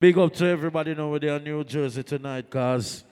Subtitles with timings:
[0.00, 3.04] Big up to everybody now with in New Jersey tonight, cause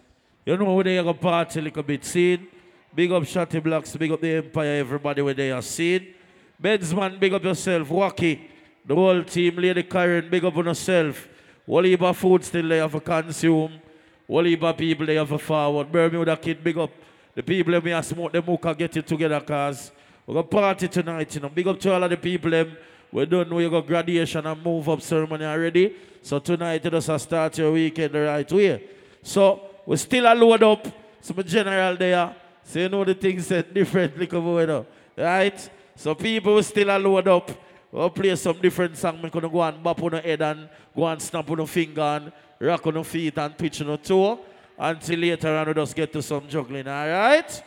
[0.46, 2.02] you know where they are gonna party a little bit.
[2.02, 2.46] Seen?
[2.94, 6.14] Big up Shotty Blocks, big up the Empire, everybody where they are seen.
[6.58, 7.86] Benzman, big up yourself.
[7.90, 8.40] Wacky,
[8.86, 11.28] the whole team, Lady Karen, big up on yourself.
[11.68, 13.82] Waliba food still there for consume.
[14.26, 15.92] Waliba people there for forward.
[15.92, 16.90] Bermuda kid, big up.
[17.34, 19.92] The people that me a smoke them hookah get it together cause
[20.26, 21.50] we're gonna party tonight, you know.
[21.50, 22.78] Big up to all of the people them.
[23.12, 25.94] We don't know you got graduation and move up ceremony already.
[26.22, 28.84] So tonight you just start your weekend the right way.
[29.22, 30.86] So we still a load up.
[31.20, 32.34] Some general there.
[32.62, 34.86] So you know the things said differently come over
[35.16, 35.70] Right?
[35.96, 37.50] So people still a load up.
[37.90, 39.20] We'll play some different song.
[39.22, 42.02] We gonna go and bop on the head and go and snap on the finger
[42.02, 44.38] and rock on the feet and twitch on the toe.
[44.78, 47.62] Until later on we just get to some juggling, alright?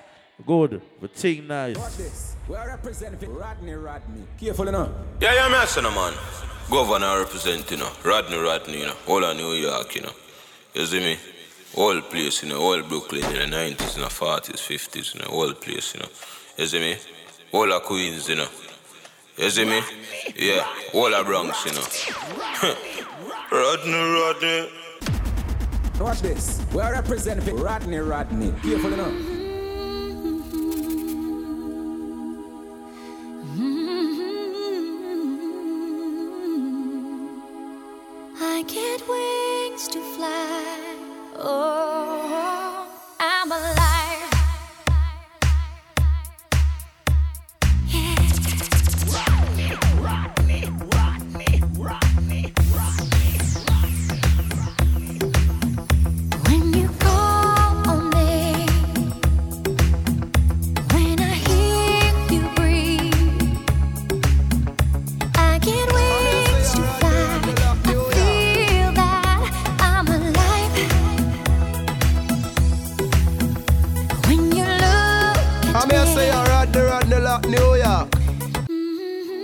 [0.46, 0.82] Good.
[1.02, 2.31] But think nice.
[2.48, 4.24] We are representing Rodney Rodney.
[4.40, 4.90] Careful enough.
[5.20, 6.14] Yeah, yeah, man, son, man.
[6.70, 7.92] Governor representing, you know.
[8.04, 8.96] Rodney Rodney, you know.
[9.08, 10.12] All of New York, you know.
[10.74, 11.18] You see me?
[11.76, 12.60] All place, you know.
[12.60, 14.08] All Brooklyn in the 90s, you know.
[14.08, 15.28] 40s, 50s, you know.
[15.28, 16.10] All place, you know.
[16.58, 16.98] You see me?
[17.52, 18.48] All of Queens, you know.
[19.38, 19.82] You see me?
[20.36, 20.66] Yeah.
[20.94, 22.76] All of Bronx, you know.
[23.52, 24.70] Rodney Rodney.
[26.00, 26.62] Watch this.
[26.74, 28.52] We are representing Rodney Rodney.
[28.64, 29.41] Careful enough.
[38.62, 40.96] I get wings to fly.
[41.36, 42.88] Oh,
[43.20, 43.81] I'm alive.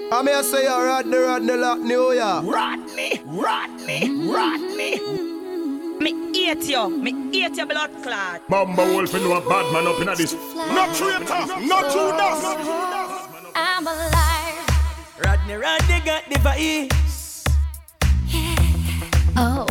[0.09, 2.45] I'm here say you're Rodney Rodney Lock New oh, York.
[2.55, 4.99] Rodney, Rodney, Rodney.
[5.99, 8.41] Me hate you, me hate your blood clot.
[8.47, 10.33] Bamba Wolf and a bad man up in this.
[10.55, 12.39] Not traitor, not Judas.
[13.53, 14.67] I'm alive.
[15.23, 17.43] Rodney, Rodney got the vibes.
[19.35, 19.65] Oh,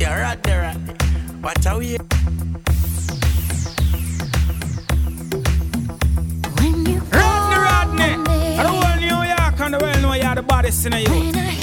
[0.00, 0.94] Yeah, Rodney, Rodney.
[1.40, 1.96] What are we?
[6.58, 8.58] when you Rodney, Rodney.
[8.58, 9.01] I don't want New York and
[9.72, 11.61] the world know you're the baddest in you.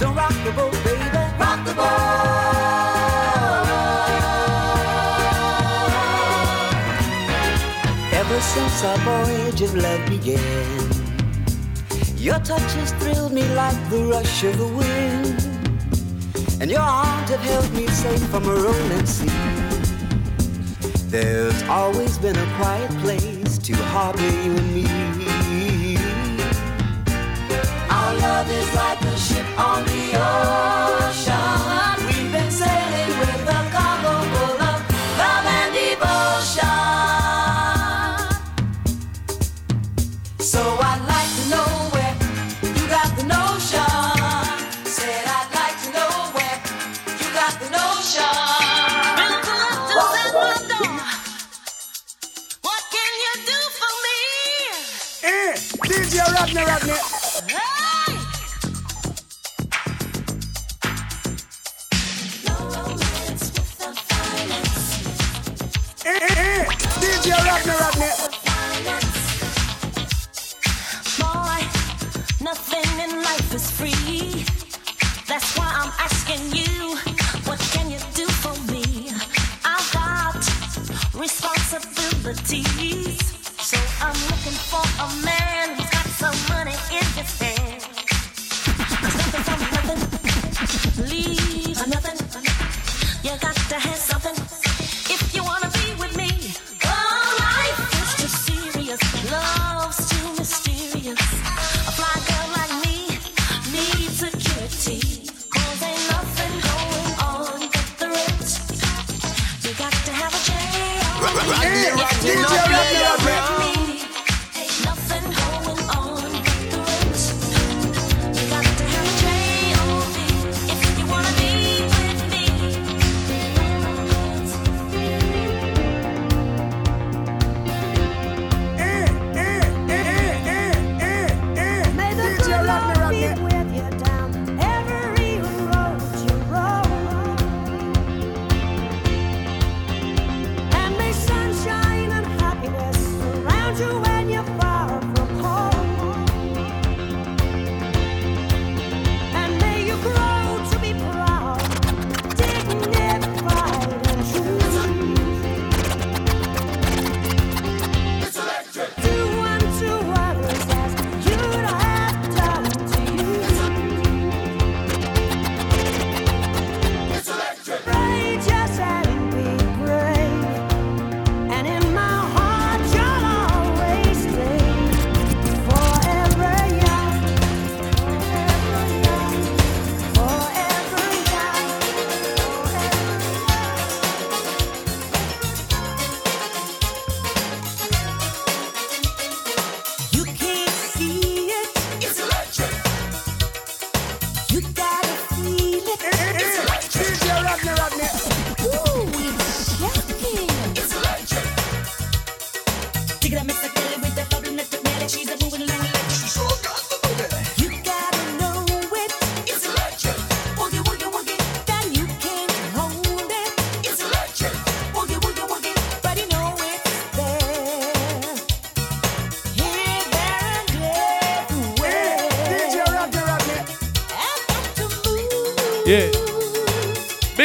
[0.00, 1.02] Don't rock the boat, baby.
[1.38, 1.84] Rock the boat.
[8.14, 10.90] Ever since our voyage of love began,
[12.16, 15.38] your touch has thrilled me like the rush of the wind,
[16.62, 19.28] and your arms have held me safe from a rolling sea.
[21.10, 25.29] There's always been a quiet place to harbor you and me.
[28.30, 31.09] Love is like a ship on the ocean.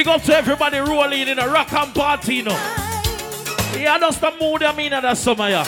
[0.06, 2.52] big up to everybody rolling in a rock and party, you know.
[3.74, 5.66] Yeah, that's the mood I mean in the summer, yeah.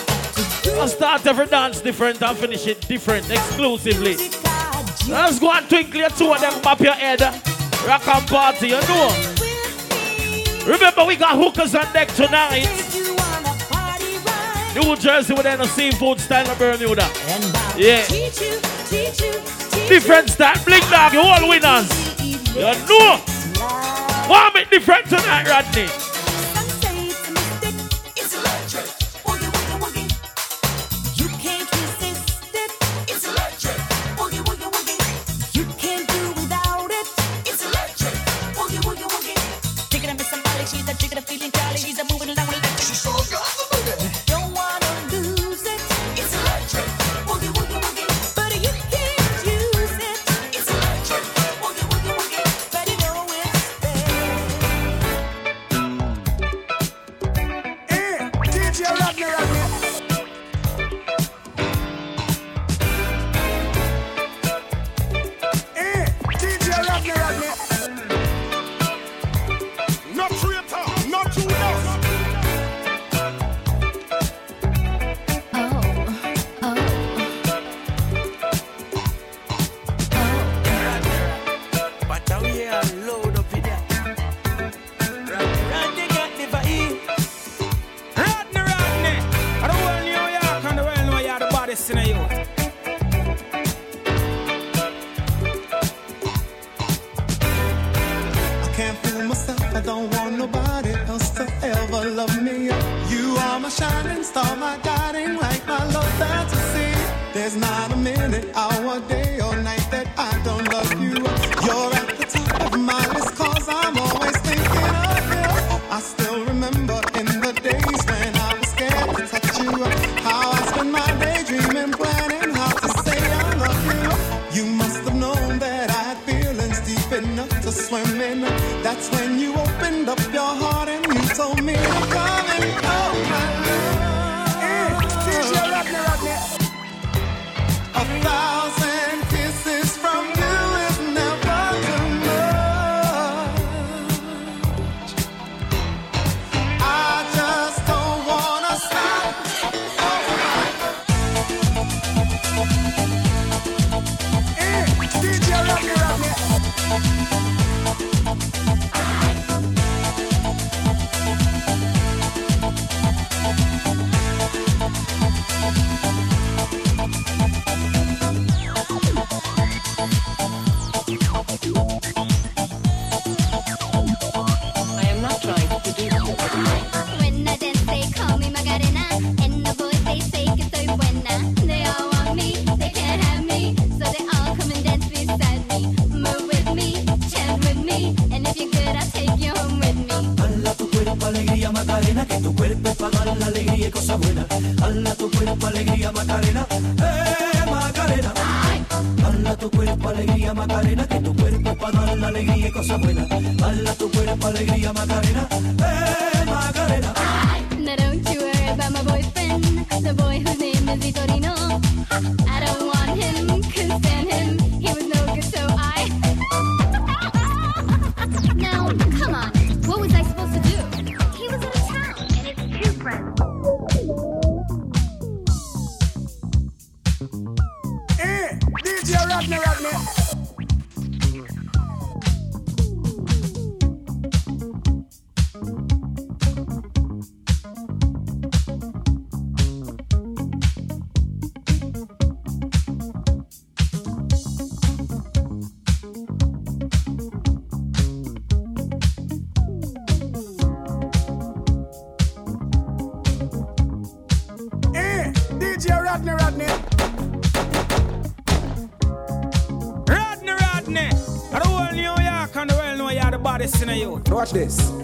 [0.79, 4.15] I start every dance different and finish it different, exclusively.
[5.09, 7.21] Let's go and twinkle your two of them, map your head.
[7.87, 9.09] Rock and party, you know.
[10.67, 12.67] Remember, we got hookers on deck tonight.
[14.75, 17.09] New Jersey with a seafood style of Bermuda.
[17.75, 18.05] Yeah.
[19.87, 22.55] Different style, blink dog, you all winners.
[22.55, 23.26] You know
[24.79, 26.06] different tonight, Rodney.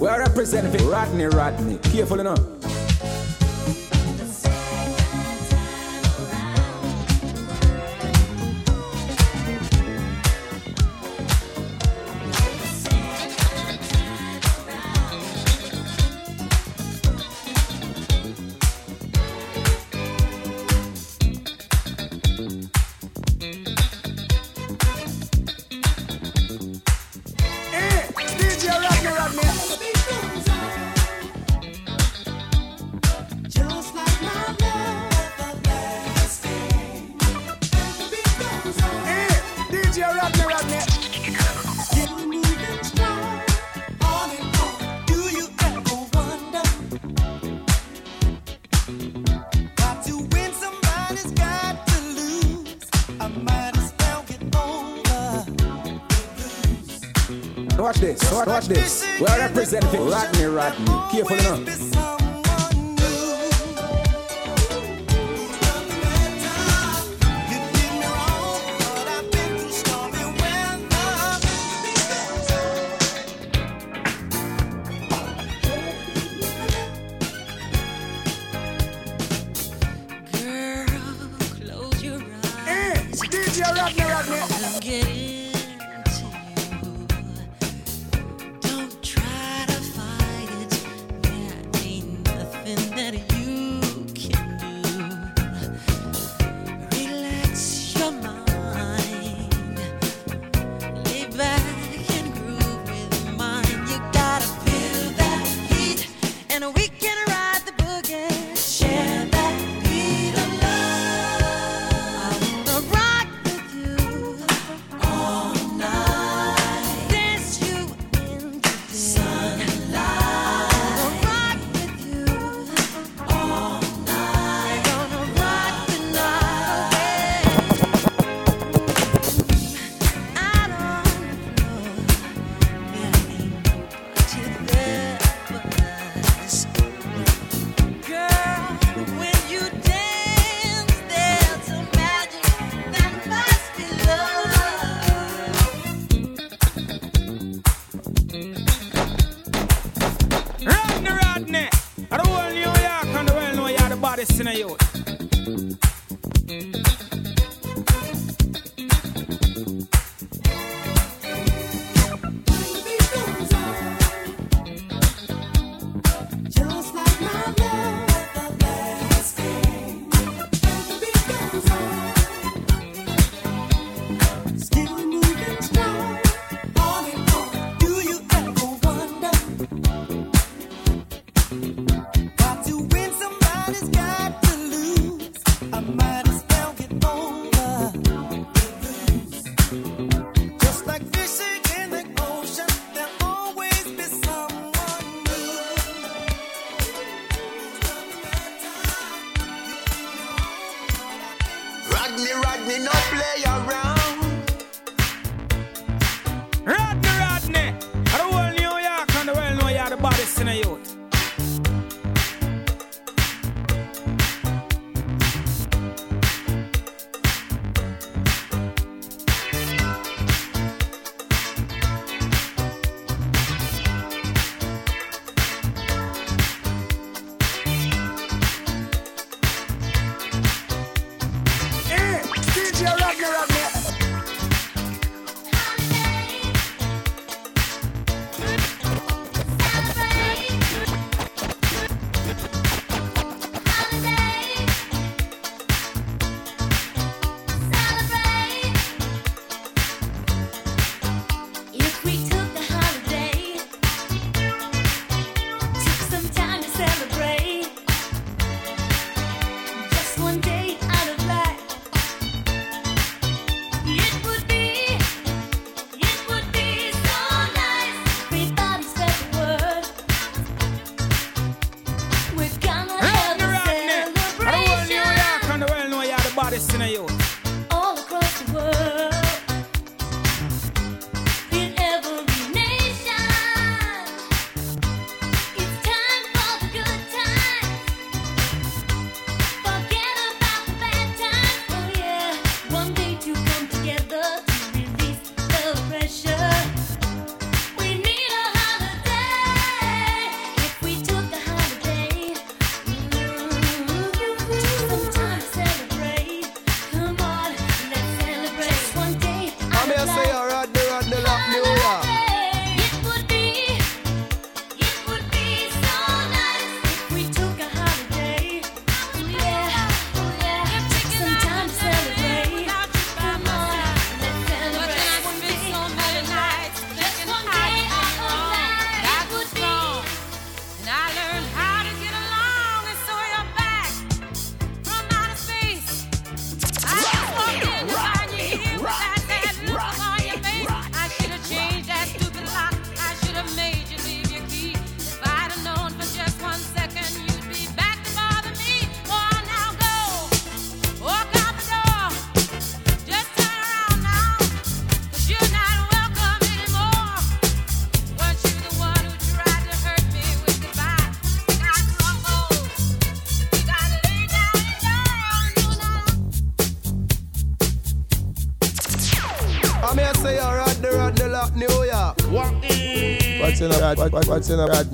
[0.03, 1.77] We are representing Rodney Rodney.
[1.77, 2.42] Careful enough.
[58.45, 59.05] Watch this.
[59.21, 60.85] We're representing Rodney Rodney.
[61.12, 61.92] Careful enough.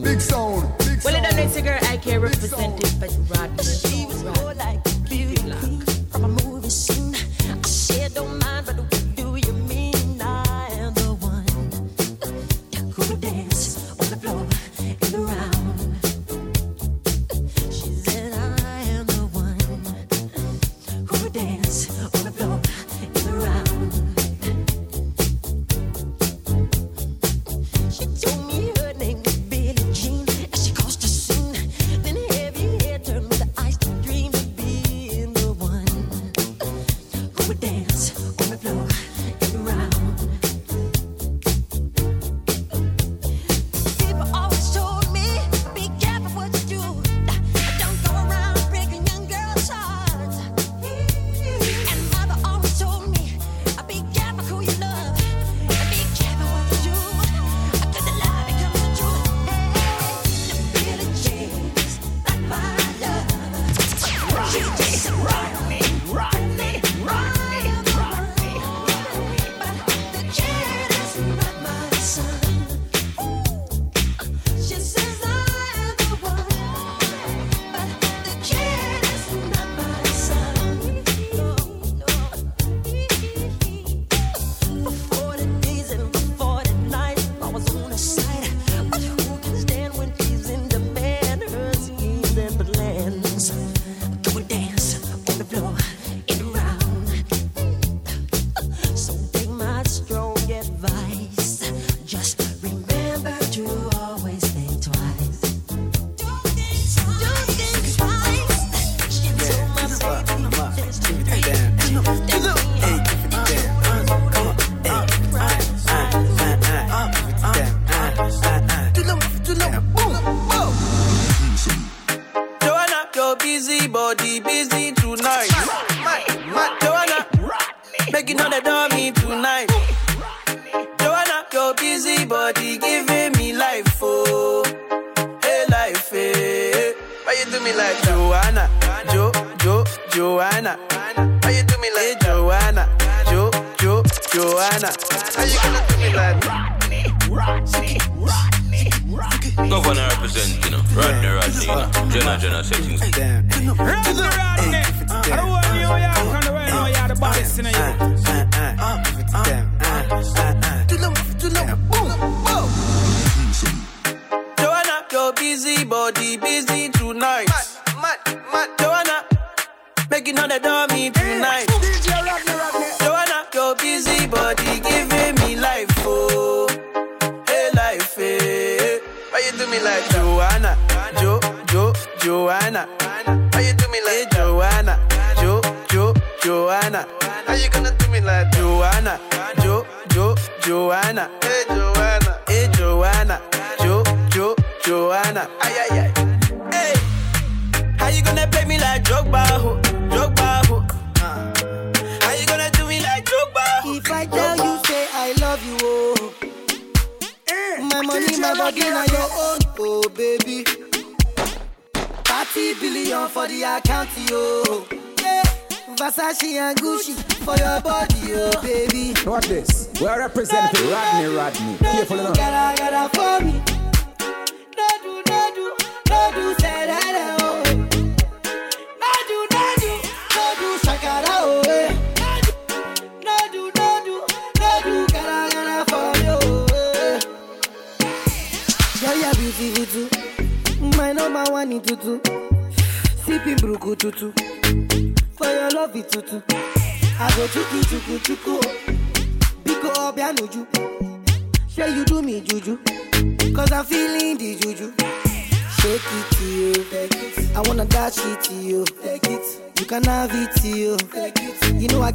[0.04, 0.78] Big sound.
[0.80, 1.04] Big sound.
[1.04, 3.79] Well, I don't know, it's a girl I can represent it, but Rodney.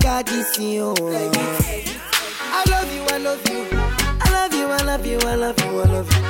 [0.04, 0.92] God is you.
[0.98, 3.66] I love you, I love you.
[4.20, 6.22] I love you, I love you, I love you, I love you.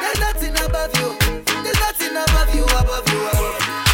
[0.00, 1.14] There's nothing above you.
[1.62, 3.87] There's nothing above you, above you, above you.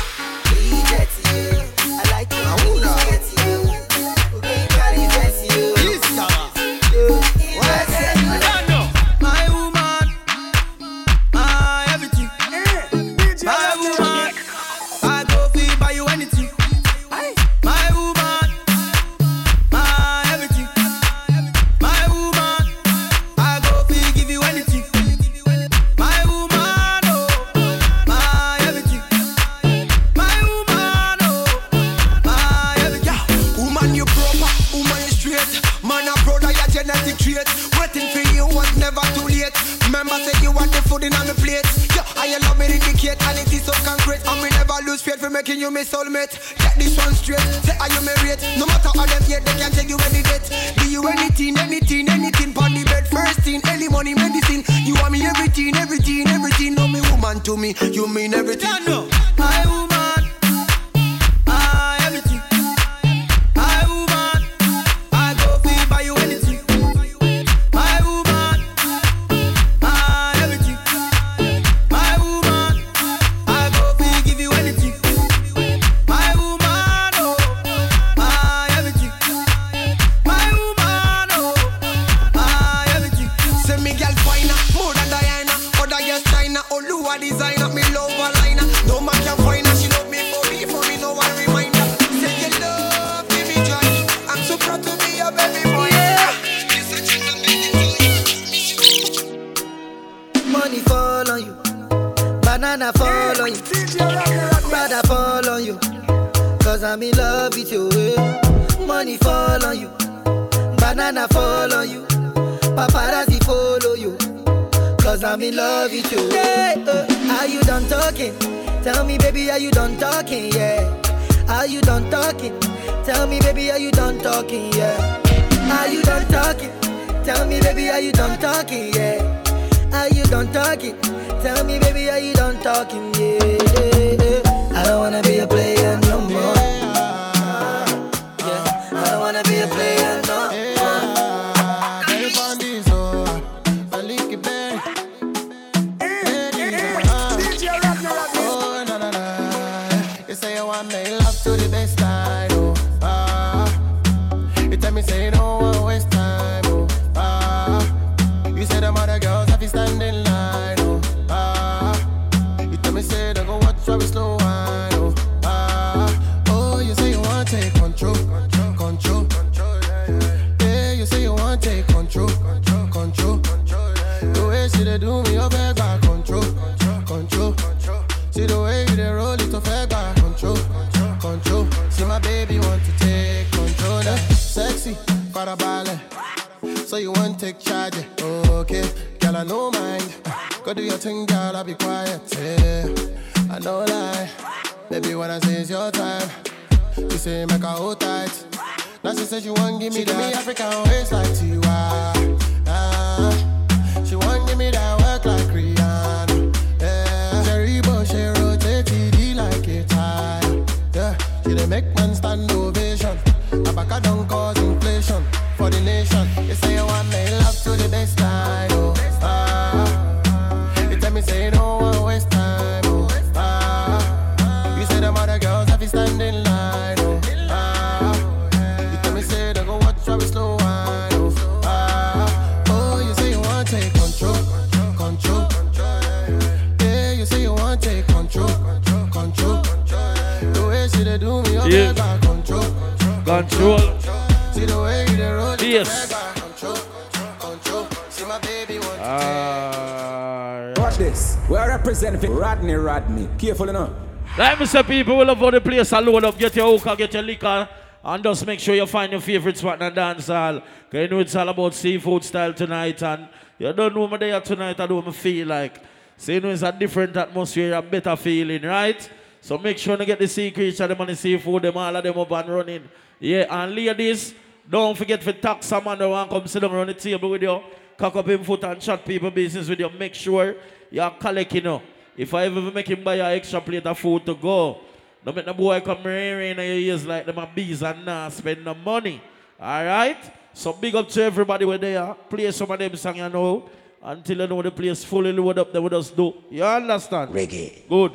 [254.75, 256.37] say people will love how the place alone up.
[256.37, 257.69] Get your hookah, get your liquor.
[258.03, 260.61] And just make sure you find your favorite spot in the dance hall.
[260.93, 263.01] You know it's all about seafood style tonight.
[263.03, 264.81] And you don't know me there tonight.
[264.81, 265.81] I don't feel like.
[266.17, 269.09] So you know it's a different atmosphere, a better feeling, right?
[269.41, 272.03] So make sure you get the sea creature, them and the seafood, them all of
[272.03, 272.89] them up and running.
[273.21, 274.35] Yeah, and ladies,
[274.69, 277.43] don't forget to tax Someone man that want come sit down around the table with
[277.43, 277.61] you.
[277.97, 279.89] Cock up him foot and chat people business with you.
[279.91, 280.57] Make sure
[280.91, 281.83] you're collecting you know.
[282.17, 284.79] If I ever make him buy an extra plate of food to go,
[285.25, 288.33] don't make the boy come rearing in your ears like them a bees and not
[288.33, 289.21] spend no money.
[289.59, 290.19] All right?
[290.53, 292.15] So big up to everybody where they are.
[292.15, 293.69] Play some of them songs you know.
[294.03, 296.35] Until you know the place fully loaded up, they will just do.
[296.51, 297.33] You understand?
[297.33, 297.89] Reggae.
[297.89, 298.13] Good.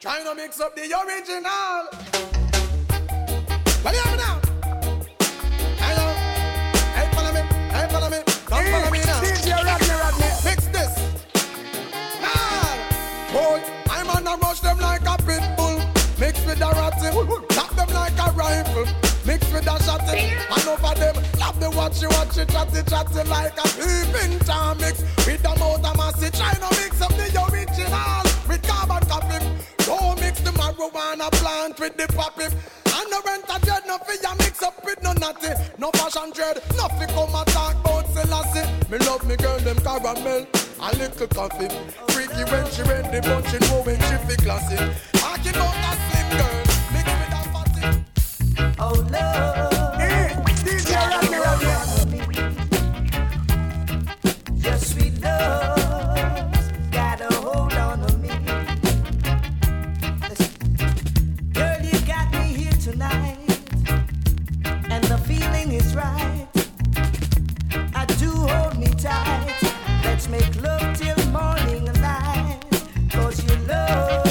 [0.00, 1.88] Trying to mix up the original.
[3.82, 4.40] What do you have now?
[5.78, 6.06] Hello.
[6.94, 7.40] Hey, follow me.
[7.72, 8.22] Hey, follow me.
[8.46, 9.93] Come follow me now.
[13.34, 13.60] boy.
[13.90, 15.78] I'm on a rush them like a pit bull.
[16.18, 17.10] Mix with a ratty,
[17.54, 18.86] tap them like a rifle.
[19.26, 22.06] Mix with a shotty, and over them, love the watchy
[22.38, 25.02] it, chatty chatty like a peeping time mix.
[25.26, 29.73] With the motor massy, try to mix up the original with carbon copy.
[29.84, 32.44] Don't mix the marijuana plant with the poppy.
[32.44, 35.56] And the rent a dread, no fear, mix up with no nothing.
[35.78, 38.66] No fashion dread, nothing come attack, but Selassie.
[38.90, 40.46] Me love me girl, them caramel,
[40.80, 41.68] a little coffee.
[42.08, 44.76] Freaky when she ready, but she know when she be classy.
[45.12, 46.56] Talking about that slim girl,
[46.94, 47.84] mix with that fatty.
[48.78, 49.72] Oh, love.
[54.56, 56.03] Yes, we love.
[70.24, 72.58] Sweet love, till morning and night
[73.10, 74.24] 'Cause you love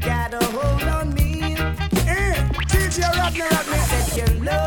[0.00, 1.56] got a hold on me.
[2.06, 2.36] Mm.
[2.70, 3.14] Teach your
[4.44, 4.65] love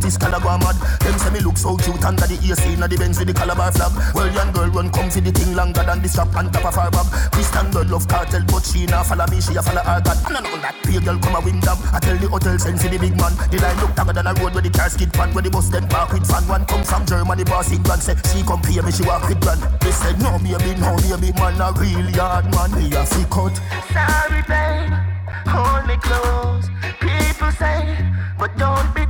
[0.00, 0.76] notice color go mad.
[1.00, 3.70] Them say me look so cute under the AC, inna the Benz with the Calabar
[3.72, 3.92] flag.
[4.14, 6.74] Well, young girl run come for the thing longer than the strap on top of
[6.74, 7.06] her bag.
[7.32, 10.16] Christian girl love cartel, but she nah follow me, she a follow her God.
[10.24, 11.78] And I know that pay girl come a wind up.
[11.92, 13.36] I tell the hotel send for the big man.
[13.52, 15.68] The line look longer than a road where the car skid pan, where the bus
[15.68, 16.48] then park with fan.
[16.48, 19.60] One come from Germany, boss England say she come pay me, she walk with grand.
[19.84, 22.72] They said no baby, no baby, man a really hard man.
[22.72, 23.54] Me a fi cut.
[23.92, 24.96] Sorry, babe,
[25.44, 26.72] hold me close.
[27.04, 28.00] People say,
[28.38, 29.09] but don't be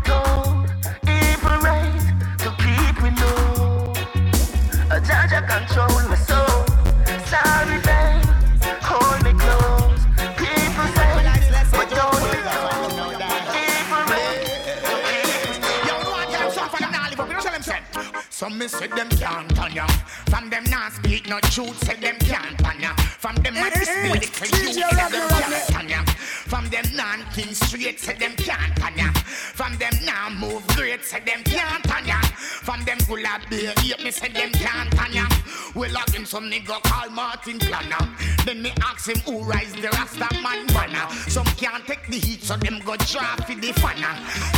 [18.61, 19.87] me say them can't turn ya.
[20.29, 22.93] From them not speak no truth, say them can't turn ya.
[22.95, 26.05] From them not speak the truth, say them can't turn ya.
[26.51, 29.13] From them non king straight, say them can't turn ya.
[29.15, 32.21] From them now move great, say them can't turn ya.
[32.21, 35.27] From them full of beer, hate me, say them can't turn ya.
[35.75, 38.15] We lock him some nigga called Martin Planner.
[38.45, 41.09] Then me ask him who rise the Rasta man banner.
[41.29, 44.15] Some can't take the heat, so them go drop for the fanner.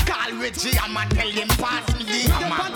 [0.07, 2.73] Call Reggie, I'ma tell him pass me the hammer.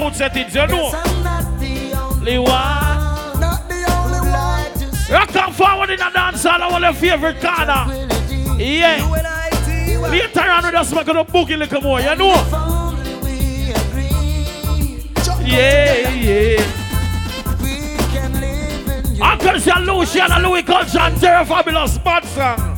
[0.00, 0.92] Seafood settings, you know.
[5.10, 7.84] Rock on forward in the dance hall, our favorite corner.
[8.58, 9.04] Yeah.
[10.08, 12.34] Later on, we just make a boogie little more, you know.
[15.44, 16.64] Yeah, yeah.
[19.22, 22.76] Uncle Sir Lucian and Louie Culture and Terror Fabulous Bad song.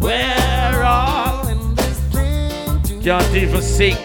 [0.00, 1.44] Where all
[3.02, 3.96] can't even sing,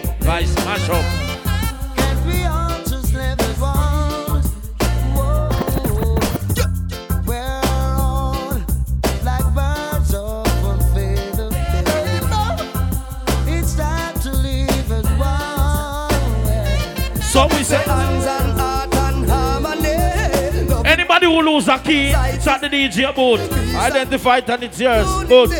[21.70, 23.52] lose it's at the DJ booth.
[23.76, 25.06] Identify it and it's yours.
[25.28, 25.50] Good.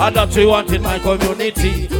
[0.00, 1.91] And that's what we want in my community.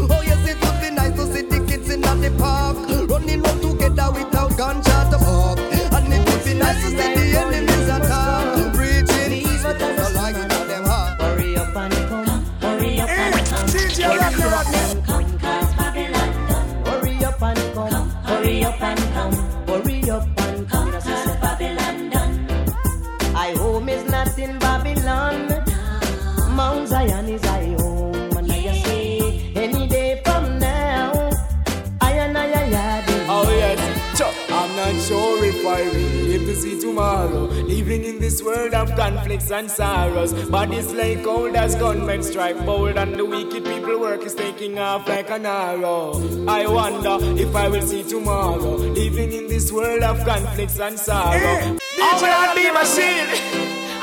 [39.32, 40.32] Conflicts and sorrows.
[40.50, 45.08] Bodies like cold as gunmen strike bold, and the wicked people work is taking off
[45.08, 46.12] like an arrow.
[46.48, 48.76] I wonder if I will see tomorrow.
[48.76, 51.78] Living in this world of conflicts and sorrow.
[51.96, 53.30] DJ Lord be Rodney, my shield.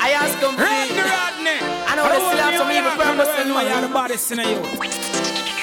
[0.01, 0.65] I ask complete.
[0.65, 1.59] Rodney, Rodney.
[1.88, 3.93] I know they still have some evil purpose in know you're the mind.
[3.93, 4.59] baddest in you.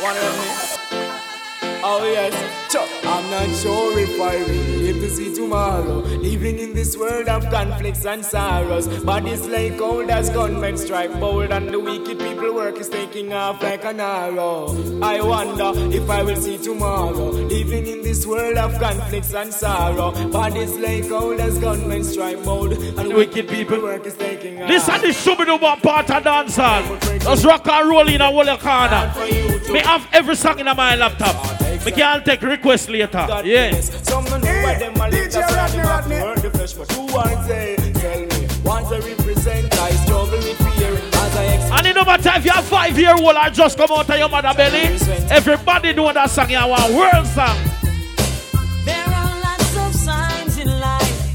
[0.03, 0.76] One of me.
[1.89, 2.35] Oh yes,
[3.05, 5.99] I'm not sure if I will live to see tomorrow.
[6.19, 8.89] Living in this world of conflicts and sorrows.
[9.05, 13.63] Bodies like cold as gunmen strike bold, and the wicked people work is taking off
[13.63, 14.75] like an arrow.
[15.01, 17.31] I wonder if I will see tomorrow.
[17.31, 20.11] Living in this world of conflicts and sorrow.
[20.31, 24.69] Bodies like cold as gunmen strike bold, and the wicked people work is taking off.
[24.69, 26.83] Listen, this should be the one part of dance hall.
[27.25, 29.13] Let's rock and roll in a whole corner.
[29.73, 31.56] Me have every song in my laptop.
[31.87, 33.27] Me can take request later.
[33.45, 33.81] Yeah.
[33.81, 36.91] Some know why them a live that's why them have to hurt the flesh But
[36.93, 41.45] who wants say, eh, tell me Want to represent, I struggle with fear As I
[41.45, 44.11] ex- And it no matter if you have five year old or just come out
[44.11, 44.99] of your mother belly,
[45.31, 47.57] everybody know that song you want world song.
[48.85, 51.35] There are lots of signs in life.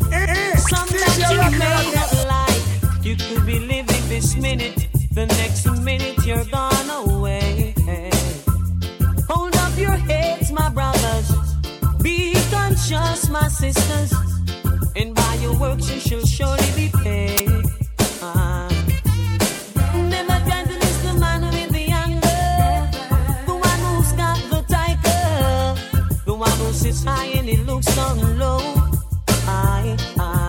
[0.67, 3.05] Some that you may not like.
[3.05, 7.20] You could be living this minute, the next minute you're gone away.
[13.29, 14.13] My sisters.
[14.95, 17.49] And by your works you shall surely be paid.
[20.13, 20.39] Never
[20.81, 22.43] miss the man with the anger.
[23.45, 26.23] The one who's got the tiger.
[26.25, 28.59] The one who sits high and he looks down low.
[29.47, 30.40] Aye, aye.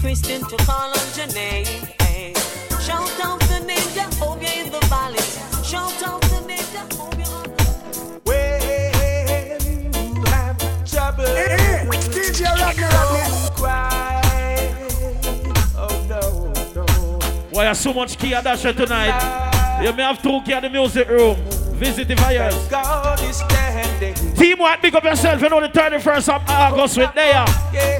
[0.00, 0.96] Or be a Christian to call on.
[1.30, 1.64] Hey.
[2.00, 2.32] Eh?
[2.80, 5.38] Shout out the name Jehovah in the valleys.
[5.66, 7.64] Shout out the name Jehovah on the
[8.24, 8.60] When
[10.26, 13.50] have trouble DJ Rodney, Rodney.
[13.56, 14.22] Cry
[15.76, 16.20] Oh no,
[16.74, 17.18] no
[17.50, 19.82] Why are so much key at that tonight?
[19.84, 21.36] You may have two key at the music room.
[21.80, 22.54] Visit the fires.
[22.68, 25.40] God is standing Team big up yourself.
[25.40, 27.44] You know the 31st of August with there.
[27.72, 27.99] Yeah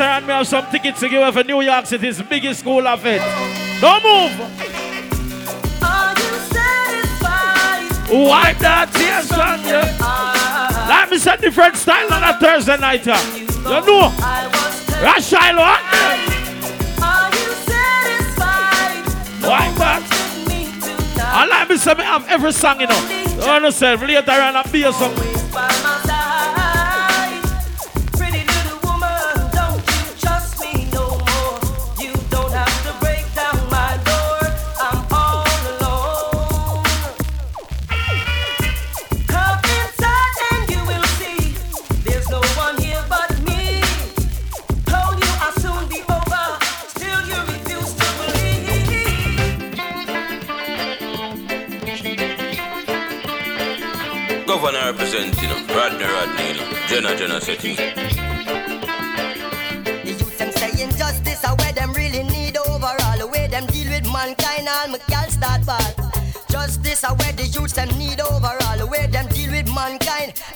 [0.00, 3.04] on, we have some tickets to give away for New York City's biggest school of
[3.06, 3.20] it.
[3.80, 4.40] Don't move.
[5.82, 8.10] Are you satisfied?
[8.10, 9.82] Wipe that tears from you.
[10.88, 13.06] Let me set different style on a Thursday night.
[13.06, 13.16] uh.
[13.36, 13.46] You
[13.86, 14.12] know.
[15.02, 15.62] Rush Shiloh.
[15.62, 19.04] Are you satisfied?
[19.42, 20.02] Wipe that.
[21.32, 23.00] I like me say me have every song, you know.
[23.44, 24.00] You understand?
[24.02, 24.92] Later on, I'll be a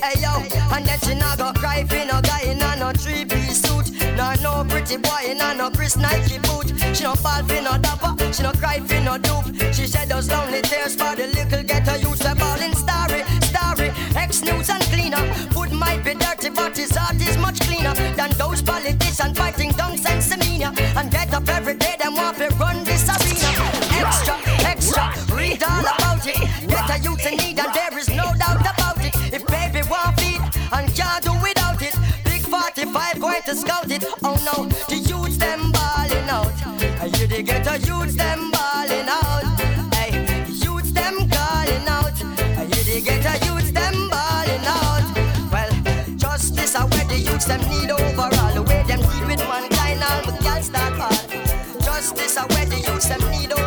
[0.04, 0.36] Hey yo,
[0.76, 3.88] and that she not go cry for no guy in a no three piece suit.
[4.18, 6.68] Nor no pretty boy in a no Chris Nike boot.
[6.94, 9.48] She no fall for no dapper, she no cry for no dupe.
[9.72, 12.20] She shed those lonely tears for the little ghetto youths.
[12.20, 13.92] They ballin' starry, starry.
[14.14, 15.24] Ex news and cleaner.
[15.56, 20.20] Food might be dirty, but his heart is much cleaner than those politicians fighting and
[20.20, 20.68] semina.
[20.98, 23.50] And get up every day, them want to run this arena.
[24.04, 24.36] Extra,
[24.68, 26.68] extra, read all about it.
[26.68, 27.73] Get a youth in need, and
[33.54, 34.04] scout it.
[34.22, 36.52] Oh no, the youths them balling out.
[37.00, 39.44] I hear they get a youths them balling out.
[39.94, 42.16] Hey, the youths them calling out.
[42.58, 45.04] I hear they get a youths them balling out.
[45.52, 45.70] Well,
[46.16, 48.54] justice are where the youths them need overall.
[48.54, 51.80] The way them deal with mankind, all the girls start fall.
[51.80, 53.63] Justice are where the youths them need overall.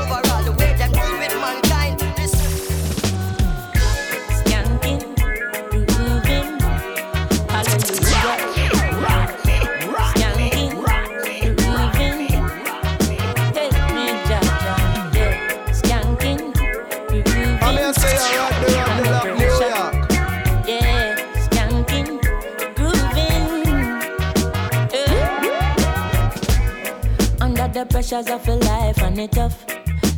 [28.08, 29.66] Pressures of a life and it tough.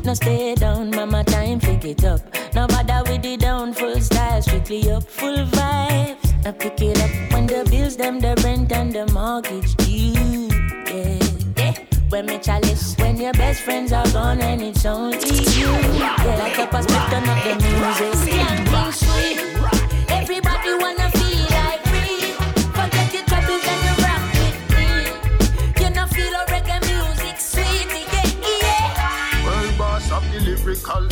[0.04, 2.22] No stay down, mama, time pick it up.
[2.54, 6.46] No bother with the down, full style, strictly up, full vibes.
[6.46, 10.50] I pick it up when the bills, them, the rent and the mortgage due.
[10.94, 11.20] Yeah,
[11.58, 11.74] yeah.
[12.10, 15.70] When me chalice, when your best friends are gone and it's only you.
[15.98, 18.14] Yeah, like a turn up the music.
[18.14, 19.39] Skanking sweet.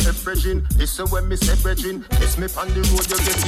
[0.08, 0.78] Lyrical effervescent.
[0.78, 2.04] Listen when me say brethren.
[2.20, 3.44] Kiss me on the road, you get it.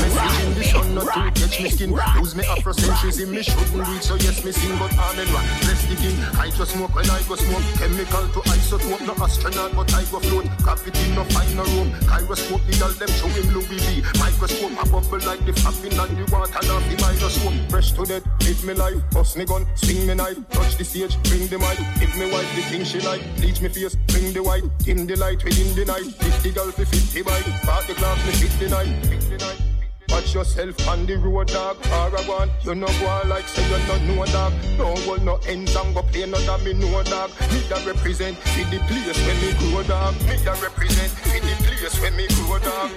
[0.00, 1.90] Message in the sun, not to catch me skin.
[2.18, 4.02] Use me Afrocentrism, me shouldn't reach.
[4.02, 5.44] So yes, me sing, but I'm in rock.
[5.60, 6.16] Bless the king.
[6.38, 7.62] I just smoke when I go smoke.
[7.78, 10.46] Chemical to isotope, no astronaut, but I go float.
[10.62, 11.92] Gravity no find no room.
[12.06, 14.02] Gyroscope, the girl them show him Louis V.
[14.18, 17.54] Microscope, a bubble like the fapping and the water, not the microscope.
[17.70, 19.00] Fresh to death, live me life.
[19.10, 20.38] Bust me gun, swing me knife.
[20.50, 21.78] Touch the stage, bring the mic.
[22.00, 23.22] Give me wife the thing she like.
[23.36, 24.64] Bleach me face, bring the white.
[24.78, 26.04] Dim the light within the night.
[26.04, 27.44] 50 girl for 50 bike.
[27.62, 29.06] Party class me 50 night.
[29.06, 29.62] 50 night.
[30.08, 31.80] Watch yourself on the road, dog.
[31.82, 34.52] Paragon, you know go on like say you not know, dog.
[34.78, 37.30] Don't hold no ends and go play no that me know, dog.
[37.52, 40.14] Me that represent for the place when me grow, dog.
[40.26, 42.90] Me that represent for the place when me grow, dog.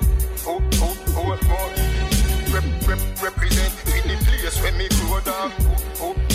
[0.45, 2.53] Oh, oh, oh, oh.
[2.53, 5.51] Rep, rep, represent for the place when me grow, dog.
[5.99, 6.28] Oh, oh.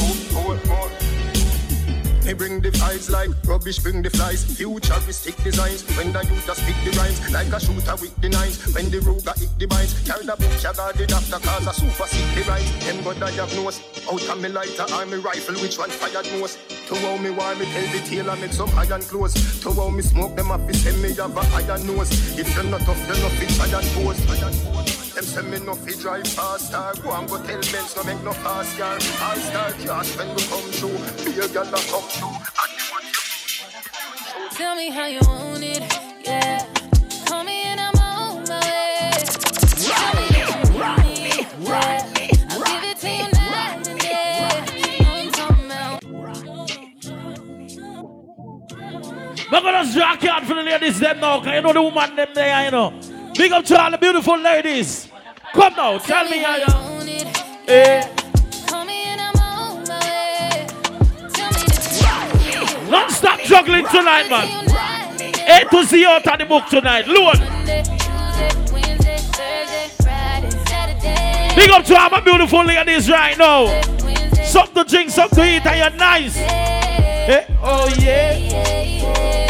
[2.24, 4.44] Me bring the vibes like rubbish, bring the flies.
[4.56, 5.84] Futuristic designs.
[5.94, 8.64] When the youth just pick the rhymes like a shooter with the nines.
[8.74, 12.08] When the ruga hit the binds, carry the book, got the doctor cause a super
[12.08, 12.86] sick the rhymes.
[12.86, 13.82] Them got diagnose.
[14.08, 16.58] Out of me lighter or me rifle, which one fired most?
[16.88, 19.60] To how me why me tell the tailor make some iron clothes.
[19.60, 22.08] To how me smoke them up, send me have a iron nose.
[22.38, 24.20] If you're not tough, you're not fit, iron pose.
[24.32, 25.03] Iron pose.
[25.14, 26.92] Them say me no fit drive faster.
[27.00, 28.94] Go and go tell men no make no fast car.
[28.94, 30.98] All star cash when we come through.
[31.24, 32.34] Be a girl that come through.
[34.56, 35.82] Tell me how you want it,
[36.24, 36.66] yeah.
[37.26, 39.10] Call me and I'm on my way.
[39.78, 42.10] Tell me that you want me, yeah.
[42.50, 44.50] I'll give it to you night and day.
[45.00, 46.02] Know I'm talking about.
[49.52, 52.28] We're gonna jack out for the ladies them now, cause you know the woman them
[52.34, 52.92] there, you know.
[53.36, 55.08] Big up to all the beautiful ladies.
[55.52, 56.66] Come now, tell me how you.
[57.66, 58.08] Eh.
[62.88, 64.68] Non stop juggling tonight, man.
[65.48, 67.08] A to Z out of the book tonight.
[67.08, 67.38] Lord.
[71.56, 73.66] Big up to all my beautiful ladies right now.
[74.44, 76.36] Something to drink, something to eat, and you're nice.
[76.36, 77.46] Eh?
[77.62, 79.43] Oh, yeah.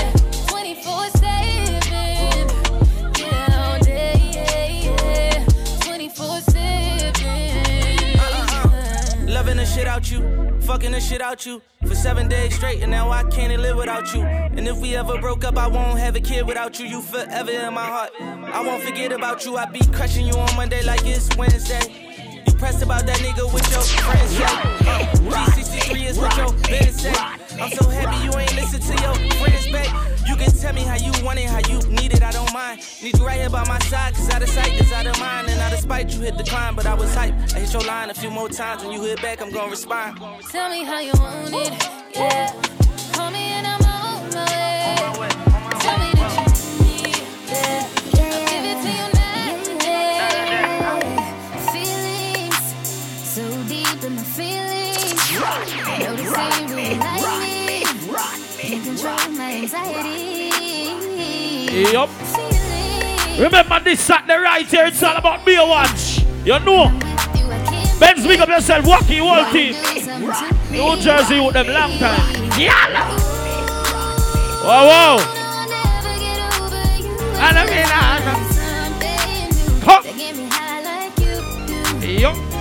[10.85, 14.12] Fucking the shit out you for seven days straight, and now I can't live without
[14.14, 14.22] you.
[14.22, 16.87] And if we ever broke up, I won't have a kid without you.
[16.87, 18.11] You forever in my heart.
[18.20, 19.57] I won't forget about you.
[19.57, 22.13] I be crushing you on Monday like it's Wednesday.
[22.47, 24.47] You pressed about that nigga with your friends, yeah.
[24.86, 27.14] Uh, G63 is what your business say.
[27.61, 29.92] I'm so happy you ain't listen to your friends, babe.
[30.26, 32.80] You can tell me how you want it, how you need it, I don't mind.
[33.03, 35.49] Need you right here by my side, cause out of sight is out of mind.
[35.49, 37.34] And out of spite, you hit decline, but I was hype.
[37.55, 38.82] I hit your line a few more times.
[38.82, 40.18] When you hit back, I'm gonna respond.
[40.51, 42.53] Tell me how you want it, yeah.
[43.12, 45.28] Call me and I'm on my way.
[45.28, 45.53] Tell me
[59.55, 60.24] anxiety.
[61.92, 62.11] Yup.
[63.38, 66.24] Remember this Saturday right here, it's all about beer watch.
[66.44, 66.90] You know.
[67.98, 69.74] Benz, big up yourself, Wacky, whole team.
[70.70, 72.50] New Jersey with them long time.
[72.59, 73.09] Yeah.
[74.64, 75.16] Wow, wow.
[77.36, 77.84] I mean,
[79.82, 80.05] Come.
[82.02, 82.53] Yup.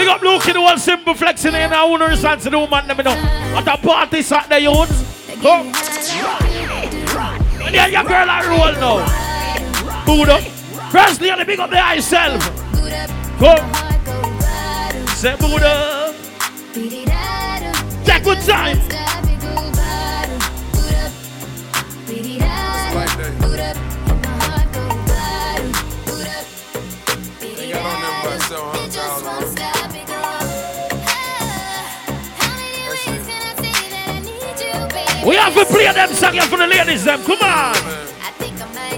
[0.00, 2.88] Big up the one simple flexing in our own response to the woman.
[2.88, 3.14] Let me know.
[3.52, 5.28] What a party Saturday, youths.
[5.42, 5.66] Come.
[7.70, 10.06] Yeah, your girl I roll now.
[10.06, 10.40] Boot up.
[10.90, 12.42] Firstly, on the big up the yourself.
[13.38, 15.06] Come.
[15.08, 16.16] Say boot up.
[18.06, 19.29] Take good time.
[35.26, 37.22] We have to play them song here for the ladies, them.
[37.22, 37.74] Come on.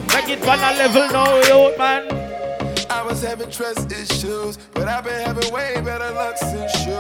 [0.07, 2.07] Make it on a level now, yo, man.
[2.89, 6.95] I was having trust issues, but I've been having way better luck since you.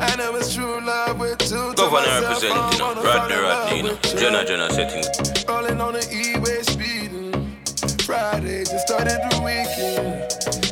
[0.00, 1.74] I know it's true love with two.
[1.74, 5.04] Governor representing, you know, Rodney Rodney, Jenna Jenna setting.
[5.46, 7.32] Rolling on the E-way speeding.
[8.04, 10.30] Friday just started the weekend.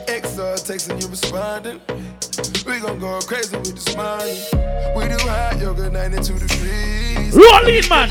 [0.09, 1.81] XR texting you responding.
[2.67, 4.41] We gon' go crazy with this money.
[4.97, 7.12] We do hot yoga 92 degrees.
[7.33, 8.09] Roll in, man.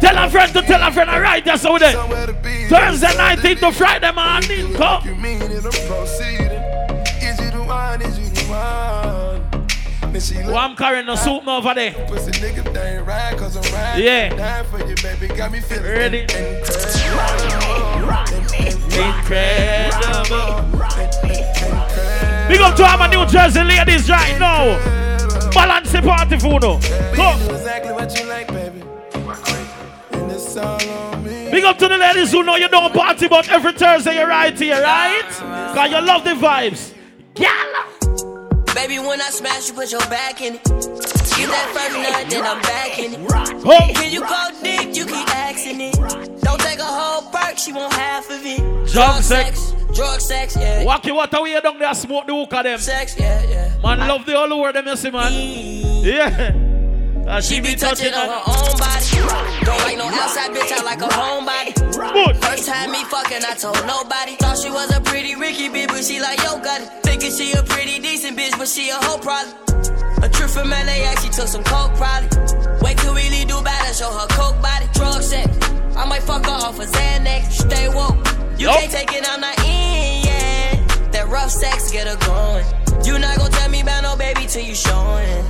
[0.00, 1.92] Tell a friend to tell a friend, alright, that's over there.
[2.68, 4.74] Thursday 19th to Friday morning.
[4.74, 5.06] Come.
[5.06, 6.50] You mean it, I'm proceeding.
[7.22, 8.00] Is you the one?
[8.02, 9.64] Is you the one?
[10.12, 11.92] Then Oh, I'm carrying the soup now over there.
[12.06, 13.98] Pussy nigga, they right, cause I'm right.
[14.00, 14.28] Yeah.
[14.34, 16.26] Dying for you, baby, got me feeling Ready?
[18.94, 20.62] incredible.
[22.48, 25.03] Big up to all my New Jersey ladies right now.
[25.52, 26.78] Balance the party for now.
[27.14, 27.38] Come.
[27.46, 28.82] Do exactly what you like, baby.
[30.12, 31.50] And it's all on me.
[31.50, 34.58] Big up to the ladies who know you don't party, but every Thursday you're right
[34.58, 35.22] here, right?
[35.74, 36.92] Cause you love the vibes.
[38.74, 40.64] Baby, when I smash, you put your back in it.
[40.64, 43.20] Get that first nut, then I'm back in it.
[43.64, 43.92] Oh.
[43.94, 44.94] Can you go deep?
[44.96, 45.94] You keep asking it.
[46.42, 48.90] Don't take a whole perk, she want half of it.
[48.92, 49.74] Drug sex.
[49.94, 50.84] Drug sex, yeah.
[50.84, 52.78] Wacky what away down there, smoke the hook of them.
[52.78, 53.72] Sex, yeah, yeah.
[53.82, 55.32] Man, love the whole word them, you see, man.
[56.04, 56.60] Yeah.
[57.26, 59.06] Uh, She be touching on her own body.
[59.64, 61.72] Don't like no outside bitch, I like a homebody.
[62.44, 64.36] First time me fucking, I told nobody.
[64.36, 66.88] Thought she was a pretty Ricky bitch, but she like yo got it.
[67.02, 69.54] Thinking she a pretty decent bitch, but she a hoe probably.
[70.22, 72.28] A trip from LAX, she took some coke probably.
[72.82, 74.86] Wait till we leave Dubai to show her coke body.
[74.92, 75.48] Drug sex,
[75.96, 77.52] I might fuck her off a Xanax.
[77.52, 78.20] Stay woke,
[78.58, 79.83] you can't take it, I'm not in.
[81.24, 82.66] That rough sex get her going.
[83.02, 85.42] You not gonna tell me about no baby till you showing.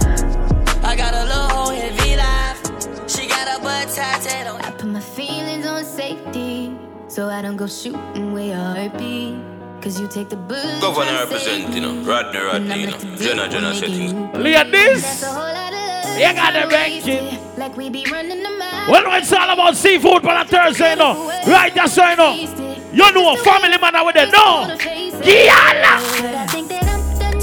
[0.84, 3.10] I got a little hoe heavy life.
[3.10, 4.60] She got a butt tattooed on.
[4.60, 6.76] I put my feelings on safety,
[7.08, 9.36] so I don't go shooting where your heart be.
[9.80, 10.80] Cause you take the bullet.
[10.80, 14.32] Governor representing, you know, Rodney Rodney, you know, Jenna Jenna setting.
[14.32, 16.18] Ladies, That's a whole lot of love.
[16.20, 17.38] you got the ranking.
[17.58, 18.92] Like we be running the mile.
[18.92, 21.26] Well, it's all about seafood for a Thursday, you know.
[21.48, 22.73] Right, that's right, you know.
[22.94, 24.66] You know, a family man out there, no.
[24.68, 26.84] But I think that
[27.18, 27.40] done.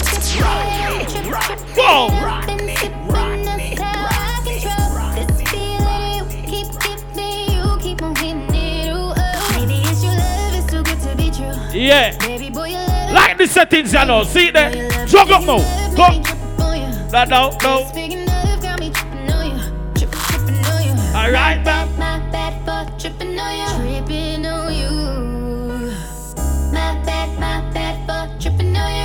[1.76, 2.08] Whoa.
[2.46, 7.52] Been sipping, that's how I control this feeling you keep giving.
[7.52, 8.96] You keep on hitting it.
[8.96, 9.12] Ooh.
[9.60, 11.78] Maybe it's your love, it's too good to be true.
[11.78, 12.18] Yeah.
[12.20, 14.24] Baby boy, your love Like the settings, you know.
[14.24, 15.06] See there.
[15.06, 15.60] Jog up now.
[15.98, 16.24] Go.
[17.12, 17.88] Down, down.
[17.90, 18.80] Speaking of, got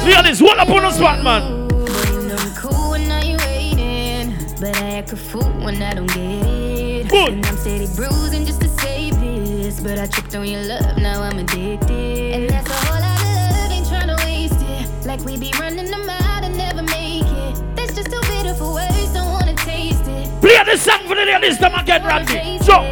[0.06, 0.22] tripping on you.
[0.22, 1.70] Hear this, hold up on the spot, man.
[1.70, 6.06] You I'm cool when I you waiting, but I act a fool when I don't
[6.08, 7.12] get it.
[7.12, 11.22] And I'm steady bruising just to save this, but I tripped on your love, now
[11.22, 11.90] I'm addicted.
[11.90, 15.06] And that's a whole lot of love, ain't tryna waste it.
[15.06, 17.76] Like we be running them out and never make it.
[17.76, 20.40] That's just too bitter for words, don't wanna taste it.
[20.40, 22.58] Play this song for the ladies, them again, Randy.
[22.64, 22.82] So,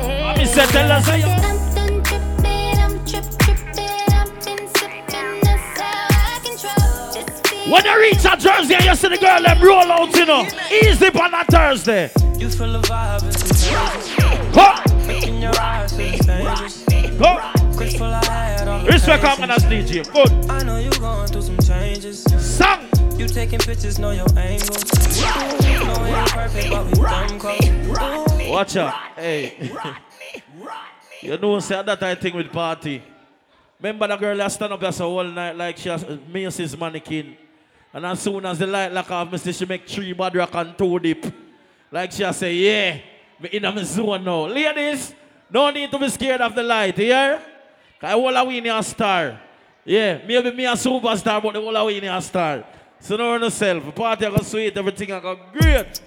[0.44, 1.53] say, tell us how you.
[7.68, 10.46] When you reach a Jersey and you see the girl them roll out, you know,
[10.70, 12.10] easy on a Thursday.
[12.38, 14.54] You feel the vibe, it's contagious.
[14.54, 15.06] Huh?
[15.06, 16.84] Making your eyes feel dangerous.
[17.18, 17.40] Go.
[17.74, 19.40] Grateful I had all the Respect patience.
[19.40, 20.12] I'm as DJ.
[20.12, 20.50] Good.
[20.50, 22.24] I know you going through some changes.
[22.38, 22.86] Song.
[23.18, 24.84] You taking pictures, know your angles.
[25.18, 28.42] Ooh, know it ain't perfect, but we come close.
[28.42, 28.50] Ooh.
[28.50, 28.94] Watch out.
[29.16, 29.70] Hey.
[31.22, 33.02] you know, say that I think with party.
[33.80, 37.38] Remember the girl that stand up there so whole night like she has Macy's mannequin.
[37.94, 40.52] And as soon as the light lock off, me see she make three bad rock
[40.54, 41.32] and two dip.
[41.92, 42.98] Like she say, yeah,
[43.38, 44.46] me in my zone now.
[44.46, 45.14] Ladies,
[45.48, 47.40] no need to be scared of the light, here.
[48.00, 49.40] Cause all of we need a star.
[49.84, 52.64] Yeah, maybe me a superstar, but the whole of we need a star.
[52.98, 53.84] So know yourself.
[53.84, 56.00] The party go sweet, everything I go great.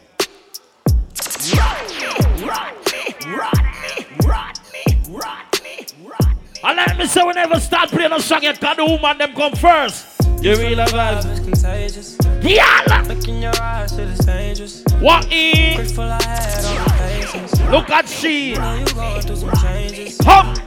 [6.63, 9.33] And let me say we never start playing a song yet, cause the woman them
[9.33, 10.16] come first.
[10.41, 11.25] You real Vibe that?
[11.25, 12.17] is contagious.
[12.41, 13.03] Yeah.
[13.07, 14.83] Making your eyes it's dangerous.
[14.99, 15.75] What in?
[15.75, 17.61] Grateful I had all the patience.
[17.71, 18.53] Look at she.
[18.53, 20.17] Know you going through some changes.
[20.21, 20.57] Hop.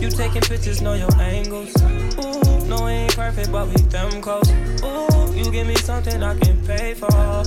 [0.00, 1.74] You taking pictures, know your angles.
[1.82, 4.48] Ooh, no, it ain't perfect, but we them close.
[4.84, 7.42] Ooh, you give me something I can pay for.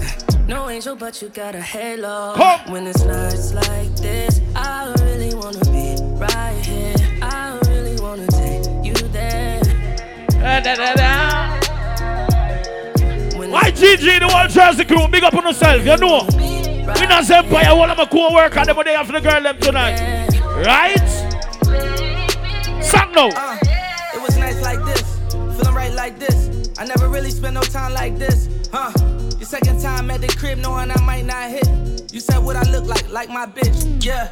[0.47, 2.33] No angel, but you got a halo.
[2.35, 2.71] Come.
[2.71, 6.95] When it's nights like this, I really wanna be right here.
[7.21, 9.61] I really wanna take you there.
[10.41, 11.58] Da, da, da.
[13.49, 16.27] Why GG, the whole Jersey crew, big up on yourself, you know.
[16.29, 20.29] We not Empire, one of my co-worker, them day after the girl them tonight.
[20.65, 21.09] Right?
[22.83, 23.29] Song now.
[23.35, 23.57] Uh,
[24.13, 25.01] it was nice like this,
[25.57, 26.69] feeling right like this.
[26.77, 28.91] I never really spent no time like this, huh?
[29.37, 31.67] Your second time at the crib, knowing I might not hit.
[32.13, 34.29] You said what I look like, like my bitch, yeah.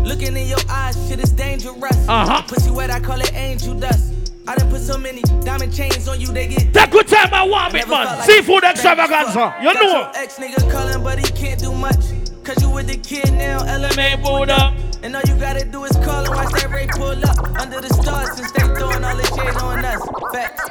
[0.00, 2.08] Looking in your eyes, shit is dangerous.
[2.08, 2.42] Uh-huh.
[2.42, 4.23] Pussy wet, I call it angel dust.
[4.46, 6.72] I done put so many diamond chains on you, they get.
[6.74, 8.22] Take good time, I want it, man.
[8.24, 9.90] Seafood extravaganza, you Got know.
[10.00, 11.96] your ex nigga calling, but he can't do much.
[12.44, 14.74] Cause you with the kid now, LMA boot up.
[15.02, 17.38] And all you gotta do is call and watch that Ray pull up.
[17.58, 20.02] Under the stars since they throwing all the shade on us.
[20.32, 20.68] Facts.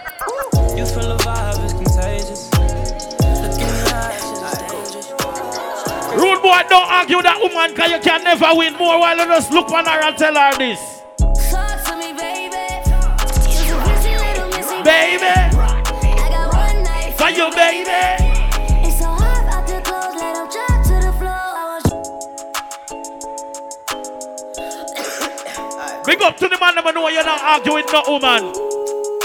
[0.77, 2.51] You feel the vibe is contagious.
[3.41, 4.21] Look in your eyes,
[4.93, 5.09] shit.
[6.13, 9.51] Rude boy, don't argue that woman, cause you can never win more while you just
[9.51, 10.92] look on her and tell her this.
[21.01, 21.31] The floor.
[21.31, 21.79] I
[25.75, 28.53] want Big up to the man that know you're not arguing with no woman.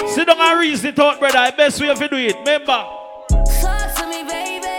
[0.08, 1.50] Sit down and reason it out, brother.
[1.50, 2.36] The best way to do it.
[2.38, 2.66] Remember.
[3.60, 4.78] Talk to me, baby.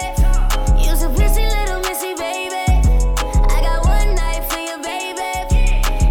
[0.83, 2.65] You're a busy little missy, baby.
[3.51, 5.31] I got one night for you, baby.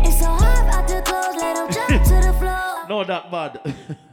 [0.06, 2.64] It's so hot out the clothes, let 'em drop to the floor.
[2.88, 3.98] No, that bad.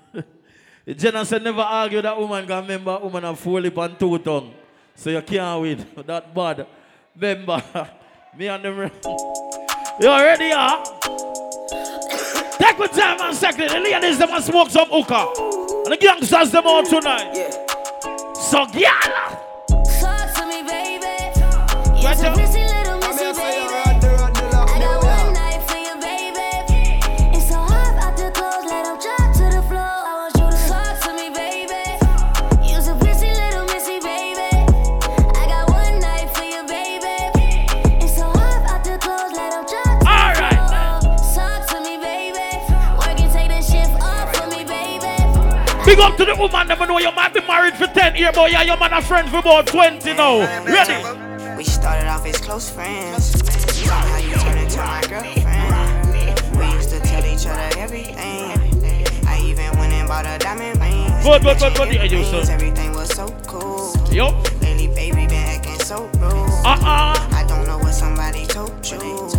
[0.86, 4.20] the general said never argue that woman can remember woman have four lip and two
[4.20, 4.54] tongue.
[4.94, 5.86] So you can't win.
[6.06, 6.68] That bad.
[7.16, 7.64] Remember,
[8.38, 8.92] me and them.
[10.00, 10.84] You ready, huh?
[10.86, 12.58] Ah?
[12.60, 13.70] Take your time and second.
[13.70, 15.34] The ladies them and smoke some hookah.
[15.86, 17.34] And the youngsters them out tonight.
[18.36, 19.35] So gyal.
[45.86, 48.48] Big up to the woman that know you might be married for 10 years, boy.
[48.48, 50.40] Yeah, your man a friend for about 20 now.
[50.66, 50.98] Ready?
[51.56, 53.36] We started off as close friends.
[53.80, 56.58] You turned into my girlfriend.
[56.58, 58.50] We used to tell each other everything.
[59.28, 61.06] I even went and bought a diamond ring.
[61.22, 61.94] Good, good, good, good.
[61.94, 62.52] Yeah, you, sir.
[62.52, 63.94] Everything was so cool.
[64.12, 64.34] Yup.
[64.62, 66.50] Lately, baby, been acting so rude.
[66.66, 67.14] Uh-uh.
[67.32, 69.30] I don't know what somebody told you.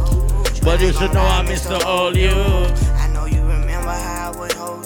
[0.62, 2.30] But you should know I miss the all you.
[2.30, 4.85] I know you remember how I would hold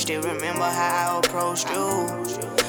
[0.00, 1.86] Still remember how I approached you.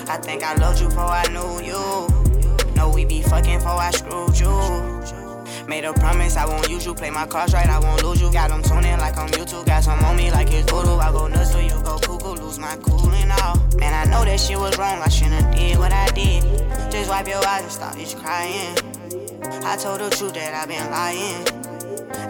[0.10, 2.76] I think I loved you before I knew you.
[2.76, 5.66] Know we be fucking before I screwed you.
[5.66, 6.94] Made a promise I won't use you.
[6.94, 8.30] Play my cards right, I won't lose you.
[8.34, 9.66] Got them tuning like I'm YouTube.
[9.66, 10.98] Got some on me like it's voodoo.
[10.98, 12.36] I go nuts till you go cuckoo.
[12.36, 13.56] Lose my cool and all.
[13.78, 15.02] Man, I know that shit was wrong.
[15.02, 16.44] I shouldn't did what I did.
[16.92, 18.76] Just wipe your eyes and stop this crying.
[19.64, 21.61] I told the truth that I've been lying.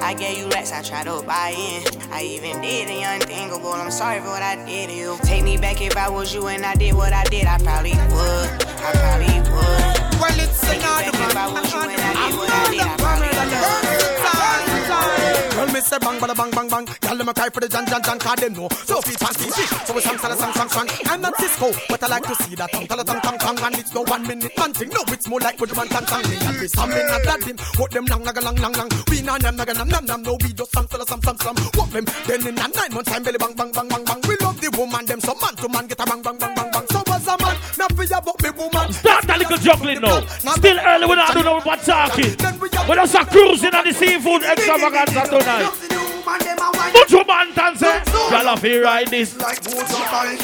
[0.02, 1.84] I gave you racks, I tried to buy in.
[2.12, 3.72] I even did the unthinkable.
[3.72, 5.18] I'm sorry for what I did to you.
[5.24, 7.46] Take me back if I was you and I did what I did.
[7.46, 8.50] I probably would.
[8.82, 10.22] I probably would.
[10.22, 12.82] Well, it's Take me back if I was you and I did what I did.
[12.82, 14.41] I probably would.
[15.72, 16.86] Girl, me say bang, bada bang, bang, bang.
[17.00, 18.68] Girl, them a cry for the Jan, Jan, Jan, cause them know.
[18.84, 19.72] So feet fancy shit.
[19.88, 20.88] So we sang, sang, sang, sang, sang.
[21.08, 23.76] I'm not Sisqo, but I like to see that tongue, tell tongue, tongue, tongue, and
[23.80, 24.90] it's no one minute man thing.
[24.90, 26.28] No, it's more like with the man, tang, tang.
[26.28, 27.56] Me and me, some men not that him.
[27.80, 28.90] What them lang, lang, lang, lang, lang.
[29.08, 31.56] We na, na, na, na, na, na, no, we just some, some, some, some, some.
[31.56, 32.06] What them?
[32.28, 34.20] Then in a nine months time, belly bang, bang, bang, bang, bang.
[34.28, 36.68] We love the woman, them some man to man get a bang, bang, bang, bang,
[36.68, 36.86] bang.
[36.92, 38.92] So as a man, not for your me woman.
[38.92, 40.20] Start that little juggling now.
[40.60, 42.36] Still early, we not do no more talking.
[42.60, 45.61] We just cruising on the seafood extravaganza tonight.
[46.94, 47.82] Mucho man dance.
[47.82, 49.38] Y'all have to ride this.
[49.38, 50.38] Like boats of fire,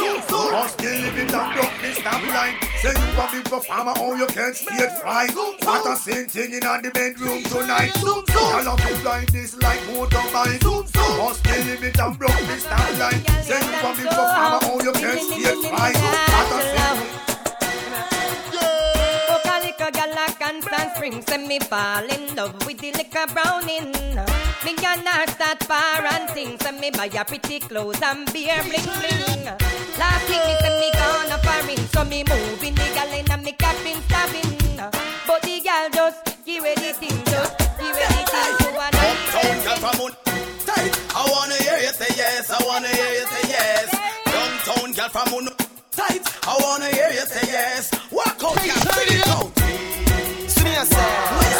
[0.51, 2.55] must kill if it don't broke this stop line.
[2.81, 5.27] Say you a big performer, oh you can't stay fry.
[5.63, 7.95] What a same thing in the bedroom tonight.
[8.03, 10.59] Y'all have to ride this like boat of fire.
[11.17, 13.23] Must kill if it don't broke this stop line.
[13.41, 15.91] Say you performer, oh you can't stay fry.
[15.93, 17.36] What a same
[20.67, 23.91] a constant spring Send me fall in love with the liquor browning
[24.65, 28.61] Me can not start far and things Send me buy a pretty clothes and beer
[28.63, 29.45] bling bling
[29.97, 33.51] Last week me send me gone foreign So me moving the gal in a me
[33.53, 34.77] cabin stabbing
[35.27, 38.87] But the gal just give away the thing Just give away the thing to a
[38.87, 40.15] Uptown girl from un-
[40.65, 40.93] tight.
[41.15, 42.49] I wanna hear you say yes.
[42.51, 43.91] I wanna hear you say yes.
[44.25, 45.55] Downtown girl from un-
[45.91, 46.23] tight.
[46.47, 47.91] I wanna hear you say yes.
[48.11, 49.56] Walk out, girl, bring it out.
[50.77, 50.95] A say,
[51.37, 51.57] when.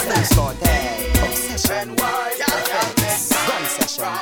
[1.26, 4.14] Obsession, gun session.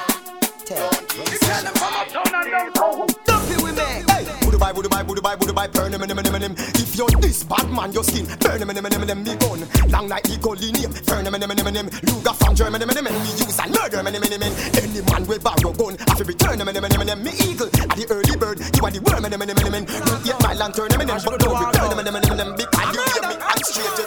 [3.26, 4.08] Dumpy women.
[4.08, 6.56] Hey, Budu bye, budu bye, budu bye, budu burn him, him, him, him.
[6.80, 9.68] If you're this bad man, your skin, burn him, him, him, him, me gun.
[9.90, 11.90] Long like eagle name, burn him, him, him, him, him.
[12.08, 14.54] Luger from Germany, him, him, him, me use and murder him, him, him, him.
[14.80, 17.20] Any man with borrow gun, I feel return him, him, him, him, him.
[17.24, 19.86] Me eagle, at the early bird, you are the worm, him, him, him, him, him.
[19.86, 22.56] Don't get my lantern, him, him, him, but don't return him, him, him, him.
[22.56, 24.05] Because you hear me, I'm straight,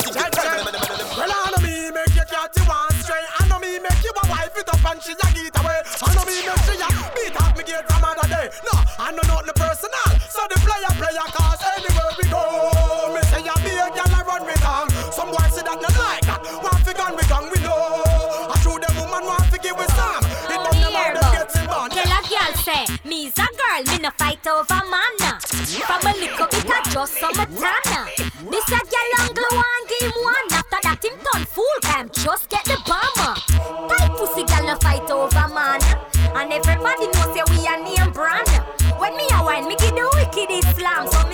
[3.89, 5.81] make you a wife it up and she a get away.
[6.05, 8.47] I know me make she a beat up me gate from other day.
[8.65, 10.09] No, I know not the personal.
[10.29, 12.43] So the player player cause anywhere we go.
[13.15, 14.89] Me say ya be a gal a run me down.
[15.13, 16.41] Some boys say that you like that.
[16.63, 18.05] Want fi gun we gun we know.
[18.53, 20.25] I show them woman want fi give with some.
[20.53, 21.89] It don't them them getting born.
[21.91, 25.17] Tell a girl say, me's a girl, me no fight over man.
[25.21, 25.39] Uh.
[25.89, 28.01] From a little bit of just some tana.
[28.01, 28.29] Uh.
[28.51, 30.49] This a girl and glow and game one.
[30.53, 32.77] After that him turn fool time, just get the
[36.59, 38.49] everybody know say we a name brand.
[38.99, 41.07] When me a wine, me give the wicked slam.
[41.07, 41.28] So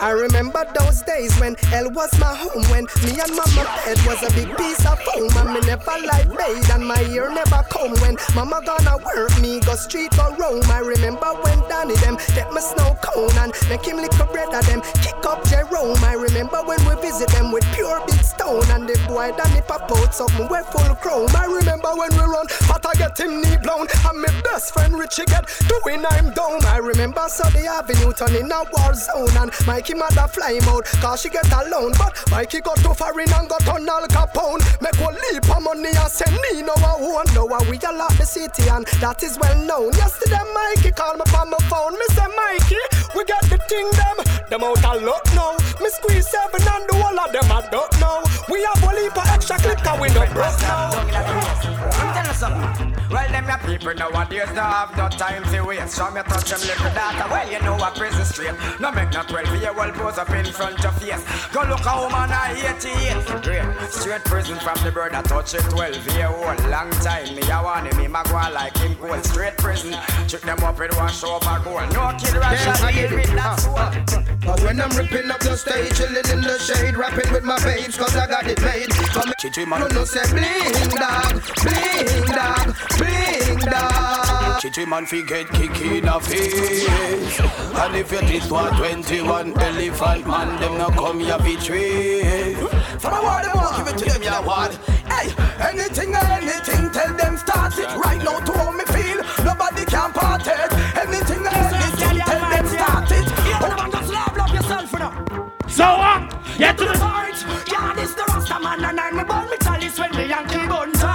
[0.00, 4.22] I remember those days when hell was my home When me and mama bed was
[4.24, 7.92] a big piece of foam And me never like bathe and my ear never come
[8.00, 10.64] When mama gonna work me go street or roam.
[10.72, 14.48] I remember when Danny them get me snow cone And make him lick a bread
[14.54, 16.02] of them kick up Jerome.
[16.02, 19.92] I remember when we visit them with pure big stone And the boy Danny pop
[19.92, 21.28] out something we full chrome.
[21.36, 24.96] I remember when we run but I get him knee blown And my best friend
[24.96, 26.64] Richie get doing I'm down.
[26.64, 29.52] I remember Sunday Avenue turning a war zone And
[29.90, 33.48] Mikey mother fly out Cause she get alone But Mikey got too far in and
[33.48, 34.62] got on Al Capone.
[34.80, 37.26] Make one leap of money and send me no one.
[37.34, 39.92] No we a lot the city and that is well known.
[39.94, 41.94] Yesterday Mikey called me from my phone.
[41.94, 42.82] Me say Mikey
[43.16, 44.16] we got the thing them.
[44.48, 45.56] Them out a luck now.
[45.80, 48.22] Me squeeze seven and the whole of them I don't know.
[48.48, 50.90] We have a leap of extra click and we no broke now.
[50.94, 53.00] I'm telling you something.
[53.10, 55.96] Well, them your people nowadays don't have no time to waste.
[55.96, 57.26] So me touch them little data.
[57.28, 58.54] Well, you know what prison straight.
[58.78, 61.24] No make no 12 year old pose up in front of face.
[61.52, 62.52] Go look a woman at
[62.84, 63.42] 88.
[63.42, 63.90] Great.
[63.90, 66.60] Straight prison from the bird that touch it 12 year old.
[66.68, 67.34] Long time.
[67.34, 67.96] Me a want him.
[67.96, 69.24] Me ma go like him cold.
[69.24, 69.96] Straight prison.
[70.28, 71.92] Check them up and wash over gold.
[71.92, 74.20] No kid rush and deal with that soul.
[74.44, 77.96] But when I'm ripping up the stage, chilling in the shade, rapping with my babes,
[77.96, 78.88] cause I got it made.
[79.12, 84.60] Come Chichi man, no say bling dog, bling dog, bling dog.
[84.60, 87.40] Chichi man fi get kick in the face.
[87.80, 92.54] And if you this one 21 eh, elephant man, them no come here betray.
[92.98, 94.74] From a word, them walk, give it to them, yeah, what?
[95.06, 95.30] Hey,
[95.70, 99.22] anything or anything, tell them start it right now to how me feel.
[99.44, 100.72] Nobody can part it.
[100.98, 103.26] Anything or anything, tell them start it.
[103.62, 105.52] Hold on, just love, love yourself, you know.
[105.68, 106.20] So what?
[106.58, 107.38] Get to the point.
[107.70, 109.24] Yeah, this the Rasta man and I'm a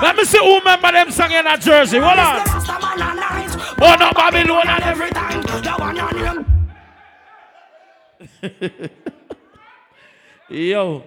[0.01, 1.99] Let me see who remember them song in a Jersey.
[1.99, 2.41] Hold on.
[3.82, 6.55] Oh no, Babylon and every time.
[10.50, 11.04] Yo,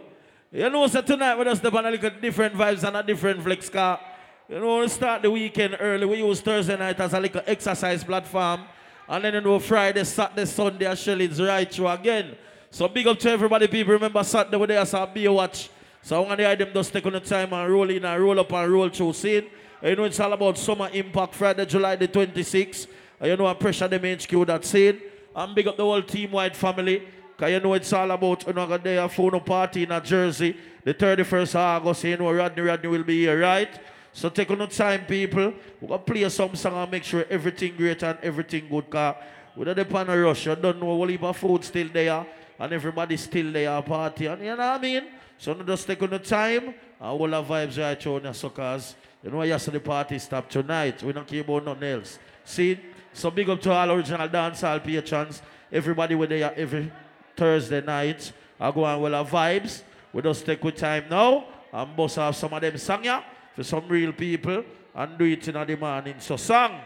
[0.50, 3.68] you know, so tonight we just on a little different vibes and a different flex
[3.68, 4.00] car.
[4.48, 6.06] You know, we start the weekend early.
[6.06, 8.62] We use Thursday night as a little exercise platform.
[9.08, 12.36] And then you know Friday, Saturday, Sunday, and Shellings right through again.
[12.70, 13.94] So big up to everybody, people.
[13.94, 15.70] Remember Saturday we there saw be a watch.
[16.02, 18.38] So I want to them just take on the time and roll in and roll
[18.38, 19.46] up and roll through scene.
[19.82, 22.86] You know it's all about summer impact Friday, July the 26th.
[23.20, 25.00] And you know I pressure them HQ that scene.
[25.34, 27.02] And big up the whole team wide family.
[27.38, 30.56] Cause you know it's all about another day there phone party in a Jersey.
[30.82, 33.68] The 31st of August, you know Rodney Rodney will be here, right?
[34.12, 35.52] So take on the time, people.
[35.80, 38.90] We're gonna play some song and make sure everything great and everything good.
[38.90, 39.14] Cause
[39.54, 40.46] we don't depend on rush.
[40.46, 42.26] You don't know what heap of food still there
[42.58, 44.26] and everybody still there party.
[44.26, 45.04] And you know what I mean?
[45.38, 48.96] So no just take on the time and all the vibes right through the suckers.
[49.22, 51.04] You know yesterday the party stop tonight.
[51.04, 52.18] We don't care about nothing else.
[52.44, 52.80] See?
[53.12, 55.40] So big up to all original dancehall patrons.
[55.70, 56.90] Everybody with there every
[57.38, 58.32] Thursday night.
[58.58, 59.82] I go on with our vibes.
[60.12, 63.22] We just take with time now and bust off some of them song yeah,
[63.54, 66.16] for some real people and do it in the morning.
[66.18, 66.80] So song.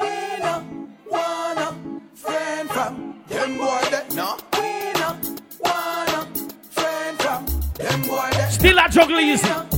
[0.00, 0.08] We
[0.40, 4.36] no wanna friend from them boy that no.
[4.54, 5.16] We no
[5.60, 6.26] wanna
[6.70, 9.71] friend from them boy that Still a juggle easy.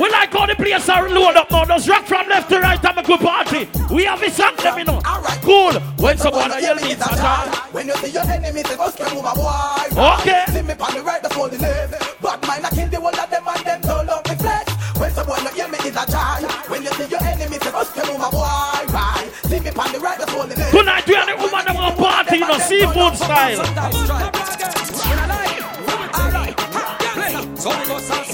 [0.00, 1.64] We like how the place are load up now.
[1.64, 3.68] Just rock from left to right and a good party.
[3.94, 5.00] We have a song them, you know.
[5.42, 5.74] Cool.
[6.02, 7.48] When someone yell me, it's a time.
[7.72, 10.18] When you see your enemy, say go scream over boy.
[10.18, 10.44] Okay.
[10.48, 11.90] See me on the right, that's all the live.
[12.20, 14.68] Bad mind, I kill the whole of them and them don't love me flesh.
[14.98, 16.50] When someone hear me, it's a child.
[16.68, 18.90] When you see your enemy, say go scream over boy.
[18.90, 19.30] Right.
[19.46, 20.70] See me on the right, that's all the live.
[20.70, 23.62] Tonight we are the woman them on party, you know, seafood style.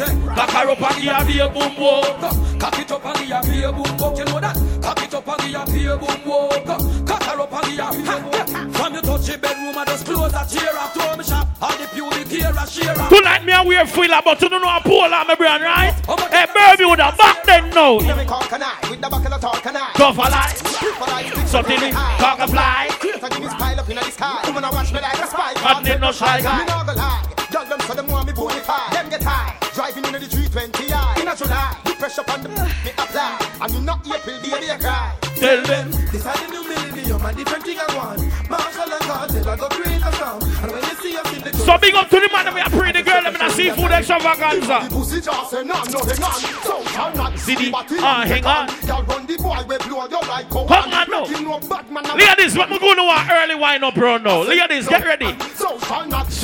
[0.00, 2.58] Cock her up and give her a boom boom.
[2.58, 4.16] Cock it up and give her a boom boom.
[4.16, 4.56] You know that?
[4.80, 7.06] Cock it up and give her a boom boom.
[7.06, 8.72] Cock her up and give her a boom.
[8.72, 10.72] From you touch the bedroom, I just close a chair.
[10.72, 11.48] I throw me shop.
[11.60, 12.94] All the pubic hair a share.
[12.94, 15.92] Tonight me a wear filler, but you don't know a pole on my brand, right?
[16.32, 17.96] Hey, Bermuda, back then now.
[17.96, 19.76] Let me cock an with the buckle of talk and.
[19.98, 20.56] Go for life.
[21.46, 22.88] Something in cock a fly.
[23.00, 24.40] Create a give me pile up in the sky.
[24.46, 25.52] Woman, I watch me like a spy.
[25.56, 26.60] Hot name no shy guy.
[26.60, 27.29] Me no go lie.
[32.10, 33.38] Pressure on the me apply.
[33.60, 35.16] And you not April, baby, I cry.
[35.36, 35.90] Tell them.
[35.90, 38.50] This is the new millennium, a different thing I want.
[38.50, 40.42] Marshall and Cartel, I go create a sound.
[40.42, 42.60] And when you see us in the So big up to the man we
[43.60, 44.88] seafood extravaganza.
[44.90, 46.40] Pussy just say no, no, hang on.
[46.64, 48.66] So shall not See the ah, hang on.
[48.86, 51.24] Girl, run the boy, we blow you like a Come on now.
[51.40, 54.24] No bad man, Look at this, what we going to want early wine up round
[54.24, 54.42] now.
[54.42, 55.36] Look at this, get ready.
[55.56, 55.78] Shall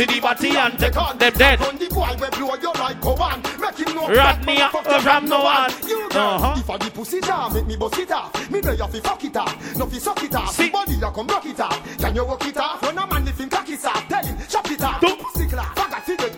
[0.05, 0.79] the and
[1.19, 1.61] them dead.
[1.61, 3.43] Run the boy, we blow you like a one.
[3.61, 5.71] Making no Rodney bad man, fuck you from no one.
[6.17, 6.55] Uh-huh.
[6.57, 7.21] if I the pussy
[7.53, 8.51] make me bust it off.
[8.51, 10.57] Me know you fi fuck it off, no fi suck it off.
[10.73, 11.99] Body you come rock it off.
[11.99, 12.83] Can you walk it off?
[12.83, 15.01] When a man if him cock it off, tell him chop it off.
[15.01, 15.76] Pussy clap, faggot fi dead.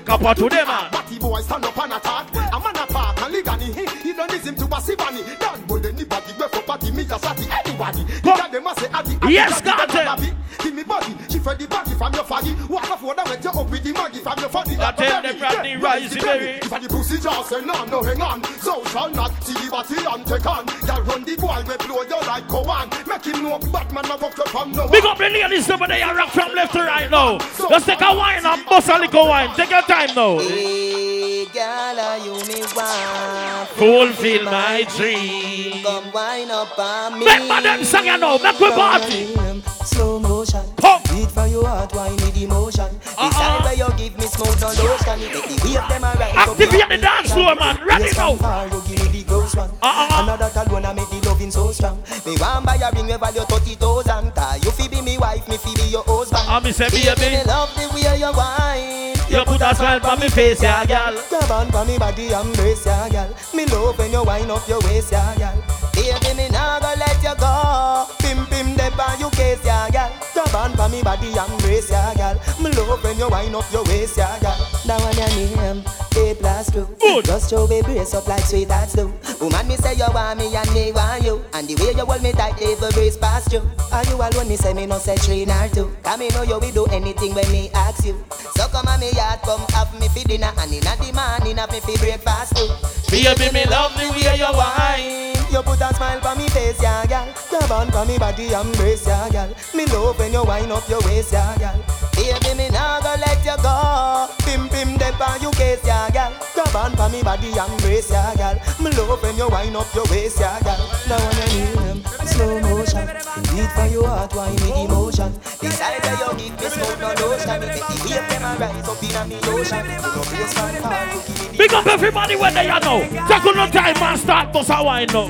[0.09, 0.90] Kappa to them, man.
[0.90, 2.30] Batty boy stand up and attack.
[2.35, 4.02] A man attack and ligani.
[4.02, 5.39] He, don't listen to Basibani.
[5.39, 6.90] Don't boy anybody for party.
[6.93, 8.05] Me just party anybody.
[8.05, 9.16] The girl them a say addy.
[9.20, 10.09] addy, Yes, addy, addy, Kartel.
[10.09, 10.26] addy.
[10.28, 10.35] Eh.
[10.59, 11.14] Give me body.
[11.30, 12.68] She fed the body from your faggy.
[12.68, 14.76] Walk off water when you up with the maggie from your funny.
[14.78, 16.59] I tell them Rodney rise the berry.
[16.59, 18.44] If I the pussy just say no, no hang on.
[18.59, 20.66] So shall not see the body and take on.
[20.66, 22.90] Girl run the boy we blow you like go on.
[23.06, 26.14] Make him know Batman a fuck you from no Big up the ladies over there,
[26.14, 27.39] rock from left to right now.
[27.39, 29.55] Just take a wine and bust a little wine.
[29.55, 30.39] Take your time now.
[30.39, 33.68] Hey, girl, are you me want?
[33.70, 35.82] Fulfill my dream.
[35.85, 37.26] Come wine up on me.
[37.26, 39.77] Remember them song you know, make we party.
[39.89, 40.65] Slow motion.
[41.09, 42.85] Beat for your heart, wine with emotion.
[43.16, 43.31] Uh-uh.
[43.31, 45.19] Time where you give me smoke on lotion.
[45.20, 46.36] You make the wave them around.
[46.36, 47.81] Activate the dance floor, man.
[47.86, 48.36] Ready Yes, now.
[48.36, 49.70] from you give me the gross one.
[49.82, 50.23] Uh-uh.
[50.23, 52.02] Another tall one, I make the loving so strong.
[52.27, 54.35] Me want buy a ring, we value 30,000.
[54.35, 56.44] Cause you fi be me wife, me fi be your husband.
[56.47, 59.16] I me say, Baby, me love the way you wine.
[59.32, 61.16] You put a smile on me face, yeah, girl.
[61.28, 63.28] Grab on for me body, embrace ya, girl.
[63.55, 65.56] Me love when you wind up your waist, ya, girl.
[65.98, 68.06] Baby, me nah go let you go.
[68.20, 70.12] Pim pim dep on you case, ya, girl.
[70.32, 72.38] Grab on for me body, embrace ya, girl.
[72.62, 74.54] Me love when you wind up your waist, ya, girl.
[74.86, 75.82] That one your name,
[76.18, 76.86] A plus two.
[77.22, 79.12] Just show me brace up like sweet sweethearts do.
[79.40, 81.42] Woman, me say you want me and me want you.
[81.54, 83.62] And the way you hold me tight, every brace past you.
[83.92, 84.48] Are you alone?
[84.48, 85.90] Me say me no say three nor two.
[86.02, 88.16] Cause me know you will do anything when me ask you.
[88.56, 90.52] So come on me yard, come have me for dinner.
[90.58, 92.68] And inna the morning, have me for breakfast too.
[93.10, 95.28] Baby, me love the way you wine.
[95.50, 97.26] You put a smile on me face, yeah, girl.
[97.48, 99.48] Grab on for me body, embrace, yeah, girl.
[99.74, 101.80] Me love when you wind up your waist, yeah, girl.
[102.14, 104.28] Baby, me nah go let you go.
[104.44, 106.32] Pim pim dep on you case, yeah, girl.
[106.55, 108.56] Grab on for me body and brace ya, gal.
[108.80, 110.78] Me love when you wind up your waist, ya, gal.
[111.09, 113.06] Now when you need them, slow motion.
[113.51, 115.32] Beat for your heart, wine with emotion.
[115.60, 117.62] Decide that you give me smoke no lotion.
[117.62, 119.85] If it the them and rise up in a me ocean.
[119.86, 123.01] You know face man hard to give me Big up everybody where they are now.
[123.28, 125.28] Take on no time and start bust a wine now.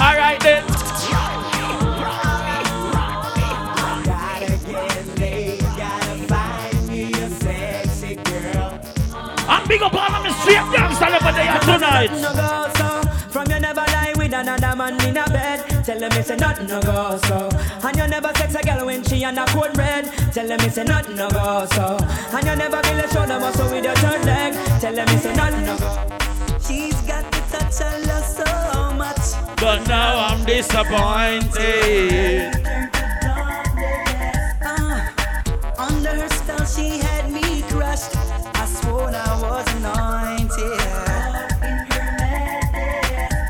[0.00, 0.59] All right then.
[9.70, 12.10] Big up all of my straight gangsters over there tonight.
[12.10, 13.02] No go so.
[13.30, 15.60] From you never lie with another man in a bed.
[15.84, 17.48] Tell them it's a nothing no go so.
[17.86, 20.06] And you never sex a girl when she on a cold red.
[20.34, 21.96] Tell them it's a nothing no go so.
[22.34, 24.54] And you never feel a shoulder muscle with your third leg.
[24.80, 25.90] Tell them it's a nothing no go.
[26.66, 28.44] She's got the touch I love so
[28.96, 29.34] much.
[29.60, 32.56] But now I'm disappointed.
[34.66, 35.00] Uh,
[35.78, 37.39] under her spell, she had me
[39.80, 40.80] anointed.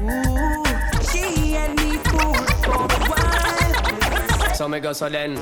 [0.02, 0.64] Ooh,
[1.10, 4.54] she had me fooled for a while.
[4.54, 5.34] So me go so then.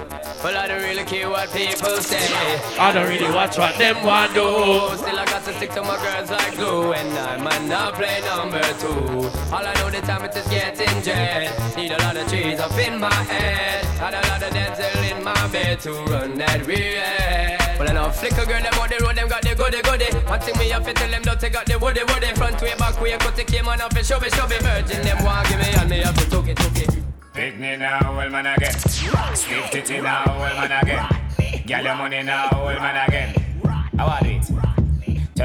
[0.43, 2.29] Well, I don't really care what people say.
[2.79, 4.41] I don't really watch what them want do.
[4.97, 6.93] Still, I got to stick to my girls like glue.
[6.93, 9.29] And I might not play number two.
[9.53, 11.77] All I know the time it is just getting jet.
[11.77, 13.85] Need a lot of trees up in my head.
[13.99, 17.68] Had a lot of dental in my bed to run that real.
[17.79, 20.11] Well, I know flicker girl, them on the road, them got the goody goody.
[20.27, 22.35] One thing me have to tell them, don't take out the woody woody.
[22.35, 24.59] Front way, back way, cut the came on up and show me, show me.
[24.59, 26.91] Virgin, them want give me, and me have to took it, took it.
[27.33, 28.75] Pick me now, old man again.
[28.79, 31.63] Stiff titty now, old man again.
[31.67, 33.35] Get your money now, old man again.
[33.97, 34.78] How are it?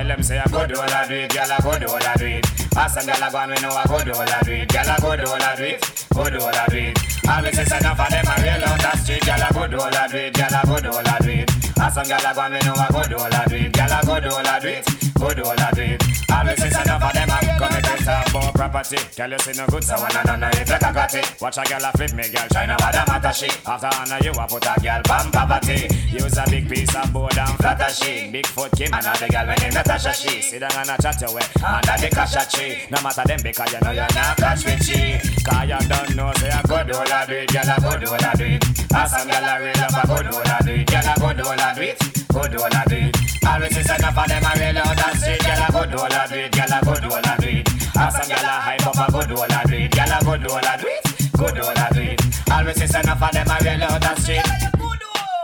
[0.04, 1.96] Tell them say I go do all I do it, girl I go do all
[1.96, 2.46] I do it.
[2.76, 4.68] Ask some girl I go and we know I go do all I do it,
[4.68, 7.00] girl I go do all I do it, go do all I do it.
[7.24, 9.96] Always say enough of them I real on the street, girl I go do all
[9.96, 11.52] I do it, girl I go do all I do it.
[11.80, 13.72] Ask some girl I go and we know I go do all I do it,
[13.72, 14.84] girl I go do all I do it,
[15.16, 16.04] go do all I do it.
[16.28, 19.00] Always say enough of them I come and talk about property.
[19.16, 21.26] Girl you see no good so one none it like a got it.
[21.40, 23.48] Watch a girl a flip me, girl try no bother matter she.
[23.64, 25.88] After honor you a put a girl pan poverty.
[26.12, 28.32] Use a big piece of board and flatter she.
[28.32, 30.42] Big foot and the girl when him Natasha she.
[30.42, 32.82] Sit down and a chat your way under the cash tree.
[32.90, 35.22] No matter them because you know you're not catch with she.
[35.46, 37.94] Cause you don't know say I go do all I do it, girl I go
[38.02, 38.66] do all I do it.
[38.90, 41.14] Ask some girl I real up I go do all I do it, girl I
[41.14, 41.98] go do all I do it,
[42.34, 43.14] go do all I do it.
[43.46, 46.10] Always is enough of them I real out that street, girl I go do all
[46.10, 47.70] I do it, girl I go do all I do it.
[47.94, 50.20] Ask some girl I hype up I go do all I do it, girl I
[50.26, 51.04] go do all I do it,
[51.38, 52.22] go do all I do it.
[52.50, 54.73] Always is enough of them I real out that street.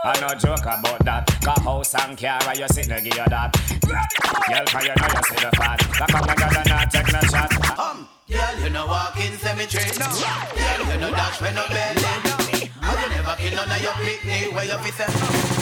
[0.02, 1.26] I no joke about that.
[1.44, 3.52] Cause house and car, you sit there give you that.
[3.84, 5.76] Girl, cause you know you see the fat.
[6.00, 7.52] That come and girl and not take no shot.
[7.76, 9.92] Um, girl, you know walk in cemetery.
[10.00, 10.08] No.
[10.08, 12.00] Girl, you know dash when no belly.
[12.00, 12.32] No.
[12.80, 15.12] You never kill none of your picnic where you fit them.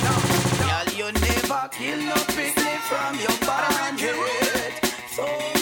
[0.06, 0.14] No.
[0.62, 4.72] Girl, you never kill no picnic from your band head.
[5.10, 5.57] So,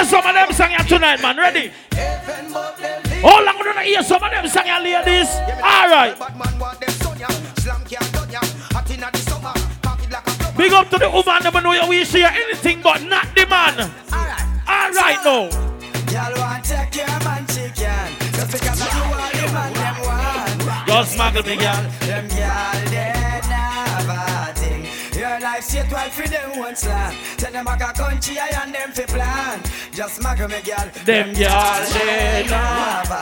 [0.00, 1.36] Play some of them song here tonight, man.
[1.36, 1.70] Ready?
[1.92, 5.28] How long we gonna hear some of them song here, ladies?
[5.62, 6.16] All right.
[10.56, 13.92] Big up to the woman, never know you wish here anything but not the man.
[14.10, 15.50] All right, now.
[15.50, 20.88] Girl want take your man chicken Just because I do all the man them want
[20.88, 21.90] Just smuggle me, girl.
[22.00, 23.19] Them girl they never think
[25.20, 28.74] Your life straight well for them one slang Tell them back a country I and
[28.74, 29.60] them fi plan.
[29.92, 30.90] Just smuggle me girl.
[31.04, 33.20] Them girl they never.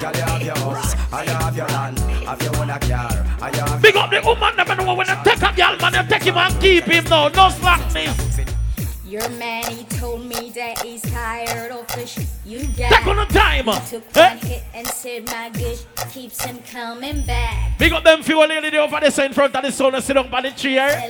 [0.00, 3.26] Girl you have your house And you have your land Have your own a car
[3.42, 5.92] And you have Big up the woman, never know when they take a girl, man,
[5.92, 7.28] they take him and keep him now.
[7.28, 7.48] No
[7.94, 8.59] me.
[9.10, 12.92] Your man, he told me that he's tired of the shit you got.
[12.92, 13.64] Take on the time.
[13.64, 14.28] He took Eh?
[14.28, 15.76] one hit and said my good
[16.12, 17.76] keeps him coming back.
[17.76, 20.30] Big up them few lady over there in front of the sun and sit down
[20.30, 21.02] by the chair.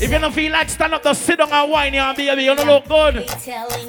[0.00, 2.44] If you don't feel like stand up, just sit down and whine here, baby.
[2.44, 3.28] You don't look good.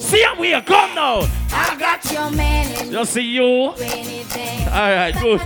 [0.01, 0.63] See him we are?
[0.63, 1.29] come now.
[1.51, 3.45] I got your man Just see you.
[3.45, 5.41] All right, good.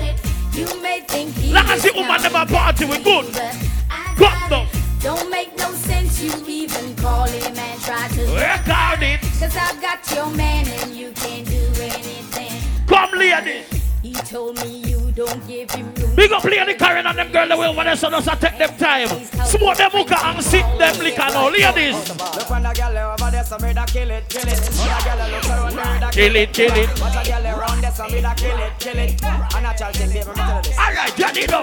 [0.54, 3.34] You may think he Like I is see woman never party with good.
[3.36, 4.87] Come got now.
[4.98, 5.04] It.
[5.04, 9.22] Don't make no sense you even call him and try to Record it.
[9.40, 12.62] Cause I've got your man and you can't do anything.
[12.88, 13.64] Come, lady.
[14.02, 16.16] He told me you don't give him room.
[16.16, 18.78] Big up lady Karen and them girl that will want us so just take them
[18.78, 19.08] time.
[19.46, 22.10] Smoke them hookah and sip them liquor now, ladies.
[22.10, 24.56] Look on the girl over there, some da kill it, kill it.
[24.56, 27.02] Other girl look around there, da Kill it, kill it.
[27.02, 29.24] Watch a girl around there, some da kill it, kill it.
[29.24, 30.78] And a child thing, baby, me tell you this.
[30.78, 31.62] All right, Johnny, no.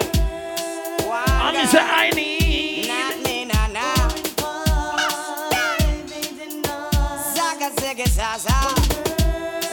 [1.14, 2.83] And me say I need.
[7.94, 8.54] Zaga, zigga, zaza.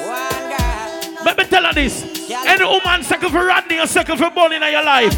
[0.05, 1.45] One girl.
[1.49, 2.29] tell her this.
[2.45, 5.15] Any woman second for Rodney or second for Bunny in your life,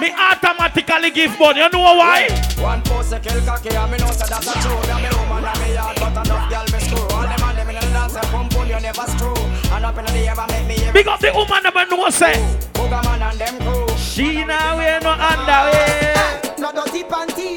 [0.00, 1.60] me automatically give Bunny.
[1.60, 2.28] You know why?
[2.58, 5.08] One post a kill cocky and me know say that's a true Me a me
[5.16, 7.80] woman and me yard but enough girl me screw All them and them in the
[7.80, 11.06] dance say pum pum you never screw And up in the ever make me Big
[11.06, 12.32] up the woman that know say.
[12.72, 16.15] Booga man and them crew She now wear no underwear.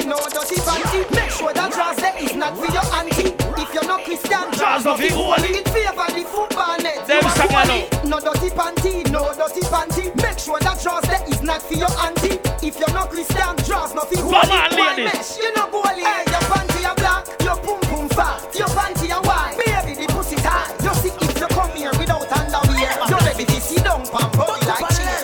[0.10, 1.06] No dirty dirty.
[1.16, 3.36] Make sure that dress there is not for your auntie.
[3.62, 5.50] If you're not Christian, Dress of the holy.
[5.62, 7.06] It favor the football net.
[7.06, 8.10] Them You are sang holy.
[8.10, 10.10] No dirty panty, no dirty panty.
[10.24, 12.42] Make sure that dress there is not for your auntie.
[12.66, 14.50] If you're not Christian, dress not for Come holy.
[14.50, 15.38] on, Why ladies.
[15.38, 16.02] You know goalie.
[16.02, 19.62] Hey, your panty are black, your pum pum fat, your panty are white.
[19.62, 20.74] Baby, the pussy tight.
[20.82, 24.66] You see if you come here without underwear, your baby this sit down pam body
[24.66, 25.19] like cheese.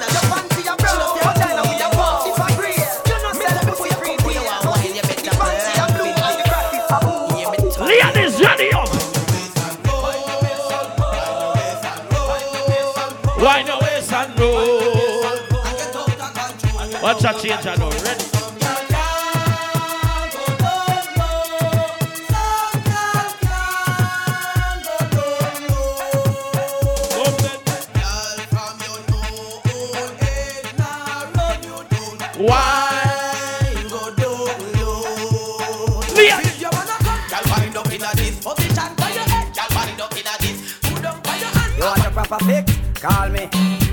[41.23, 41.77] By your hand.
[41.77, 42.73] You want a proper fix?
[42.99, 43.47] Call me.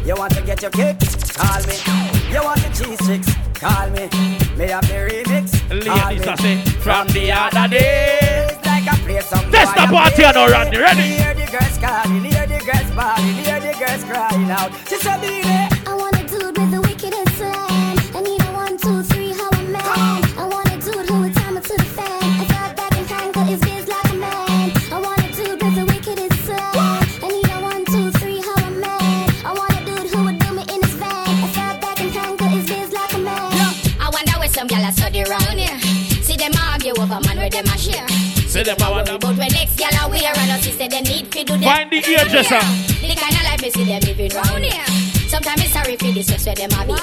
[0.07, 1.22] You want to get your kicks?
[1.35, 1.77] Call me.
[2.33, 3.29] You want the cheese sticks?
[3.55, 4.09] Call me.
[4.57, 5.53] Me have the remix.
[5.69, 6.37] Call Ladies, I me.
[6.37, 8.19] say, from the other day.
[8.51, 10.79] It's like I play some Test the party, and I know, Rodney.
[10.79, 11.03] Ready?
[11.03, 14.73] Hear the girls calling, hear the girls bawling, hear the girls crying out.
[14.89, 15.72] She said,
[38.63, 41.33] Say them I wanna But when next gyal a wear and us say they need
[41.33, 41.63] to do them.
[41.63, 42.63] Find the hairdresser.
[43.03, 44.87] The kind of life me see them living round here.
[45.27, 46.95] Sometimes it's sorry for this sex where them a be.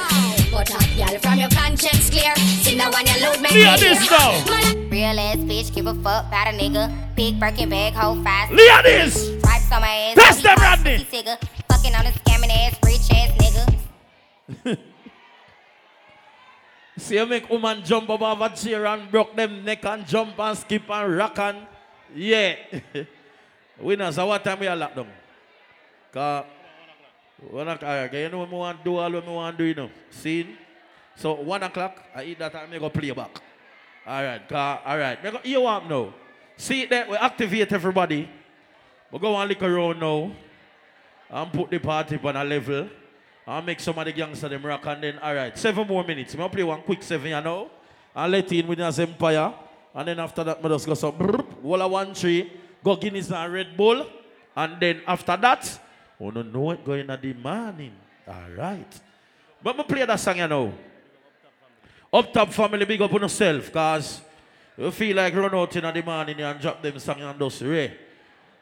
[0.56, 2.34] But hot gyal from your conscience clear.
[2.64, 3.50] See now when you load me.
[3.50, 4.40] Hear this now.
[4.88, 6.88] Real ass bitch, give a fuck about a nigga.
[7.16, 8.54] Big Birkin bag, hold fast.
[8.54, 9.28] Leah this.
[9.40, 10.16] Stripes on my ass.
[10.16, 10.98] Test them, pussy Rodney.
[11.12, 11.38] Tigger.
[11.68, 14.78] Fucking on a scamming ass, rich ass nigga.
[17.10, 20.56] See you make woman jump above a chair and broke them neck and jump and
[20.56, 21.66] skip and rock and
[22.14, 22.54] yeah.
[23.82, 25.08] Winners, so what time we are locked down?
[26.14, 26.46] Cause
[27.50, 29.68] one o'clock, you know what I want to do all what I want to do,
[29.68, 29.90] you know.
[30.12, 30.56] See?
[31.16, 33.42] So one o'clock, I eat that and I go play back.
[34.06, 35.24] Alright, cause alright.
[35.24, 36.14] Me go you want now.
[36.58, 38.30] See that we activate everybody.
[39.12, 40.32] We go and lick around now
[41.32, 42.88] and put the party on a level.
[43.48, 45.58] I'll make some of the gangsters them rock and then alright.
[45.58, 46.36] Seven more minutes.
[46.36, 47.70] I'll play one quick seven, you know.
[48.16, 49.54] And let in with us Empire.
[49.94, 52.52] And then after that, I just go some brrr, wall of one tree,
[52.84, 54.06] go Guinness and Red Bull.
[54.56, 55.80] And then after that,
[56.20, 57.94] we don't know it going at the morning.
[58.28, 59.00] Alright.
[59.64, 60.74] But I play that song, you know.
[62.12, 64.22] Up top family, big up on yourself, cause
[64.78, 67.96] you feel like run out in the morning and drop them song and just ray.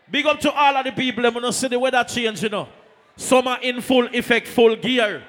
[0.09, 2.67] Big up to all of the people, I'm gonna see the weather change, you know.
[3.17, 5.23] Summer in full effect, full gear.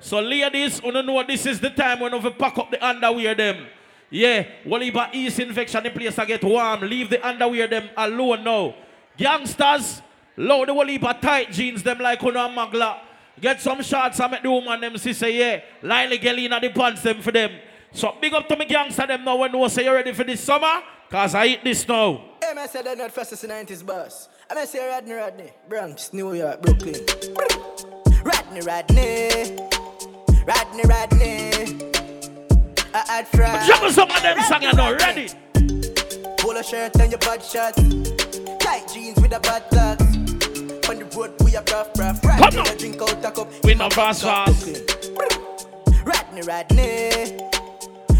[0.00, 3.66] So ladies, you know this is the time when we pack up the underwear them.
[4.10, 7.90] Yeah, well if a east infection the place I get warm, leave the underwear them
[7.96, 8.74] alone now.
[9.18, 10.00] Youngsters,
[10.36, 13.00] load the heap tight jeans them like on a magla.
[13.38, 16.70] Get some shots and make the woman them see say yeah, Lily girl in the
[16.70, 17.52] pants them for them.
[17.92, 20.40] So big up to me gangster them now when you say you're ready for this
[20.40, 22.36] summer, cause I eat this now.
[22.42, 24.28] Hey, man, say they're not fastest in 90s boss.
[24.50, 26.94] I may say Rodney Rodney, Bronx, New York, Brooklyn.
[28.22, 29.58] Rodney Rodney,
[30.46, 31.92] Rodney Rodney.
[32.92, 33.66] I had fries.
[33.66, 35.28] Jump some of them song you know, ready.
[36.38, 37.82] Polo shirt and your bad shots.
[38.60, 40.04] Tight jeans with a bad clocks.
[40.90, 42.22] On the road, we are rough, rough.
[42.22, 43.64] Rodney, I drink out a cup.
[43.64, 44.66] We no fast fast.
[46.04, 47.38] Rodney Rodney,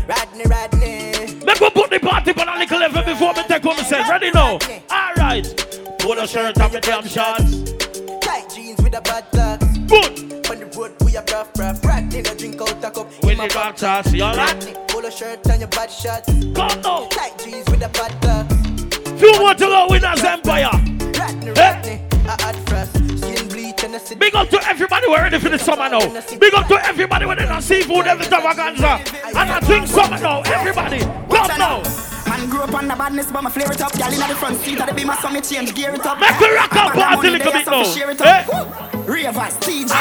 [0.09, 1.41] Rodney Rodney.
[1.45, 4.09] Let me put the party on a little level before me take home myself.
[4.09, 4.59] Ready now?
[4.91, 5.84] Alright.
[6.05, 7.73] Polo shirt and my damn shorts.
[8.21, 9.65] Tight jeans with a bad clocks.
[9.89, 10.51] Good.
[10.51, 11.83] On the road, we are rough, rough.
[11.83, 13.11] Rodney, I drink out a cup.
[13.25, 14.87] When the back shots, you alright?
[14.89, 16.29] Polo shirt and your bad shots.
[16.29, 17.09] Come now.
[17.09, 19.19] Tight jeans with a bad clocks.
[19.19, 20.69] Few more to go winners empire.
[21.17, 22.93] Rodney, Rodney, I had frost.
[22.93, 24.19] Skin bleach and a sit.
[24.19, 26.07] Big up to everybody we're ready for the summer now.
[26.39, 29.01] Big up to everybody with the seafood, every extravaganza.
[29.25, 30.43] And I drink summer now.
[30.43, 32.14] Everybody, come now.
[32.35, 33.93] Man grew up on the badness, but my flare it up.
[33.97, 36.19] Girl in the front seat of the beamer, so me change gear it up.
[36.19, 37.85] Make we rock up party little bit now.
[37.85, 38.45] Share it Eh?
[38.53, 39.07] up.
[39.07, 39.93] Ravers, DJ.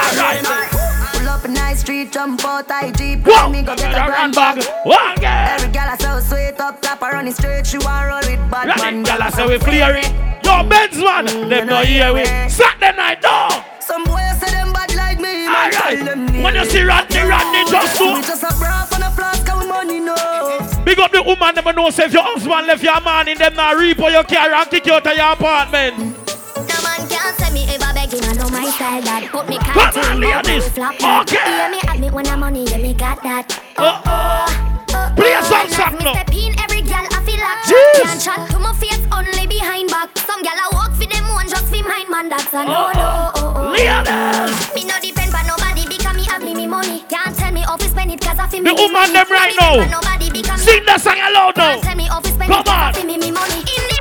[1.14, 3.20] Pull up in nice street, jump out, I jeep.
[3.28, 3.50] Whoa!
[3.50, 4.66] Me go get a run grand bag.
[4.84, 5.46] One girl.
[5.54, 7.68] Every girl I so sweet up top, I run it straight.
[7.68, 8.78] She want roll with bad man.
[8.82, 10.10] Running gyal, I say we clear it.
[10.44, 12.26] Yo, Benz man, them no hear we.
[12.50, 13.64] Saturday night, no.
[13.80, 15.46] Some boys say them bad like me.
[15.46, 16.44] man, Alright.
[16.44, 18.14] When you see Rodney, Rodney just do.
[18.16, 20.16] We just a bra and a flask of money, no.
[20.86, 23.56] Big up the woman, them know say if your husband left your man in them
[23.56, 25.98] now reap or your car and kick you out of your apartment.
[25.98, 29.30] No man can't say me ever begging, I know my style that.
[29.32, 31.24] Put me on, in, but flop.
[31.24, 31.40] Okay.
[31.40, 33.48] Yeah, me me when I'm money, yeah, me got that.
[33.78, 35.14] Oh, oh.
[35.16, 36.20] Play a song, song me now.
[36.20, 38.04] every gal I feel like Jeez.
[38.04, 40.12] Can't chat to my face, only behind back.
[40.20, 43.72] Some gal I walk for them one, just for mine, man, that's a no, no.
[43.72, 44.52] Leonard.
[44.76, 47.06] Me no depend but nobody because me have me, me money.
[47.08, 47.33] Can't
[48.04, 49.78] spend it cause I feel me The me woman them right now.
[49.78, 51.72] but nobody because me Sing the song aloud now.
[51.72, 52.94] Can't tell me how to spend Come I on.
[52.94, 53.60] feel me, me money.
[53.64, 54.00] In the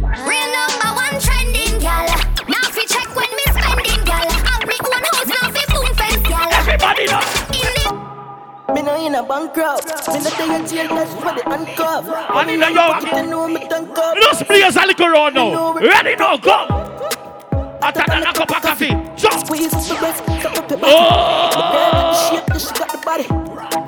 [0.00, 2.06] Real number one trending gal.
[2.48, 4.26] Now fi check when me spending gal.
[4.28, 6.48] Have me own house now fi boom fence gal.
[6.60, 7.24] Everybody know.
[7.56, 7.88] In the
[8.74, 9.86] Me no in a bankrupt.
[10.08, 12.04] Me no stay in jail, that's for the handcuff.
[12.36, 13.02] And in the yard.
[13.04, 14.16] You know me tank up.
[14.16, 15.74] Just play a little round now.
[15.74, 16.79] Ready now, go.
[17.82, 18.88] Hotter than a cup of coffee.
[19.16, 19.46] Jump.
[19.46, 21.50] Squeeze up the breast, suck up the Oh.
[21.50, 22.36] body.
[22.36, 23.26] Shape the she got the body.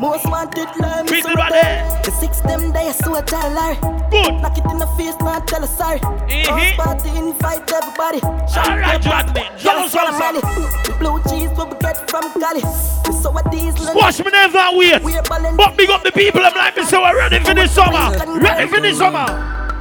[0.00, 1.52] Most wanted line, Beat the so body.
[1.52, 2.04] bad.
[2.04, 3.76] The six them there, so I tell Larry.
[4.10, 4.40] Good.
[4.42, 6.00] Knock it in the face, not tell her sorry.
[6.00, 6.46] Mhm.
[6.46, 8.20] House party, invite everybody.
[8.22, 9.44] All right, Rodney.
[9.58, 10.40] Yellow Jump, jump, Money.
[10.84, 12.62] The blue cheese what we get from Cali.
[13.22, 15.02] So what these Squash me never wait.
[15.56, 16.44] But big up the people.
[16.44, 18.10] I'm like me, so we're ready for this summer.
[18.40, 19.26] Ready for this summer.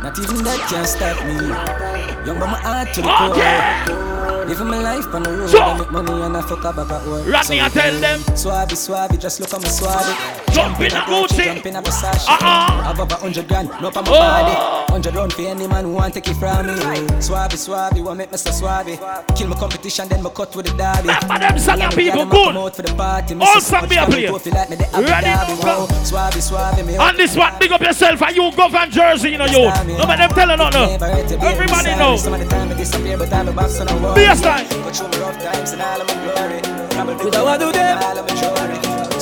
[0.03, 1.90] Not even that can stop me.
[2.25, 4.07] Young but my heart to the Okay.
[4.47, 7.05] Living my life on the road, So- I make money and I fuck up about
[7.07, 7.25] work.
[7.27, 8.19] Rodney, I tell them.
[8.35, 10.13] Swabby, swabby, just look at me swabby.
[10.53, 11.45] Jump in a Gucci.
[11.45, 11.87] Jump in uh-huh.
[11.87, 12.27] a Versace.
[12.27, 12.83] Uh-uh.
[12.83, 14.11] Have about 100 grand, no on my Oh.
[14.11, 14.55] body.
[14.91, 16.73] 100 round for any man who want take it from me.
[17.21, 18.99] Swabby, swabby, what make me so swabby?
[19.37, 21.07] Kill my competition, then me cut with the derby.
[21.07, 22.57] Remember them Young people good.
[22.57, 23.35] out for the party.
[23.39, 24.27] All see so song much me a family play.
[24.27, 25.31] trophy like me, Ready,
[25.63, 25.87] go.
[26.03, 28.21] Swabby, swabby, me And this one, big up yourself.
[28.21, 29.71] And you go from Jersey, you know you.
[29.97, 31.01] No man them tell you nothing.
[31.41, 32.10] Everybody know.
[32.17, 34.15] Some of the time I disappear, but I'm a boss on a wall.
[34.15, 34.69] Baseline.
[34.69, 36.61] Go through my rough times and all of my glory.
[36.91, 37.97] Travel With do them?
[38.03, 38.77] all of my jewelry.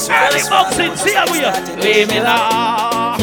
[0.09, 1.53] Early boxing, see how we are.
[1.77, 3.19] Leave me laugh.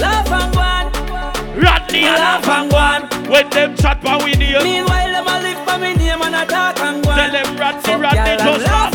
[0.00, 1.62] Laugh and one.
[1.62, 3.30] Rodney and laugh and one.
[3.30, 4.60] When them chat for we near.
[4.62, 7.16] Meanwhile, them a live for me name and a talk and one.
[7.16, 8.93] Tell them Rodney, Rodney just laugh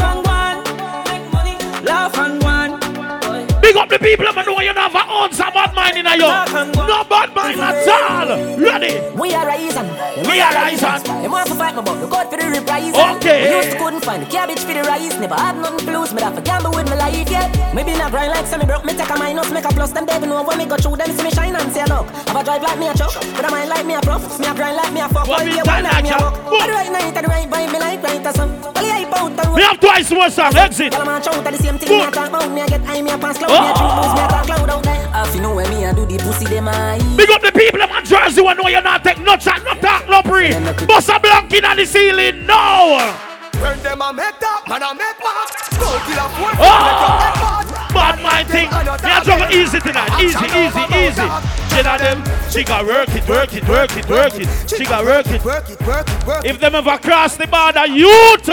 [3.80, 6.28] up the people, I know you don't have an ounce of bad mind in you.
[6.76, 8.28] No bad mind at all.
[8.60, 9.00] Ready?
[9.16, 9.88] We are rising.
[10.28, 11.04] We are rising.
[11.24, 12.94] Them want to fight me, but look out for the reprise.
[12.94, 13.72] Okay.
[13.72, 15.16] To couldn't find the cabbage for the rice.
[15.20, 16.14] Never had nothing to lose.
[16.14, 17.48] Me have to gamble with my life, yeah.
[17.74, 18.84] Maybe not grind like semi broke.
[18.84, 19.92] Me take a minus, make a plus.
[19.92, 21.12] Them devil know when me go through them.
[21.16, 22.06] See me shine and say look.
[22.28, 24.24] Have a drive like me a truck, but a mind like me a prof.
[24.40, 25.28] Me a grind like me a fuck.
[25.28, 26.20] Me yeah, one like me a.
[26.20, 28.52] But the right night, the right vibe, me like right or some.
[28.62, 30.56] Well, yeah, hype out and We have twice more song.
[30.56, 30.92] Exit.
[30.92, 31.90] Tell 'em I shout the same thing.
[31.90, 33.62] Me a talk about me a get high, me a pass cloud, oh.
[33.62, 35.10] me a true boost, me a talk cloud out there.
[35.14, 36.98] If you know where me a do the pussy, them I.
[37.16, 40.08] Big up the people in Jersey who know you're not take no chat, no talk,
[40.10, 40.54] no pre.
[40.86, 43.16] Bust a blank in on the ceiling now.
[43.60, 45.52] When them a make that, man a make back.
[45.76, 47.60] Go kill a fool, Oh!
[47.92, 48.70] Bad mind thing.
[48.72, 50.14] Yeah, juggle easy tonight.
[50.22, 51.28] Easy, easy, easy.
[51.70, 54.48] Ten of them, she got work it, work it, work it, work it.
[54.70, 55.44] She got work it.
[55.44, 56.52] Work it, work it, work it.
[56.52, 58.46] If them ever cross the border, youth,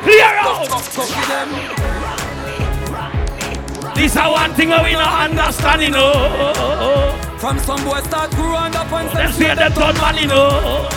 [0.00, 1.99] clear out.
[3.94, 7.16] This is one thing we not understand, you know.
[7.38, 10.88] From some boy start growing up and Them say them done man, you know.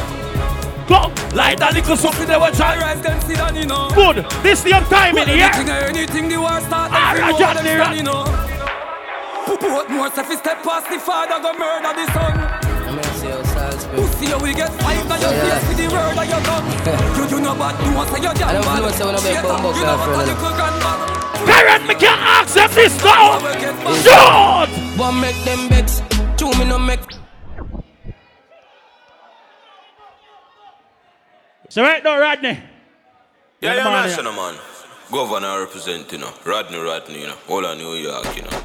[0.88, 2.80] Go, like that little something they were trying.
[2.82, 3.90] rise them sit down, you know.
[3.96, 5.50] Good, this the young time in here.
[5.54, 7.98] Anything anything the war start, Ah, every right, war Johnny, them stand, right.
[7.98, 8.24] you know.
[9.46, 12.73] Put more stuff is step past the father go murder the son.
[13.96, 16.66] Pussy, you get five now your face with the word of your tongue.
[17.18, 18.94] You do know bad, you want say your I don't jam know bad.
[18.96, 20.32] say when I make Shut bumbo up, you know clap, what brother.
[20.32, 20.92] a little grandma.
[21.48, 23.40] Parent, me can't ask them this now.
[24.04, 24.70] Shoot!
[25.00, 26.02] One make them vex,
[26.38, 27.00] two me no make.
[31.70, 32.50] So right now, Rodney.
[32.50, 32.60] Yeah,
[33.62, 34.36] Yeah, yeah, man, man, yeah.
[34.36, 34.56] man.
[35.12, 36.32] Governor represent, you know.
[36.46, 37.38] Rodney, Rodney, you know.
[37.50, 38.62] All of New York, you know.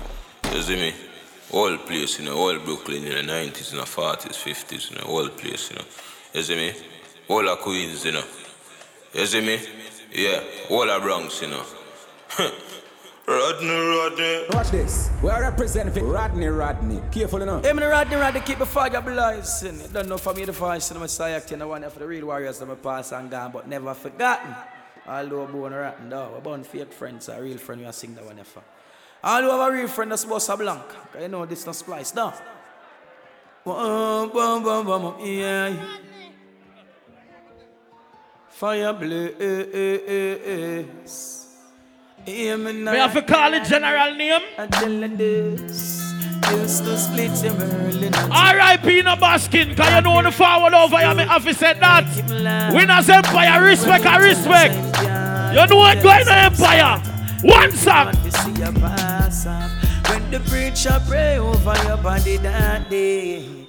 [0.55, 0.95] You see me?
[1.53, 2.37] All place, you know.
[2.37, 5.05] All Brooklyn in the 90s, you the 40s, 50s, you know.
[5.05, 5.85] All place, you know.
[6.35, 6.73] You see me?
[7.29, 8.25] All of Queens, you know.
[9.15, 9.59] You see me?
[10.12, 10.43] Yeah.
[10.70, 11.62] All of Bronx, you know.
[13.29, 14.45] Rodney, Rodney.
[14.53, 15.11] Watch this.
[15.23, 17.03] We are representing Rodney Rodney.
[17.11, 17.65] Careful enough.
[17.65, 19.81] Hey, me the Rodney Rodney keep the fire blazing.
[19.81, 22.07] You don't know for me the voice in my side acting the one for the
[22.07, 24.55] real warriors that me pass and gone, but never forgotten.
[25.07, 28.23] Although born rotten though, We're born fake friends, a real friend we are sing the
[28.23, 28.62] one for.
[29.23, 30.89] Although have a real friend that's boss a blank.
[30.89, 32.32] 'cause you know this no splice now.
[33.65, 35.73] Bum, bum, bum, bum, bum, yeah.
[38.49, 39.36] Fire blaze.
[42.24, 42.93] Hear me now.
[42.93, 44.43] We have to call it general name.
[44.59, 46.05] I tell this.
[46.51, 48.15] Used to split your Merlin.
[48.15, 49.03] R.I.P.
[49.03, 52.05] no basking, cause you know the forward over here, me have to say that.
[52.73, 54.74] Winners Empire, respect and respect.
[55.55, 57.01] You know what going on Empire?
[57.43, 58.15] One song.
[60.09, 63.66] When the preacher pray over your body that day.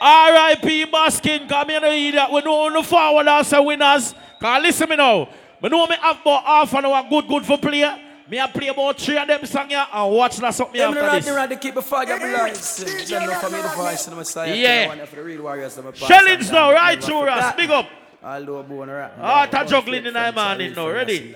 [0.00, 0.86] R.I.P.
[0.86, 2.32] Baskin, come here to hear that.
[2.32, 4.14] We know the forward as a winners.
[4.40, 5.28] Cause listen me now.
[5.60, 7.82] We know me have about half an hour good good for play.
[8.28, 11.20] Me I play about three of them song here and watch that something Them after
[11.20, 11.34] this.
[11.34, 12.56] Rodney keep a fire blind.
[12.56, 14.54] Then no for me the voice in the Messiah.
[14.54, 14.88] Yeah.
[14.88, 15.74] One for the real warriors.
[15.74, 17.54] them a Challenge now, right through us.
[17.56, 17.86] Big up.
[18.24, 19.14] All over bone rap.
[19.20, 20.88] Ah, ta juggling in the morning now.
[20.88, 21.34] Ready?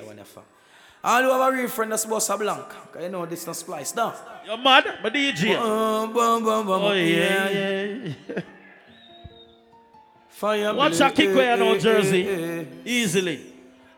[1.02, 2.68] All over real friend that's Bossa Blanc.
[2.92, 4.14] Cause you know this no splice down.
[4.46, 4.98] You mad?
[5.02, 5.54] My DJ.
[5.56, 8.40] Bum, bum, bum, bum, Oh, yeah, yeah.
[10.28, 11.78] Fire Watch a kick where you know.
[11.78, 12.66] Jersey.
[12.84, 13.40] Easily.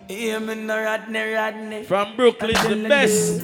[0.06, 1.82] Hear me no Rodney, Rodney.
[1.84, 3.42] From Brooklyn, the best.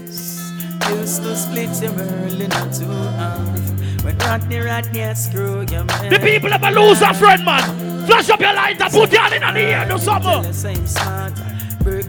[0.90, 4.04] Used to split your Merlin in two half.
[4.04, 6.10] When Rodney, Rodney screw your man.
[6.10, 7.83] The people lose a friend, man.
[8.06, 10.44] Flash up your light and put your hand in the air, do something.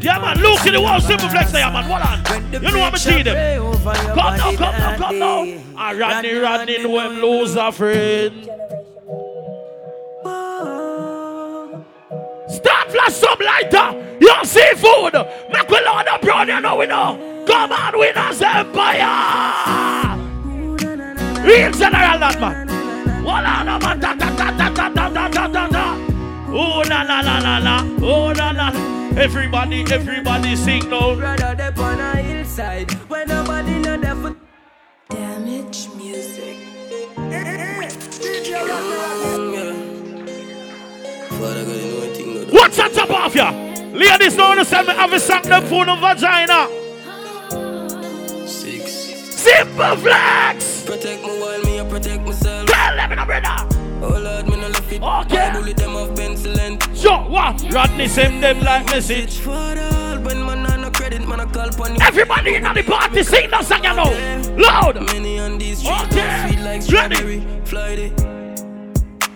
[0.01, 1.83] Yeah, man, look at the wall, simple flex there, man.
[1.83, 2.53] Hold on.
[2.53, 3.61] You know what I'm saying them.
[3.83, 5.61] Come now, come now, come now.
[5.77, 8.43] Ah, Rodney, Rodney, know him lose a friend.
[12.47, 14.17] Start flash some lighter.
[14.21, 15.13] Your seafood.
[15.51, 17.43] Make we load up brown, you know we know.
[17.45, 20.15] Come on, winners empire.
[21.43, 22.67] Real general that man.
[23.25, 23.99] Hold on, man.
[23.99, 25.74] Da, da, da, da, da, da, da, da, da, da.
[26.57, 27.83] Oh, la, la, la, la, la.
[28.01, 28.71] Oh, la, la.
[29.19, 31.13] Everybody, everybody sing now.
[31.13, 32.89] Brother, they on a hillside.
[33.09, 34.35] When nobody know there for
[35.09, 36.55] damage music.
[42.53, 43.51] What's on top of ya?
[43.91, 46.69] Ladies don't understand me have a song them phone of vagina.
[48.47, 48.91] Six.
[49.35, 50.85] Simple flex.
[50.85, 52.69] Protect me while me, I protect myself.
[52.69, 53.75] Tell them, no brother.
[54.01, 55.01] Oh Lord, me no left it.
[55.01, 55.84] Okay.
[57.05, 57.61] So what?
[57.71, 59.39] Rodney send them like message.
[59.45, 60.55] Everybody
[62.55, 64.09] in the party sing that song, you know.
[64.57, 64.97] Loud.
[64.97, 66.57] Okay.
[66.63, 67.45] like Ready.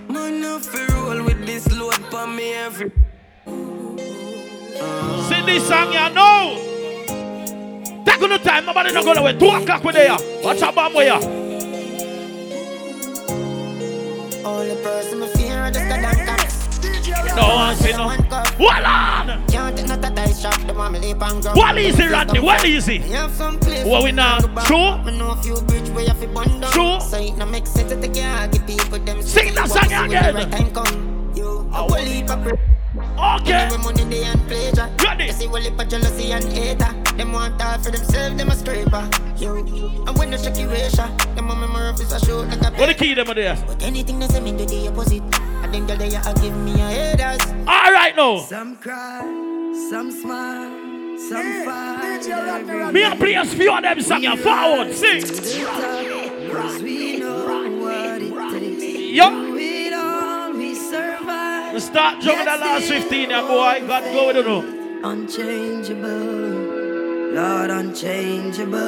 [0.09, 2.91] Man, I feel roll with this load for me every.
[5.27, 6.57] Sing this song, you know.
[8.03, 8.65] Take on the time.
[8.65, 9.39] Nobody not gonna wait.
[9.39, 10.17] Two o'clock with there.
[10.41, 11.19] Watch out, bomb where
[14.43, 16.25] all the person me fear, I just got that
[17.35, 18.07] no one say no.
[18.57, 19.45] What on.
[21.55, 22.39] What is it, Rodney.
[22.39, 22.99] Well easy.
[22.99, 24.39] What we now?
[24.65, 24.97] True.
[26.71, 26.99] True.
[26.99, 27.35] Sing
[29.55, 30.35] that song again.
[33.19, 33.69] Okay.
[35.03, 35.31] Ready.
[35.31, 36.93] See well if jealousy and hater.
[37.15, 39.09] Them want all for themselves, them a scraper.
[39.37, 39.55] Yo.
[39.55, 42.87] And when they shake you ratio, them a memory is a show like a What
[42.87, 43.57] the key them are there?
[43.67, 45.23] But anything they say me do the opposite.
[45.69, 47.45] I think that they a give me a haters.
[47.67, 48.39] All right now.
[48.39, 49.21] Some cry,
[49.91, 52.91] some smile, some fight.
[52.91, 54.91] Me a play a few of them song you forward.
[54.95, 55.21] Sing.
[55.21, 58.99] Cause we know what it takes.
[59.13, 59.29] Yo.
[59.29, 59.93] Do it
[60.57, 61.75] we survive.
[61.75, 63.85] We start jumping the last 15 yeah, boy.
[63.85, 64.63] God go with you know.
[65.07, 66.09] Unchangeable,
[67.35, 68.79] Lord, unchangeable.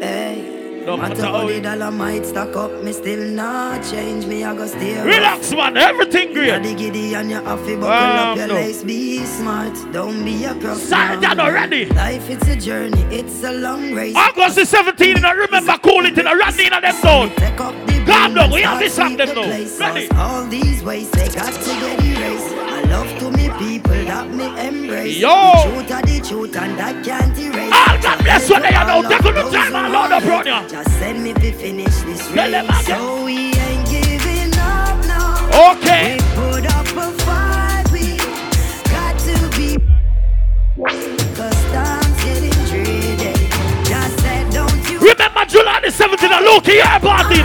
[0.00, 0.61] Hey.
[0.86, 4.26] No matter matter how how the it- dollar might stack up, me still not change.
[4.26, 5.00] Me, I go stay.
[5.02, 5.76] Relax, man.
[5.76, 6.48] Everything great.
[6.48, 8.54] You're the giddy and you have to buckle Um, up your no.
[8.54, 8.82] lace.
[8.82, 10.78] Be smart, don't be a crook.
[10.78, 11.44] Sergeant now.
[11.46, 11.86] already.
[11.86, 14.16] Life it's a journey, it's a long race.
[14.16, 17.30] August the 17th, and I remember cool it in a Randy in a them down.
[18.06, 19.42] Calm down, we have this song them now.
[19.78, 20.08] Ready?
[20.16, 22.71] All these ways they got to get erased.
[22.92, 25.16] I love to me people that me embrace.
[25.16, 25.28] Yo.
[25.28, 27.72] The truth are the truth and that can't erase.
[27.72, 29.08] All God bless what they are now.
[29.08, 30.68] Take look time and load up on ya.
[30.68, 32.86] Just send me to finish this race.
[32.86, 35.72] So we ain't giving up now.
[35.72, 36.20] Okay.
[36.20, 37.88] We put up a fight.
[37.92, 38.20] We
[38.92, 39.80] got to be.
[41.32, 43.32] Cause time's getting dreary.
[43.88, 47.40] Just said, don't you Remember July the 17th, a look here, party.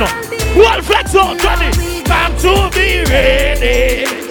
[0.59, 1.71] One flex on, Johnny.
[2.03, 4.26] Time to be ready.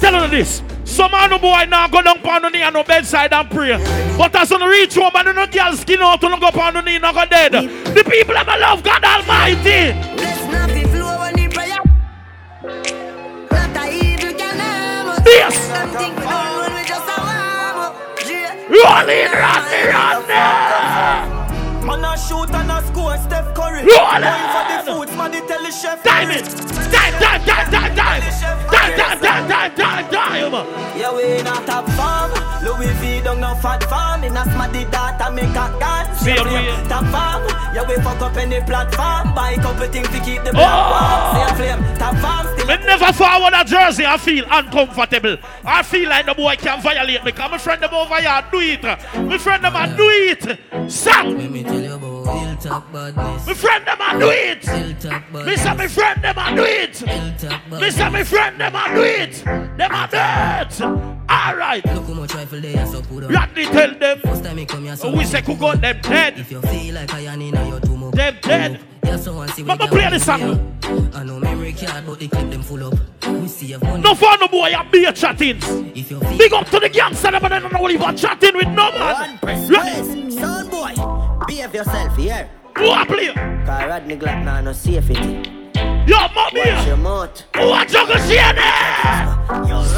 [0.00, 0.62] Tell you this.
[0.84, 3.76] Some man no boy now go down on the knee and no bedside and pray.
[4.16, 6.96] But as on reach home and no girl skin out to go on the knee
[6.96, 7.52] and go dead.
[7.52, 9.92] The people that love God Almighty.
[10.16, 11.82] Let's not be flow on the prayer.
[13.50, 15.20] Lot of evil can harm us.
[15.26, 15.54] Yes.
[15.68, 17.94] Some think we don't know we just a warm up.
[18.26, 18.56] Yeah.
[18.72, 21.86] Rolling, Rodney, Rodney.
[21.86, 23.80] Man a shoot and a score, Steph Curry.
[23.80, 24.84] Roll Going for it.
[24.84, 26.02] the food, somebody tell the chef.
[26.02, 26.44] Time it.
[26.92, 28.22] Time, time, time, time, time.
[28.68, 30.98] Time, time, time, time, time, time.
[30.98, 32.30] Yeah, we not top farm.
[32.64, 34.24] Louis V don't know fat farm.
[34.24, 36.14] In a smarty data make a gun.
[36.16, 37.42] See you, we- Top farm.
[37.74, 39.34] Yeah, we fuck up any platform.
[39.34, 40.54] Buy a couple things to keep the Oh.
[40.54, 41.34] block warm.
[41.34, 41.98] See a flame.
[41.98, 42.66] Top farm still.
[42.66, 44.04] Me never forward a jersey.
[44.06, 45.36] I feel uncomfortable.
[45.64, 47.32] I feel like the boy can violate me.
[47.32, 48.82] Cause my friend them over here do it.
[48.82, 50.90] My friend them a do it.
[50.90, 51.38] Sang.
[51.38, 53.46] Let me tell you about Hilltop badness.
[53.46, 54.64] My friend them a do it.
[54.64, 55.62] Hilltop Me badness.
[55.62, 56.96] say my friend them a do it.
[56.96, 59.44] Hilltop Me say my friend them a do it.
[59.44, 60.82] Them a do it.
[61.30, 61.84] All right.
[61.94, 63.30] Look how much rifle they are so put up.
[63.30, 64.20] Rodney tell them.
[64.20, 66.38] First time me come here, so We say could go them dead.
[66.38, 68.10] If you feel like I am in your tomb.
[68.10, 68.80] Them dead.
[69.04, 70.78] Yeah, so and see Mama play can the song.
[71.14, 72.94] I know memory card, but the clip them full up.
[73.26, 74.02] We see have money.
[74.02, 75.58] No for no boy a be a chatting.
[75.94, 78.68] If you Big up to the gangster, but I don't know what even chatting with
[78.68, 79.38] no man.
[79.42, 80.32] Right.
[80.32, 80.94] Son boy,
[81.46, 82.50] behave yourself here.
[82.78, 83.34] Who a play?
[83.66, 85.42] Cause Rodney Glock now no safety.
[86.06, 86.60] Yo, mommy.
[86.60, 87.42] Watch your mouth.
[87.56, 88.60] Who a juggle shady?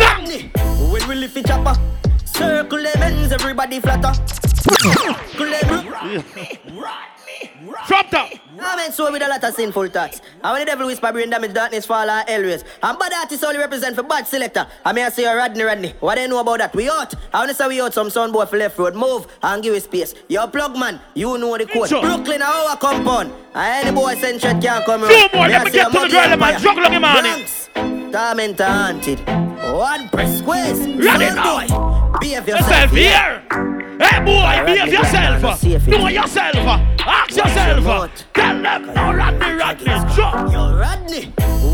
[0.01, 0.51] Rodney,
[0.91, 1.79] when we lift the chopper,
[2.25, 4.15] circle them ends, everybody flatter.
[4.65, 6.25] Circle them.
[7.87, 8.31] From top.
[8.63, 10.21] I mean, so with a lot of sinful thoughts.
[10.43, 12.63] And when the devil whisper brain damage, darkness fall and hell raise.
[12.83, 14.67] And bad artists only represent for bad selector.
[14.85, 15.95] I mean, I say Rodney Rodney.
[16.01, 16.75] What do you know about that?
[16.75, 17.15] We out.
[17.33, 18.95] I want to say we out some son boy for left road.
[18.95, 20.15] Move and give it space.
[20.29, 21.89] Yo, plug man, you know the code.
[21.89, 22.03] Sure.
[22.03, 23.33] Brooklyn, our compound.
[23.55, 25.31] And any boy send shot can't come around.
[25.33, 26.61] more, Me let me get to the girl, man.
[26.61, 27.23] Juggle on him, man.
[27.23, 27.69] Bronx,
[28.13, 29.21] Tormentor haunted.
[29.75, 30.79] One press squares.
[30.81, 32.93] Ready boy, behave yourself.
[32.93, 33.80] Yourself here.
[34.01, 35.43] Hey boy, behave yourself.
[35.43, 36.57] man, see if it- Do it yourself.
[37.07, 38.11] Ask yourself.
[38.35, 40.15] Tell them no Rodney Rodney.
[40.15, 40.53] Drop.
[40.53, 41.25] Yo, Rodney,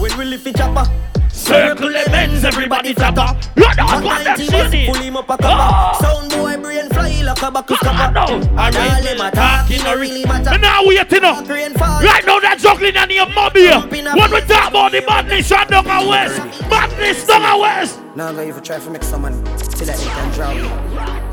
[0.00, 0.90] when we lift the chopper.
[1.32, 2.88] Circle them ends, everybody.
[2.88, 4.86] You know Hot what them 90 was shady.
[4.86, 5.36] Pull him up a Oh.
[5.36, 6.04] cover.
[6.04, 8.26] Sound boy brain fly like a back of Come on ah, now.
[8.26, 8.48] scupper.
[8.58, 10.58] And all them a no really matter.
[10.58, 11.48] Now waiting up.
[11.48, 11.72] Rain.
[11.74, 13.78] Right now they're juggling on your mob here.
[13.80, 16.40] When we talk about the madness and down a west.
[16.70, 18.00] Madness down a west.
[18.16, 19.36] Now I'm going to try to make some money
[19.76, 20.56] till I can drown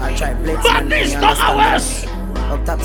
[0.03, 0.09] me.
[0.11, 2.07] I'll try blitz Madness down a west.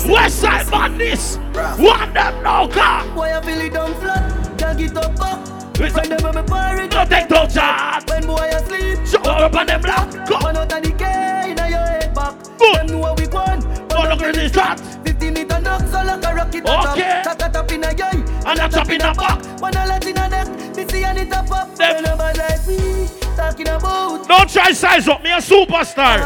[0.07, 1.37] West side madness.
[1.37, 3.05] One them now car.
[3.13, 4.57] Boy, I feel it down flat.
[4.57, 5.77] Can't get up up.
[5.79, 6.09] Listen.
[6.09, 6.91] When them a pirate.
[6.91, 8.05] No take no chance.
[8.09, 9.05] When boy asleep.
[9.07, 10.11] Shut up on them block.
[10.27, 10.37] Go.
[10.39, 12.35] One out of the K in your head back.
[12.57, 12.75] Good.
[12.75, 13.63] Them know what we want.
[13.89, 14.79] Go look at this shot.
[14.79, 17.21] 15 meter knock, so like a rocket Okay.
[17.23, 18.11] Tap tap tap in a guy.
[18.11, 19.61] And a chop in a back.
[19.61, 20.75] One a lot in a neck.
[20.75, 21.75] Me see and it up up.
[21.75, 22.03] Them.
[22.03, 24.27] When like me talking about.
[24.27, 26.19] Don't try size up me a superstar.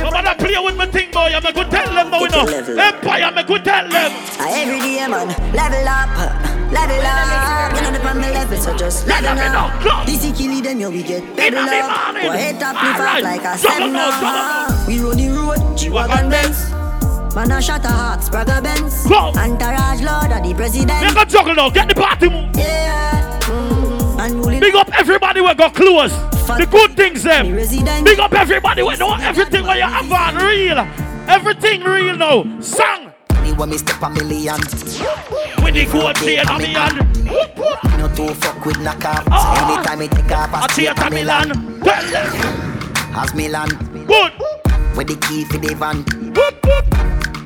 [0.00, 2.46] No matter play with me thing boy, I'm going to tell them now, you know.
[2.82, 4.10] Empire, I'm going to tell them.
[4.40, 6.08] Every day, man, level up,
[6.72, 7.74] level up.
[7.76, 9.84] You know the on the level, so just level Level up.
[9.86, 10.06] up.
[10.06, 12.14] This is killing them, yo, we get In level up.
[12.14, 12.22] morning.
[12.22, 13.24] Go head top, lift Alright.
[13.24, 14.88] up like a Juggle seven up.
[14.88, 16.70] We roll the road, G-Wagon Benz.
[17.34, 19.04] Man, a shot a heart, Spragga Benz.
[19.10, 21.02] Entourage Lord of the President.
[21.02, 22.50] Make a juggle now, get the party move.
[22.56, 23.23] Yeah.
[24.64, 26.10] Big up everybody we got close.
[26.46, 27.54] The good things them.
[28.02, 30.78] Big up everybody we know everything where you have on real.
[31.28, 32.60] Everything real now.
[32.62, 33.12] Song.
[33.58, 34.56] When me step a million.
[35.62, 36.96] With the gold chain on me hand.
[37.28, 37.84] Whoop, whoop.
[37.98, 39.28] No two fuck with knockoff.
[39.30, 39.52] Ah.
[39.52, 41.48] So anytime me take I take straight a a Milan.
[41.48, 41.84] Milan.
[41.84, 43.16] Tell them.
[43.16, 43.68] As Milan.
[44.06, 44.32] Good.
[44.96, 46.04] With the key for the van.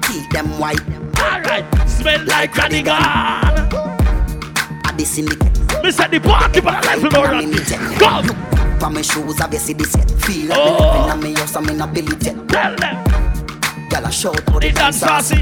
[0.07, 0.87] Keep them white.
[1.19, 1.67] Alright.
[1.89, 3.03] Smell like Radigan.
[4.87, 5.68] At the syndicate.
[5.89, 7.99] Me said the party but I like to know.
[7.99, 8.79] Go.
[8.79, 10.11] For my shoes, I see the set.
[10.21, 10.69] Feel like Oh.
[10.69, 12.15] me living on me house, I'm in a belly.
[12.19, 13.89] Tell them.
[13.89, 15.37] Girl, I shout for the It dance saucy.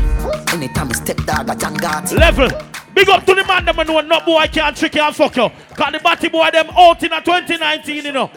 [0.53, 2.17] Anytime I step dog, I John Gotti.
[2.17, 2.49] Level.
[2.95, 5.51] Big up to the man them know no boy can't trick you and fuck you.
[5.75, 8.31] Cause the batty boy them out in a 2019, you know.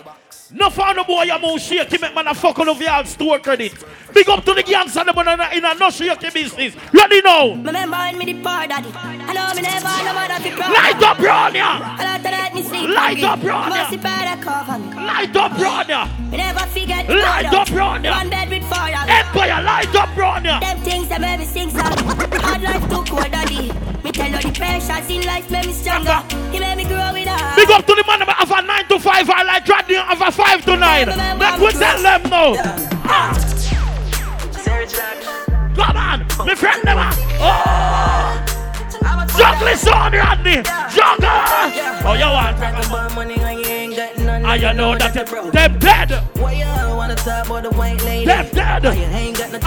[0.52, 3.38] No found no boy you move shake, make man a fuck all of y'all store
[3.38, 3.72] credit.
[4.12, 6.76] Big up to the gangster them in a, in a no shake business.
[6.92, 7.50] Ready now.
[7.50, 8.90] Remember when me the poor daddy.
[8.90, 10.74] I know me never no mother fi proud.
[10.74, 12.00] Light up, Bronya.
[12.00, 12.90] A lot of night me sleep.
[12.90, 13.70] Light up, Bronya.
[13.70, 14.96] Must be better cover me.
[14.96, 16.32] Light up, Bronya.
[16.32, 17.06] Never forget.
[17.06, 18.10] the Light up, Bronya.
[18.10, 18.70] One bed with me.
[19.10, 20.62] Empire, light up, Bronya.
[20.62, 21.94] Them things that make me sing song.
[22.42, 23.72] Hard life too cold, daddy.
[24.04, 26.24] Me tell you the pressures in life make me stronger.
[26.52, 28.88] He made me grow with a Big up to the man that have a 9
[28.88, 31.08] to 5, I like Rodney have a 5 to 9.
[31.08, 32.22] Let me tell them.
[32.32, 33.36] Ah.
[35.76, 36.98] Come on, my friend them.
[36.98, 37.14] ah.
[37.42, 38.56] Oh.
[39.38, 39.76] Juggle.
[40.96, 41.30] Juggle.
[42.08, 42.56] Oh, you want?
[44.46, 45.14] And you know that
[45.54, 46.12] them dead.
[46.38, 48.26] Why you wanna talk about the white lady?
[48.26, 48.84] Dead.
[48.84, 49.60] Why you ain't got no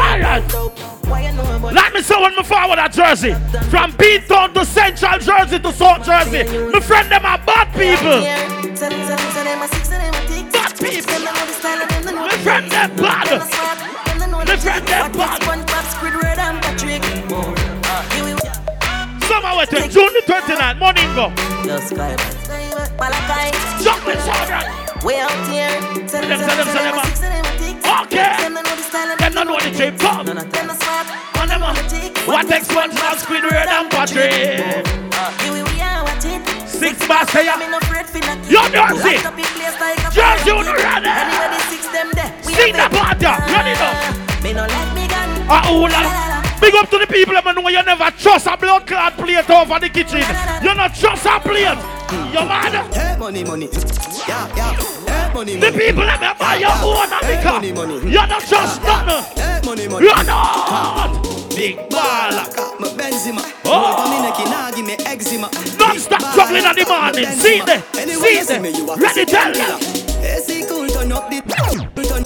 [1.70, 3.35] Like me say when me forward that jersey.
[3.70, 6.44] From Beatown to Central Jersey to South Jersey.
[6.73, 8.23] My friend them are bad people.
[11.07, 12.15] Bad people.
[12.15, 13.29] My friend them bad.
[14.47, 15.43] My friend them bad.
[19.24, 19.70] Some of it.
[19.91, 21.33] June the 29th, morning go.
[21.66, 22.16] Yo, Sky.
[22.99, 23.51] Malachi.
[23.85, 25.74] Chocolate sound We out here.
[26.09, 27.53] Send them, send them, send them.
[28.03, 28.33] Okay.
[29.19, 30.27] Them know the trip come.
[30.27, 31.07] Them no smart.
[31.41, 31.62] On them.
[32.27, 35.72] What takes one man Squidward and Patrick?
[36.82, 37.56] Six bars say ya.
[37.56, 38.72] Me no afraid fi knock Yo, it.
[38.74, 39.14] Nancy.
[39.22, 41.06] Lock up in place like a George, you fire ready?
[41.06, 41.22] pit.
[41.22, 42.30] Anyway, the six them there.
[42.42, 42.98] Sing have it.
[42.98, 43.32] part ya.
[43.54, 44.42] Ready now.
[44.42, 45.28] Me no like me gun.
[45.48, 46.02] Ah, oh, la.
[46.60, 49.78] Big up to the people that know you never trust a blood clot plate over
[49.78, 50.22] the kitchen.
[50.62, 51.78] You not trust a plate.
[52.34, 52.74] Your man.
[52.92, 53.68] Hey, money, money.
[54.28, 54.74] Yeah, yeah.
[55.06, 57.98] Hey, money, The people that may buy your own Hey, money, America.
[57.98, 58.10] money.
[58.10, 59.66] You not trust nothing.
[59.66, 60.06] Money, money.
[60.06, 61.41] You not.
[61.57, 62.47] Big baller.
[62.81, 63.43] My Benzema.
[63.65, 63.97] Oh.
[63.99, 64.11] Oh.
[64.11, 65.49] Me neck, nah, give me eczema.
[65.79, 67.27] Non-stop juggling in the morning.
[67.39, 67.83] See there.
[67.97, 68.97] Anyway, See me, there.
[68.97, 69.79] Ready, tell killer.
[69.79, 70.69] them.
[70.69, 71.43] Cool, turn up the.
[71.43, 72.24] Turn.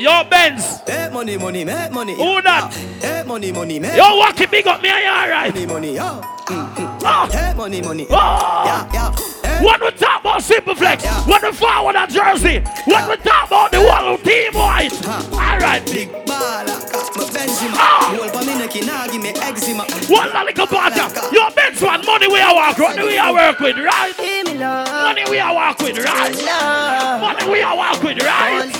[0.00, 0.80] Yo, Benz.
[0.86, 2.14] Hey, money, money, make money.
[2.14, 2.72] Who that?
[3.02, 4.88] Hey, money, money, make Yo, walk it big up me.
[4.88, 5.52] Are you alright?
[5.54, 6.22] money, money, yo.
[6.46, 7.00] Mm, mm.
[7.04, 7.28] Ah.
[7.30, 8.06] Hey, money, money.
[8.08, 8.62] Oh.
[8.64, 9.39] Yeah, yeah.
[9.60, 13.70] When we talk about Simple Flex, when we forward a jersey, when we talk about
[13.70, 14.90] the one who team white.
[15.32, 16.08] Alright, big.
[16.24, 16.80] Baller,
[17.16, 17.76] my Benzema.
[17.76, 18.16] Ah.
[18.16, 19.84] Hold for me neck, nah, give me eczema.
[20.08, 21.08] One little butter.
[21.32, 24.14] Your Benz one, money we are work, money we are work with, right?
[24.18, 27.20] Money we are work with, right?
[27.20, 28.72] Money we are work with, right?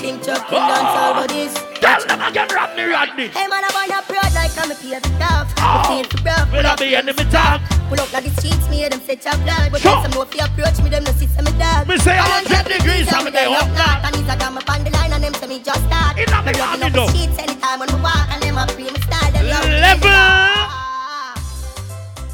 [0.51, 3.27] All Tell them again, Rodney, Rodney.
[3.33, 5.51] Hey man, I wanna proud like I'm a pay the stuff.
[5.57, 5.81] Oh.
[5.81, 6.51] I feel for rough.
[6.53, 7.61] Will I be enemy talk?
[7.89, 9.71] Pull up like the streets, me them fetch a blood.
[9.71, 9.99] But Sure.
[10.03, 11.87] some more fi approach me, them no see some dog.
[11.89, 14.05] Me say 100 degrees, I'm there, up now.
[14.05, 16.17] And Instagram up on the line and them say me just start.
[16.17, 17.05] In the Me up though.
[17.05, 19.31] the streets anytime when we walk and them a free me style.
[19.33, 19.45] Them.
[19.45, 20.09] Level.
[20.13, 21.35] Ah.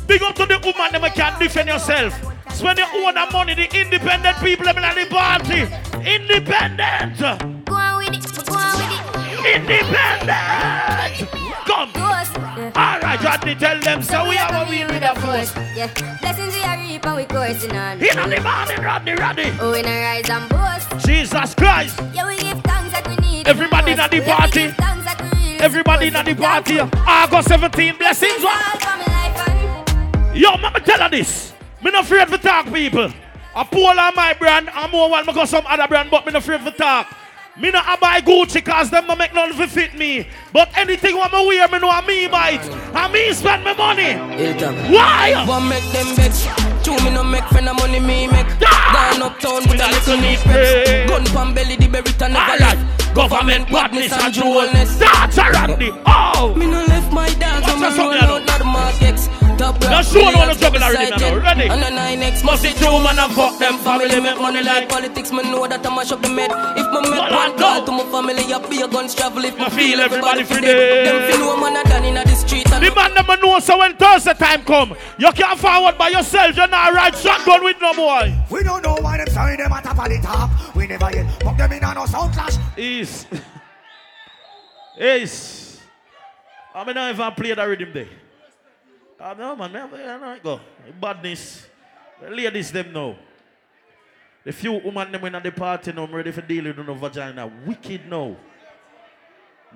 [0.07, 2.13] Big up to the woman that can defend yourself.
[2.51, 5.61] Spend your own money, the independent people them in the party.
[6.03, 7.66] Independent.
[9.55, 11.29] Independent.
[11.65, 11.91] Come.
[11.93, 12.71] Ghost, yeah.
[12.75, 15.55] Alright, Rodney, tell them so we have a wheel with a force.
[15.75, 15.87] Yeah,
[16.21, 17.93] blessings we are reap and we coursing on.
[18.01, 19.51] In the morning, Rodney, Rodney.
[19.59, 21.05] Oh, we not rise and boast.
[21.05, 21.99] Jesus Christ.
[22.13, 23.47] Yeah, we give thanks that we need.
[23.47, 24.67] Everybody in the we party.
[24.71, 26.79] thanks that we really Everybody in the party.
[26.79, 28.43] August 17, blessings.
[28.43, 28.75] What?
[28.75, 31.53] all for my life and Yo, mama tell her this.
[31.83, 33.09] Me not afraid to talk, people.
[33.55, 36.43] I pull on my brand, I'm more one because some other brand, but me not
[36.43, 37.07] afraid to talk.
[37.59, 40.27] Me not a buy Gucci cause them no make none fit me.
[40.57, 42.65] But anything what me wear, me know a me buy it.
[42.97, 44.17] And me spend my money.
[44.89, 45.45] Why?
[45.45, 46.47] One make them vex.
[46.83, 48.47] Two me no make friend of money me make.
[48.65, 49.13] Ah!
[49.13, 50.35] Gone uptown with a little pay.
[50.35, 51.09] preps.
[51.09, 53.13] Gun pan belly the berry and never left.
[53.13, 54.97] Government badness and drolness.
[54.97, 55.91] That's a Randy.
[56.07, 56.55] Oh!
[56.57, 58.35] Me no left my dogs What's that song roll you know?
[58.37, 59.29] out not Mark X.
[59.57, 61.41] Top Now black show them millions, how to juggle top already, man.
[61.41, 61.65] Ready?
[61.69, 65.31] And a 9X Must be true, man, and fuck them family, make money like Politics,
[65.31, 66.51] me know that I mash up the med.
[66.77, 69.43] If me make one I call to my family, I be a guns travel.
[69.43, 71.05] If me I feel everybody everybody free free dead.
[71.05, 71.19] there.
[71.19, 72.65] Them feel no man a done in the street.
[72.65, 76.55] The man them know so when Thursday time come, you can't forward by yourself.
[76.55, 78.33] You're not right shotgun with no boy.
[78.49, 80.75] We don't know why them sorry them at top of the top.
[80.75, 82.57] We never yet put them in on no sound clash.
[82.77, 83.25] Is
[84.97, 85.79] is.
[86.73, 88.07] I mean, I even play that rhythm there.
[89.19, 89.75] I know, man.
[89.75, 90.59] I know it go.
[91.01, 91.67] Badness.
[92.21, 93.15] The ladies them know.
[94.43, 96.93] The few women them in at the party now, I'm ready for dealing with no
[96.93, 97.51] vagina.
[97.65, 98.37] Wicked now.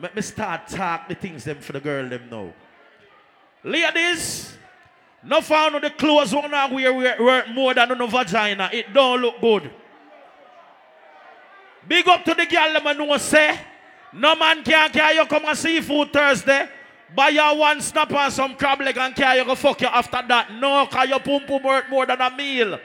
[0.01, 2.51] Let me start talk the things them for the girl them know.
[3.63, 4.57] Ladies,
[5.23, 8.69] no found the clothes one now wear wear more than no vagina.
[8.73, 9.69] It don't look good.
[11.87, 13.59] Big up to the girl them know say,
[14.13, 16.67] no man can carry you come and see food Thursday.
[17.15, 20.23] Buy you one snap and some crab leg and carry you go fuck you after
[20.27, 20.51] that.
[20.53, 22.79] No, cause your pum pum worth more than a meal.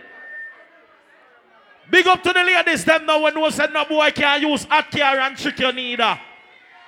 [1.89, 4.91] Big up to the ladies them now when no said no boy can use hot
[4.91, 6.21] care and trick you neither.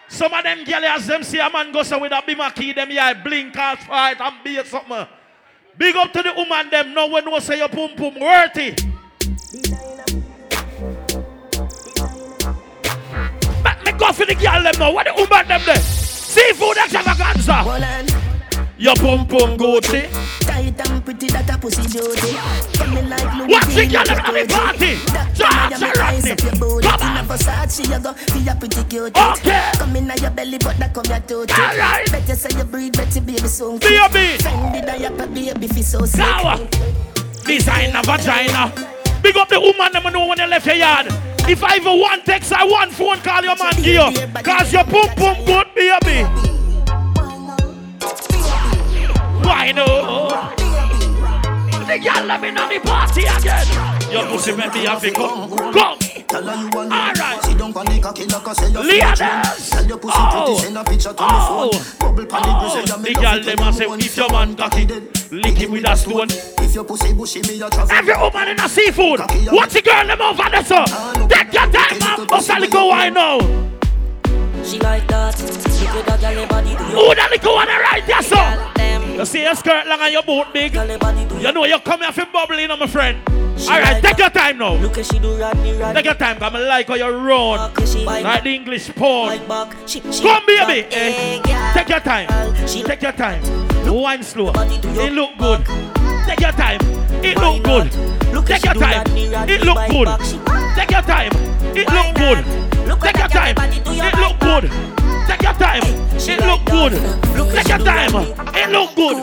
[0.08, 2.72] Some of them girls as them see a man go so with a bima key
[2.72, 5.06] them yeah blink out fight and be something.
[5.76, 8.74] Big up to the woman them now when no say your pum pum worthy.
[13.84, 14.92] Me go for the girl them now.
[14.92, 15.76] What the woman them there?
[15.76, 18.17] Seafood extravaganza.
[18.78, 20.06] Your pum pum Gucci.
[20.46, 22.38] Tight and pretty that a pussy duty.
[22.78, 24.94] Coming like Louis What's the girl at the party?
[25.10, 26.30] That Charge time I her eyes Rodney.
[26.30, 26.84] up your.
[26.84, 27.16] Come In on.
[27.18, 29.18] a Versace you go, be a pretty cute.
[29.18, 29.70] Okay.
[29.74, 31.50] Come in your belly, but that come your tooth.
[31.58, 32.06] Alright.
[32.12, 33.78] Better say you breathe, better baby soon.
[33.78, 34.38] Baby.
[34.38, 36.18] Fendi diaper, baby fi so sick.
[36.20, 36.66] Now, uh,
[37.44, 38.70] designer vagina.
[39.22, 41.06] Big up the woman them know when you left your yard.
[41.50, 44.42] If I even one text, I one phone call your man give you.
[44.42, 46.47] Cause your pum pum good baby.
[49.48, 50.28] Why no?
[51.88, 53.66] The girl let me on the party again.
[54.12, 55.48] Your pussy make me have to come.
[55.72, 55.98] Come.
[56.30, 57.58] Alright.
[57.58, 59.70] down pon the cocky like I say you Leaders!
[59.70, 60.44] Tell your pussy Oh!
[60.44, 61.70] pretty, send a picture to me phone.
[61.98, 64.84] Bubble pon the Oh, the girl them a say if your man cocky
[65.32, 66.28] lick him with a stone.
[66.62, 67.90] If your pussy bushy, me a travel.
[67.90, 69.20] Every woman in a seafood,
[69.50, 70.84] watch the girl them over there, sir.
[71.26, 72.26] Take your time, man.
[72.26, 73.38] Bust a little wine now.
[74.62, 75.32] She like that.
[75.78, 78.87] She could have gal body Who that little one right there, sir?
[79.18, 80.74] You see your skirt long and your boot big.
[80.74, 83.18] You know you come here for bubbling, you know, my friend.
[83.28, 84.74] All right, take your time now.
[84.76, 85.94] Look at she do Rodney Rodney.
[85.94, 87.74] Take your time, come like how you run.
[88.04, 89.40] Like the English porn.
[89.40, 90.86] Come, baby.
[90.92, 91.42] Eh,
[91.74, 92.28] Take your time.
[92.68, 93.42] She Take your time.
[93.92, 94.52] Wine slow.
[94.54, 95.66] It look good.
[96.24, 96.78] Take your time.
[97.24, 98.46] It look good.
[98.46, 99.04] Take your time.
[99.48, 100.08] It look good.
[100.76, 101.32] Take your time.
[101.74, 102.67] It look good.
[103.02, 103.56] Take your time.
[103.58, 104.70] It look good.
[105.26, 105.82] Take your time.
[105.84, 106.92] It look good.
[107.54, 108.14] Take your time.
[108.54, 109.16] It look good.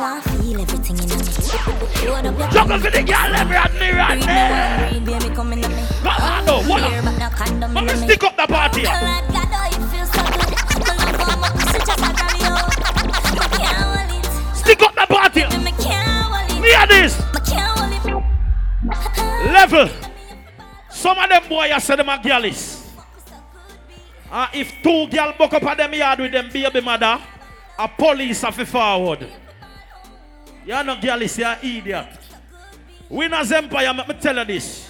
[2.51, 4.25] Juggle for the girl, them Rodney, Rodney.
[5.35, 5.53] Come
[6.07, 6.81] on, no, what?
[7.73, 8.85] Let me stick up the party.
[14.55, 15.41] Stick up the party.
[16.61, 17.19] Hear this.
[19.51, 19.89] Level.
[20.89, 22.84] Some of them boys I say them are girlies.
[24.31, 27.21] Uh, if two girl buck up at them yard with them baby mother,
[27.77, 29.27] a police have to forward.
[30.65, 32.07] You're not girlies, you're idiot.
[33.09, 34.84] Winners Empire, let me tell you this.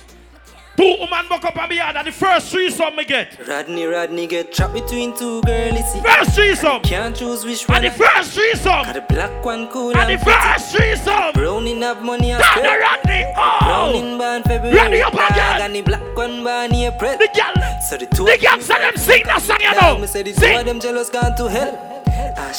[0.78, 3.48] Two woman buck up at me yard and the first three some me get.
[3.48, 5.96] Rodney, Rodney get trapped between two girlies.
[6.04, 6.82] First threesome.
[6.82, 7.78] Can't choose which one.
[7.78, 8.94] And the first threesome.
[8.94, 11.32] The black one cool And the first threesome.
[11.34, 12.70] Browning have money and Down the.
[12.70, 13.24] Rodney.
[13.38, 13.58] Oh.
[13.62, 14.76] Browning born February.
[14.76, 15.62] Ready up again.
[15.62, 17.18] And the black one born April.
[17.18, 17.82] The girl.
[17.82, 19.98] So the two The girl say them sing that song, you know.
[19.98, 22.04] Me say the two of them jealous gone to hell.
[22.38, 22.52] Ah,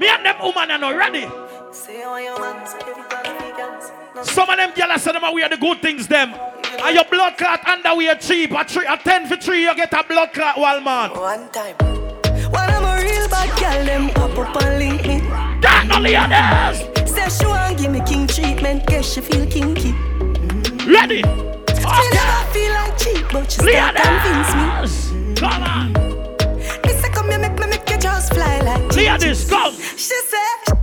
[0.00, 1.26] Me and them woman are not ready.
[4.22, 6.32] Some of them girls say them we are wear the good things them.
[6.82, 8.52] And your blood clot underwear cheap.
[8.52, 11.20] A, three, a 10 for 3 you get a blood clot Walmart.
[11.20, 11.76] One time.
[12.50, 15.20] When I'm a real bad girl, them pop up and link me.
[15.60, 16.78] That no leaders.
[17.12, 19.92] Say she want give me king treatment, guess she feel kinky.
[20.90, 21.20] Ready?
[21.20, 22.10] She ah.
[22.14, 25.34] never feel like cheap, but she still convince me.
[25.36, 26.09] Come on.
[27.90, 29.74] Make me make you just fly like Ladies, come.
[29.74, 30.78] She said.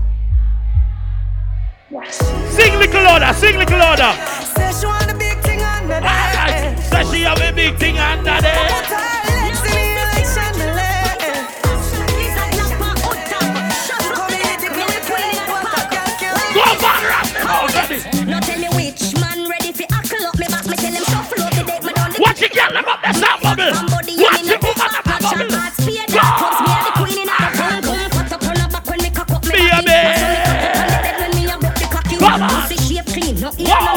[2.50, 4.14] Sing little louder, sing little louder.
[4.56, 6.76] Say she want a big thing on the day.
[6.82, 8.84] Say she have a big thing under there.
[16.54, 18.26] Go back, rap them out, ready.
[18.26, 20.66] No tell me which man ready fi hackle up me back.
[20.66, 21.84] Me tell him shuffle up the deck.
[21.84, 23.72] Me done the Watch it, girl, them up the sound bubble.
[24.18, 25.68] Watch it, woman, up the bubble.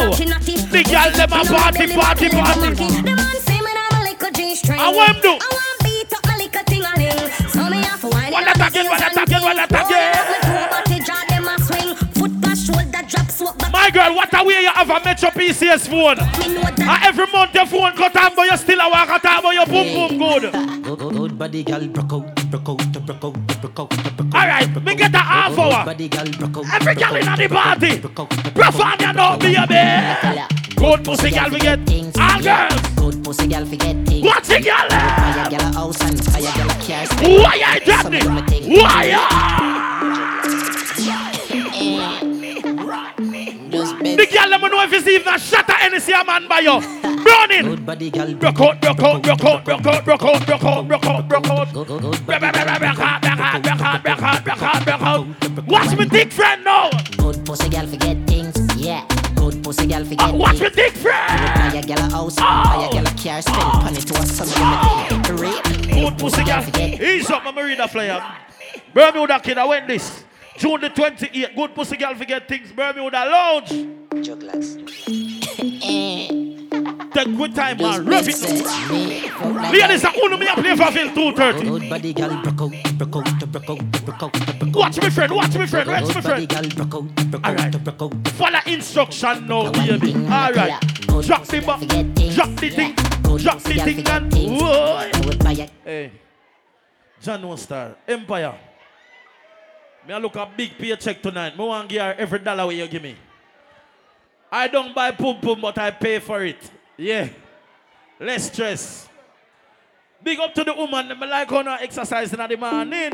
[0.00, 0.16] No ear, Wow.
[0.18, 0.56] no naughty naughty.
[0.56, 2.70] The girl, them a party, party, party.
[3.02, 4.80] The man say me my little G-string.
[4.80, 5.28] I want him do.
[5.28, 7.30] I want beat up my little ting-a-ling.
[7.50, 10.39] So me have to wind One attack it, one attack it, one attack it.
[13.80, 16.18] My girl, what a way you have a Metro PCS phone.
[16.20, 19.64] And every month your phone cut off, but you still a walk out, but your
[19.64, 20.98] boom boom good.
[20.98, 23.32] Good, body, girl, broke out, broke out, broke out,
[23.62, 24.34] broke out, broke out.
[24.34, 25.86] All right, me get a half hour.
[25.86, 26.74] body, girl, broke out.
[26.74, 28.00] Every girl in the party.
[28.52, 29.56] Perform you know, baby.
[30.76, 31.80] Good pussy girl we get.
[32.20, 32.80] All girls.
[32.96, 34.26] Good pussy, girl, forget things.
[34.26, 34.88] Watch it, girl.
[35.48, 37.06] Girl, a house and fire, girl, a car.
[37.24, 37.88] Why it?
[38.68, 39.56] Why?
[44.16, 46.60] The girl let me know if it's even a at any see a man by
[46.60, 46.80] you.
[47.02, 47.64] Burning.
[47.64, 50.88] Good body, girl, Broke out, broke out, broke out, broke out, broke out, broke out,
[50.88, 51.72] broke out, broke out.
[51.72, 55.66] Broke out, broke out, broke out, broke out, broke out, broke out, broke out.
[55.66, 56.90] Watch me dick friend now.
[57.18, 58.56] Good pussy, girl, forget things.
[58.76, 59.06] Yeah.
[59.36, 60.76] Good pussy, girl, forget Watch things.
[60.76, 61.72] me dick friend.
[61.72, 63.42] Fire, girl, a house and fire, girl, a car.
[63.42, 65.50] Spend money to a son, me
[65.86, 66.04] thing.
[66.04, 67.02] Good pussy girl.
[67.02, 68.22] Ease up, my reader flyer.
[68.92, 70.24] Bermuda kid, I went this.
[70.60, 71.56] June the 28th.
[71.56, 72.70] Good pussy girl forget things.
[72.70, 73.70] Bermuda Lounge.
[77.14, 78.04] Take good time, man.
[78.04, 78.42] Rev it.
[79.72, 81.66] Ladies, I only me a play for Phil 230.
[81.66, 84.76] Good body, girl, broke out, broke out, broke out, broke out, broke out.
[84.76, 86.46] Watch me friend, watch me friend, watch me friend.
[86.46, 88.28] girl, broke out, broke out.
[88.28, 90.14] Follow instruction now, baby.
[90.14, 90.78] All right.
[91.22, 91.80] Drop the back,
[92.34, 92.94] drop the thing,
[93.38, 95.10] drop the thing, and whoa.
[95.84, 96.12] Hey,
[97.22, 98.69] John No Star, Empire.
[100.06, 101.56] Me I look a big paycheck tonight.
[101.56, 103.16] Me want give her every dollar where you give me.
[104.50, 106.58] I don't buy pum pum, but I pay for it.
[106.96, 107.28] Yeah.
[108.18, 109.08] Less stress.
[110.22, 111.08] Big up to the woman.
[111.18, 113.12] Me like how now exercising in the morning.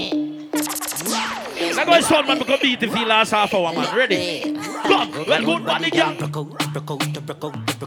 [1.76, 3.96] Let go son man because beat if he last half hour man.
[3.96, 4.54] Ready?
[4.84, 6.14] Come, well good body girl.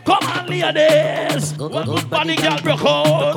[0.06, 1.58] Come on, ladies.
[1.58, 3.36] Well good body girl broke out.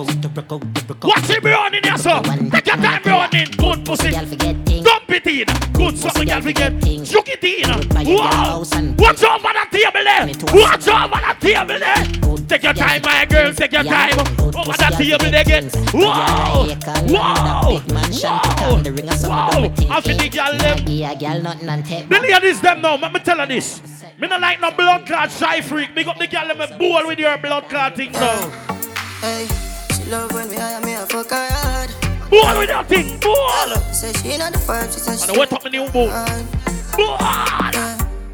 [1.03, 2.23] Watch here, so.
[2.51, 3.51] Take your time burning.
[3.57, 4.80] Good pussy.
[5.11, 5.73] Dump it in.
[5.73, 6.73] Good something girl forget.
[7.05, 7.69] Shook it in.
[8.15, 8.59] Wow.
[8.97, 10.27] Watch over the table there.
[10.55, 12.05] Watch over the table there.
[12.47, 13.53] Take your time, my girl.
[13.53, 14.21] Take your time.
[14.21, 15.69] Over the table there again.
[15.93, 16.69] Wow.
[17.09, 17.83] Wow.
[17.93, 18.43] Wow.
[19.29, 19.75] Wow.
[19.91, 20.85] I feel the girl them.
[20.85, 22.95] The ladies them now.
[22.95, 23.83] Let me tell her this.
[24.21, 25.93] Me not like no blood clot shy freak.
[25.97, 28.49] Me got the girl them a bowl with your blood clot thing now.
[29.21, 29.49] Hey,
[29.93, 32.00] she love when me hire me a fuck her hard.
[32.31, 33.19] Bowl with your thing.
[33.21, 33.37] Bowl.
[33.93, 35.89] Say she not the first, she said she And wet up my new.
[35.91, 36.09] Bowl.
[36.11, 36.43] Uh,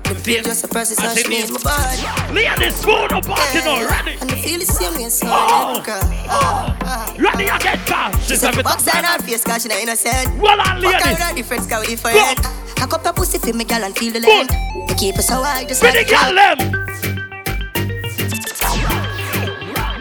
[0.04, 2.32] the feel just a person, so she needs my body.
[2.34, 3.88] Ladies, food up party now.
[3.88, 4.18] Ready?
[4.20, 5.82] And the feel the same way, so Oh.
[6.30, 7.16] oh.
[7.18, 8.12] Ready again, car.
[8.20, 10.38] She said, box on her face, cause she not innocent.
[10.40, 11.06] Well on, Fuck her ladies.
[11.08, 12.38] with her different, cause we different.
[12.76, 14.54] Cock up your pussy for me, girl, and feel the length.
[14.90, 16.34] You keep it so high, just For the like girl.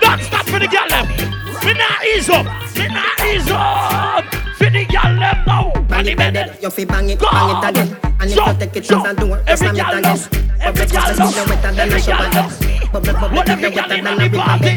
[0.01, 1.34] Don't stop for the girl
[1.73, 1.77] them.
[2.01, 2.45] Me ease up.
[2.75, 4.25] Me not ease up.
[4.57, 5.71] For the girl them now.
[5.89, 7.97] Bang it, bang it, you fi bang it, bang it again.
[8.19, 10.29] And if you take it to the door, just Every slam it loves.
[10.61, 11.35] Every girl Bubble loves.
[11.35, 12.29] just wetter than a Every girl shower.
[12.33, 12.59] loves.
[12.91, 14.73] Bubble, bubble, What every girl wetter in than the party.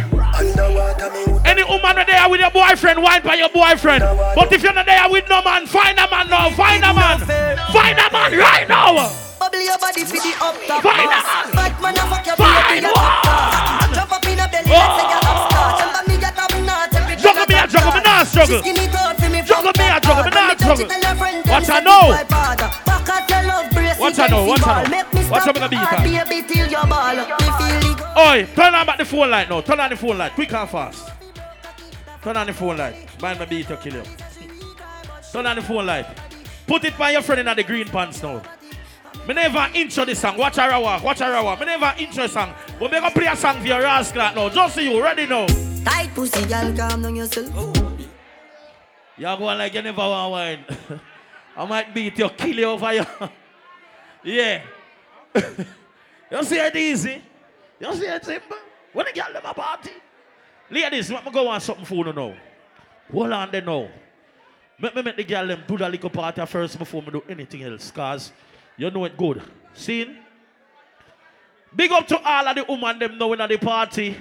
[1.49, 4.03] Any woman right there with your boyfriend, wine by your boyfriend.
[4.35, 6.51] But if you're not there with no man, find a man now.
[6.51, 7.19] Find a man.
[7.73, 9.11] Find a man right now.
[9.39, 10.83] Bubble your body for the up top.
[10.83, 11.21] Find a
[11.81, 13.95] man, I fuck your Find baby, you top class.
[13.95, 15.28] Jump up in a belly, let's say
[17.79, 18.59] day Juggle me, I I juggle me, nah struggle.
[18.61, 20.87] Skin it out for me, Juggle me, I juggle me, nah struggle.
[21.49, 22.13] Watch I know.
[22.29, 24.91] Back at your love bracelet, Watch I know, watch I know.
[24.91, 26.25] Make me Watch stop how me gonna beat hard, her.
[26.27, 27.15] baby, till your ball.
[27.15, 29.61] Me feel the Oi, turn on back the phone light now.
[29.61, 30.33] Turn on the phone light.
[30.33, 31.11] Quick and fast.
[32.23, 32.97] Turn on the phone light.
[33.23, 34.03] Mind my beat to kill you.
[35.33, 36.07] Turn on the phone light.
[36.67, 38.43] Put it by your friend in the green pants now.
[39.29, 40.39] Me never intro this song.
[40.39, 41.05] Watch her walk.
[41.05, 41.61] Watch her walk.
[41.61, 42.55] Me never intro song.
[42.81, 44.49] But me gonna play a song for your rascal now.
[44.49, 45.47] Just so you ready now.
[45.85, 47.53] tight pussy, girl, calm down yourself.
[49.19, 50.65] Y'all going like you never want wine.
[51.59, 53.07] I might beat you, kill you over here.
[54.25, 54.63] yeah.
[55.35, 57.21] you see it easy?
[57.79, 58.57] You see it simple?
[58.95, 59.91] When the girl them a party.
[60.71, 62.33] Ladies, let me go on something for you now.
[63.13, 63.89] Hold on there now.
[64.81, 67.63] Let me make the girl them do the little party first before me do anything
[67.65, 67.91] else.
[67.91, 68.33] Cause
[68.79, 69.43] you know it good.
[69.75, 70.17] See?
[71.75, 74.17] Big up to all of the women them knowing at the party.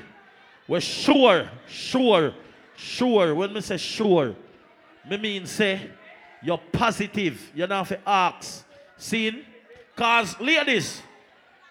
[0.68, 2.34] We're sure, sure,
[2.76, 3.34] sure.
[3.34, 4.36] When me say sure,
[5.10, 5.90] me mean say
[6.44, 7.52] you're positive.
[7.56, 8.66] You don't have to ask.
[8.98, 9.46] See?
[9.96, 11.02] Cause ladies,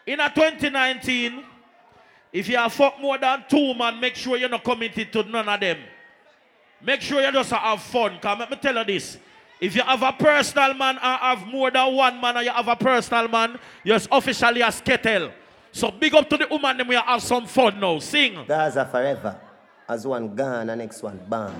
[0.07, 1.45] in a 2019,
[2.33, 5.49] if you have fuck more than two man, make sure you're not committed to none
[5.49, 5.79] of them.
[6.81, 8.19] Make sure you just have fun.
[8.21, 9.19] Come let me tell you this.
[9.61, 12.69] If you have a personal man or have more than one man or you have
[12.69, 15.33] a personal man, you're officially a skettle.
[15.73, 17.99] So big up to the woman them we have some fun now.
[17.99, 18.45] Sing.
[18.47, 19.41] Gaza forever.
[19.89, 21.55] As one gone, the next one bang.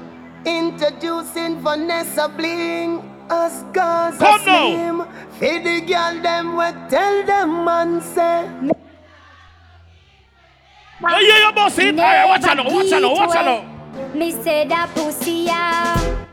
[0.45, 5.07] Introducing Vanessa Bling as Gaza Come Slim.
[5.41, 8.49] Feed the girl them we tell them man say.
[11.03, 11.95] Oh yeah, you boss it.
[11.95, 14.15] Hey, watch out now, watch out now, watch out now.
[14.15, 16.26] Me say that pussy yeah.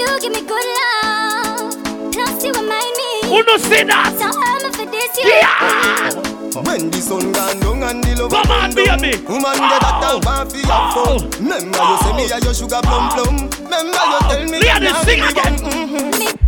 [0.00, 1.76] You give me good love,
[2.12, 3.10] plus you remind me.
[3.28, 4.16] Who no see that?
[4.16, 5.28] So hurt me for this, you.
[5.28, 6.08] Yeah.
[6.64, 9.16] When the sun gone down and the love Come on, baby.
[9.28, 12.80] Woman get that down want fi have fun Remember you say me a your sugar
[12.82, 15.54] plum plum Remember you tell me Ladies, you sing again.
[15.58, 15.70] fun.
[15.70, 16.38] Mhm.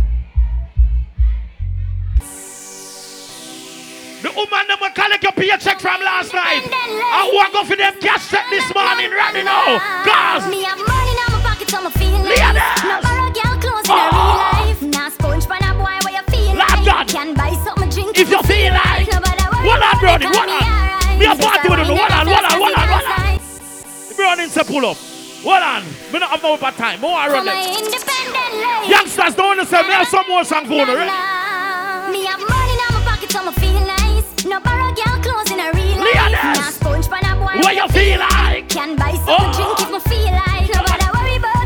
[4.23, 6.63] The woman them will collect your paycheck from last night.
[6.71, 9.79] I walk off for them cash check this morning, ready now.
[10.03, 13.22] Cause Me have money in my pocket, so me feel Ladies.
[18.15, 20.63] If you feel like, Nobody worry hold on, about Brody, it, hold call me on.
[20.63, 21.19] alright.
[21.19, 24.15] Me a Just party with you, up on, hold on, hold on, be on.
[24.15, 24.97] Browning say pull up.
[25.43, 25.83] Hold on.
[26.13, 27.01] Me not have no bad time.
[27.01, 27.57] More I run Come them.
[27.57, 28.89] on, independent lady.
[28.93, 29.87] Youngsters don't understand.
[29.87, 31.11] Me have some more song for you, ready?
[32.13, 34.45] Me have money in my pocket, so me feel nice.
[34.45, 36.15] No borrow girl clothes in a real life.
[36.15, 36.59] Ladies.
[36.61, 37.79] Now sponge for a boy What oh.
[37.81, 38.69] you feel like?
[38.69, 39.51] Can buy Oh.
[39.51, 40.52] drink if me feel like.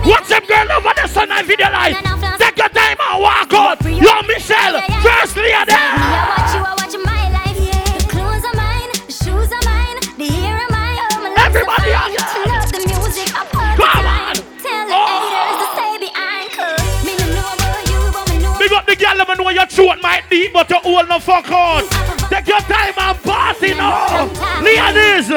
[0.07, 0.15] Nobody worry about me.
[0.15, 1.95] Watch them girl over the sun and video light.
[2.39, 3.81] Take your time and walk out.
[3.83, 5.51] Yo, Michelle, first lady.
[5.51, 7.57] Me, I watch you, I my life.
[7.99, 10.97] The clothes are mine, shoes are mine, the hair are mine.
[11.11, 12.47] My lips Everybody on mine.
[12.47, 14.35] Love the music, I put the Come on.
[14.63, 14.99] Tell the Oh.
[15.27, 16.47] haters to stay behind.
[16.55, 19.35] 'cause me no know about you, but me know Big up the girl, let me
[19.35, 21.83] know your throat might deep, but your hole no fuck out.
[22.29, 24.29] Take your time and party now.
[24.61, 25.29] Ladies.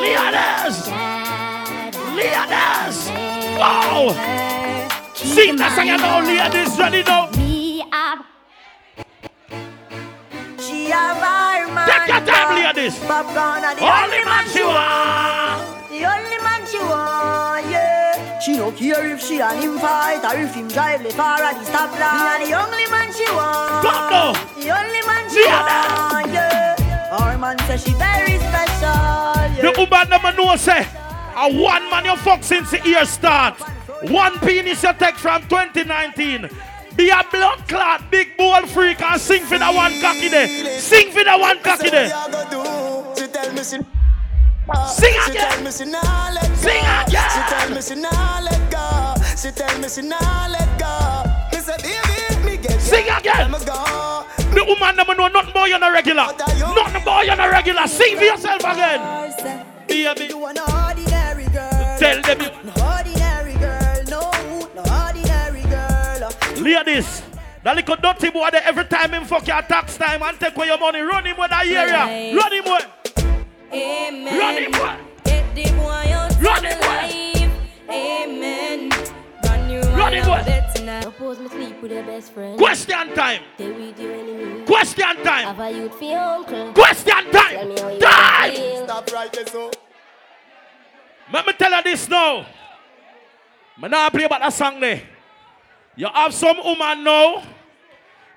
[0.00, 0.88] Ladies.
[2.14, 3.21] Ladies.
[3.62, 4.10] Wow!
[5.14, 7.30] Sing that song you know, ladies, ready now.
[7.38, 8.26] Me have
[10.58, 11.86] She have her man.
[11.86, 12.98] Take your time, ladies.
[13.06, 15.62] Popcorn are the Only man she want.
[15.94, 18.40] The only man she want, yeah.
[18.42, 21.54] She don't care if she and him fight or if him drive left her at
[21.54, 22.18] the stoplight.
[22.18, 23.86] Me are the only man she want.
[23.86, 24.32] Come now.
[24.58, 27.14] The only man she want, yeah.
[27.14, 29.62] Our man says she very special, yeah.
[29.62, 30.82] The woman never know say,
[31.34, 33.60] a one man you fuck since the year start.
[34.10, 36.48] One penis you take from 2019.
[36.96, 40.78] Be a blood clot, big ball freak and sing for the one cocky there.
[40.78, 42.08] Sing for the one cocky there.
[43.16, 43.78] She tell me she
[44.86, 45.48] Sing again.
[45.50, 46.54] tell me she nah let go.
[46.54, 47.30] Sing again.
[47.30, 49.14] She tell me she nah let go.
[49.36, 51.24] She tell me she nah let go.
[51.50, 53.50] Me say baby, me get Sing again.
[53.50, 54.24] Let me go.
[54.54, 56.26] The woman never know nothing more than a regular.
[56.26, 57.86] Nothing more than a regular.
[57.86, 59.64] Sing for yourself again.
[59.88, 60.81] Baby.
[62.02, 62.50] Tell them you.
[62.64, 64.30] No ordinary girl, no,
[64.74, 66.30] no ordinary girl.
[66.60, 67.22] Ladies,
[67.62, 70.66] that little dirty boy there every time him fuck your tax time and take away
[70.66, 70.98] your money.
[71.00, 71.92] Run him with that area.
[71.92, 72.34] Right.
[72.34, 72.86] Run him with.
[73.72, 74.36] Amen.
[74.36, 75.24] Run him with.
[75.24, 77.52] Get the boy out Run him it, my life.
[77.88, 78.88] Amen.
[79.42, 80.50] Brand new Run one it, out boy.
[80.50, 81.02] there.
[81.02, 82.58] Suppose me sleep with your best friend.
[82.58, 83.42] Question time.
[83.56, 84.64] They with your enemy.
[84.66, 85.54] Question time.
[85.54, 86.72] Have a youth for your uncle.
[86.72, 87.68] Question time.
[87.68, 88.84] me how you Time.
[88.86, 89.70] Stop right there, so.
[91.32, 92.46] Let me tell you this now.
[93.80, 95.02] Me not play about that song there.
[95.96, 97.42] You have some woman now.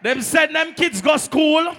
[0.01, 1.75] Them send them kids go school.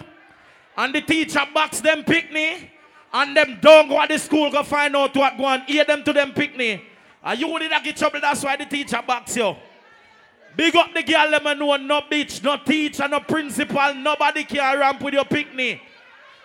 [0.76, 2.70] And the teacher box them picnic.
[3.12, 6.04] And them don't go to the school go find out what go and Hear them
[6.04, 6.82] to them picnic.
[7.24, 8.20] And you did get trouble.
[8.20, 9.56] That's why the teacher box you.
[10.54, 13.94] Big up the girl them and know no bitch, no teacher, no principal.
[13.94, 15.80] Nobody can ramp with your picnic.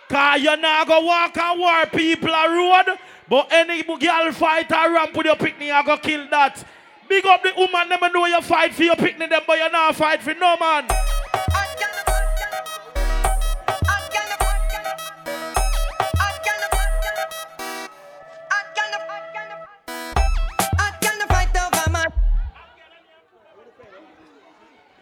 [0.08, 2.98] Cause you not go walk and war people a road.
[3.32, 6.62] But any girl fight or ramp with your picnic, you go kill that.
[7.08, 9.96] Big up the woman, them know you fight for your picnic, them, but you not
[9.96, 10.86] fight for no man.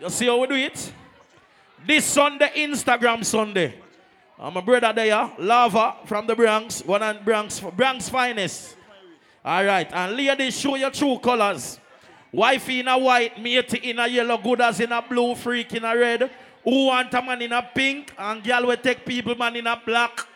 [0.00, 0.92] You see how we do it?
[1.84, 3.79] This Sunday, Instagram Sunday.
[4.42, 8.74] I'm a brother there, Lava from the Bronx, one of Bronx, Bronx finest.
[9.44, 11.78] All right, and ladies, show your true colors.
[12.32, 15.84] Wifey in a white, mate in a yellow, good as in a blue, freak in
[15.84, 16.30] a red.
[16.64, 19.78] Who want a man in a pink, and girl will take people man in a
[19.84, 20.26] black.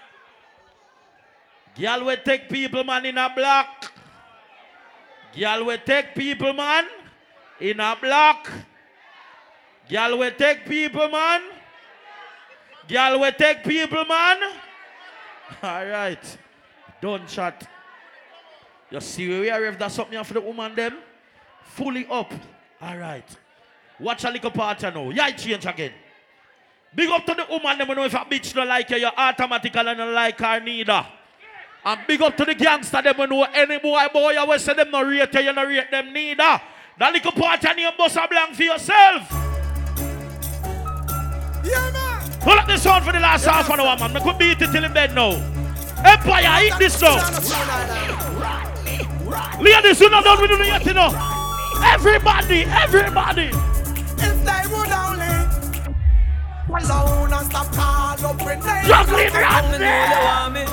[1.80, 3.90] Girl will take people man in a black.
[5.34, 6.84] Girl will take people man
[7.58, 8.50] in a black.
[9.88, 11.40] Girl will take people man.
[12.88, 14.38] Girl will take people man.
[15.62, 16.38] All right.
[17.00, 17.68] Don't chat.
[18.90, 20.98] You see where we are if that's something for the woman them?
[21.62, 22.32] Fully up.
[22.80, 23.24] All right.
[23.98, 25.10] Watch a little part you know.
[25.10, 25.92] Yeah, change again.
[26.94, 29.10] Big up to the woman them you know if a bitch don't like you, you
[29.16, 31.06] automatically don't like her neither.
[31.84, 34.74] And big up to the gangster them you know any boy boy you will say
[34.74, 36.60] them no rate you, you no rate them neither.
[36.98, 39.30] That little part you name bust blank for yourself.
[41.64, 42.03] Yeah, man.
[42.44, 44.12] Pull up the sound for the last half an hour, man.
[44.12, 45.32] We could beat it till in bed now.
[46.04, 47.16] Empire, eat this now.
[49.58, 51.08] Ladies, you not done with it yet, you know.
[51.82, 53.48] Everybody, everybody.
[53.48, 55.34] If they would only
[56.84, 58.88] stop call up with names.
[58.88, 60.66] Juggling Rodney.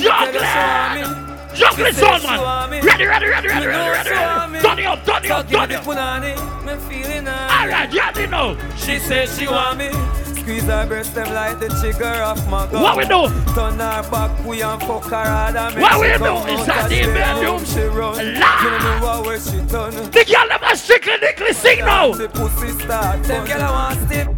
[0.00, 1.34] Juggling.
[1.54, 2.82] Juggling son, man.
[2.82, 4.60] Ready, ready, ready, ready, ready, ready.
[4.60, 5.86] Turn it up, turn it up, turn it up.
[5.86, 8.56] All right, you already know.
[8.76, 10.23] She says she want me.
[10.44, 12.82] Squeeze her breast them like the trigger of my gun.
[12.82, 13.28] What we do?
[13.54, 16.66] Turn her back, we and fuck her hard and What we do come is out
[16.66, 18.16] that and the stay bedroom home she run.
[18.16, 18.60] lie.
[18.60, 19.94] You don't know what way she done.
[20.10, 22.12] The girl them a strictly nickly sing now.
[22.12, 23.22] The pussy start.
[23.24, 24.28] Them girl I want step.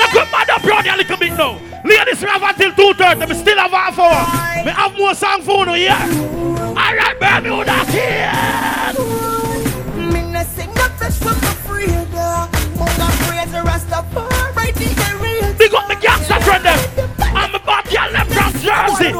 [0.00, 1.60] Make up mad up round here a little bit now.
[1.84, 3.28] Ladies, we have until 2.30.
[3.28, 4.64] We still have half hour.
[4.64, 5.92] We have more song for you here.
[5.92, 9.33] All right, baby, who that here?
[11.04, 12.48] Me no sing no fresh from the freedom.
[12.78, 14.88] Mother praise the Rastafari, the
[15.20, 15.52] real.
[15.58, 16.78] Big up the gangster friend them.
[17.18, 19.12] I'm a bad girl left from Jersey.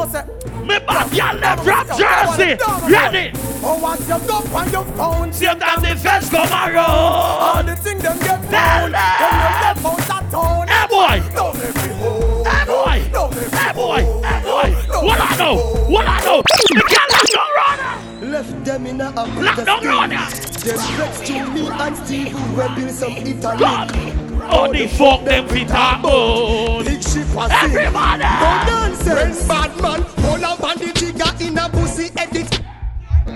[0.65, 2.56] Me bad girl left from Jersey.
[2.90, 3.32] Ready?
[3.66, 5.32] Oh, what you up on your phone?
[5.32, 6.48] See that the fence come
[6.78, 8.93] All the things them get Tell found.
[8.93, 10.69] When you left out that town.
[10.69, 11.35] Hey boy.
[11.35, 12.47] Don't let me hold.
[12.47, 13.11] Hey boy.
[13.12, 14.01] Don't let me Hey boy.
[14.24, 15.06] Hey boy.
[15.06, 15.56] What I know?
[15.89, 16.43] What I know?
[16.43, 18.04] The no runner.
[18.35, 22.74] Left them in a Africa Lock down Them flex to me and Steve who will
[22.74, 24.12] build some Italy.
[24.51, 26.85] Oh, the fuck them fit a bone.
[26.85, 27.77] Big ship a sing.
[27.78, 28.24] Everybody.
[28.24, 29.39] No nonsense.
[29.39, 32.61] When bad man pull up on the trigger in a pussy edit.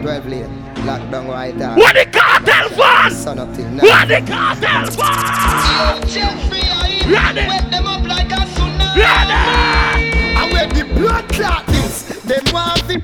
[0.02, 1.76] Drive lane, lock down right there.
[1.76, 3.10] What the cartel for?
[3.14, 3.84] Sun up till now.
[3.84, 6.06] What the cartel for?
[6.08, 7.46] Jeffrey, I Ready.
[7.46, 8.96] wet them up like a tsunami.
[8.96, 10.34] Ready.
[10.34, 13.00] And when the blood clot this, them want the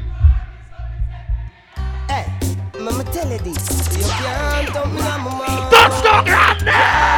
[2.08, 2.26] Hey,
[2.78, 3.96] mama tell you this.
[3.96, 5.70] You can't dump me on my mouth.
[5.70, 6.64] Touchdown, Grande.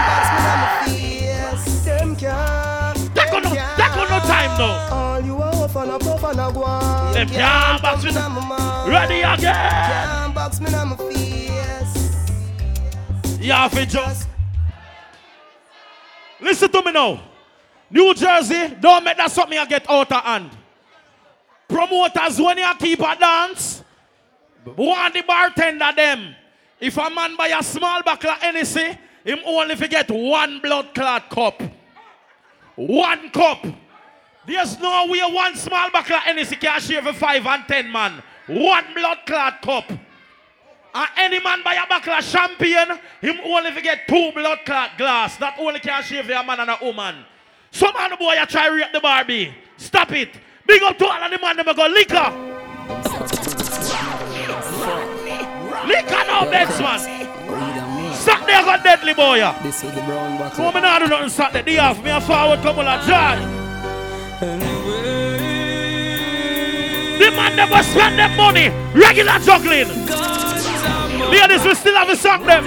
[0.07, 1.85] Box me on my face.
[1.85, 3.15] Them can't.
[3.15, 4.89] Take on no, take on no time now.
[4.93, 7.13] All you off and a puff and a guan.
[7.15, 8.11] Them can't box me.
[8.91, 9.55] Ready again.
[9.55, 11.17] Can't box me on my face.
[13.41, 14.29] You have to just.
[16.41, 17.21] Listen to me now.
[17.91, 20.51] New Jersey, don't make that something I get out of hand.
[21.69, 23.83] Promoters, when you keep a dance,
[24.77, 26.35] want the bartender them.
[26.81, 31.31] If a man buy a small bottle of Hennessy, him only forget one blood clot
[31.31, 31.63] cup.
[32.75, 33.67] One cup.
[34.47, 38.23] There's no way one small bottle of Hennessy can share for five and ten man.
[38.47, 39.91] One blood clot cup.
[40.95, 45.37] And any man buy a bottle of champagne, him only forget two blood clot glass.
[45.37, 47.25] That only can shave a man and a woman.
[47.71, 49.55] Some man boy a try rape the Barbie.
[49.77, 50.31] Stop it.
[50.67, 53.66] Big up to all of the man them go liquor.
[55.87, 56.99] Liquor now, beds man.
[58.15, 59.39] Saturday I got deadly boy.
[59.63, 60.57] This is the brown bottle.
[60.57, 61.63] Come on, I do nothing Saturday.
[61.63, 63.39] Day off me a forward come on joy.
[67.19, 68.69] The man never spend them money.
[68.95, 69.89] Regular juggling.
[71.31, 72.67] Ladies, we still have a song them.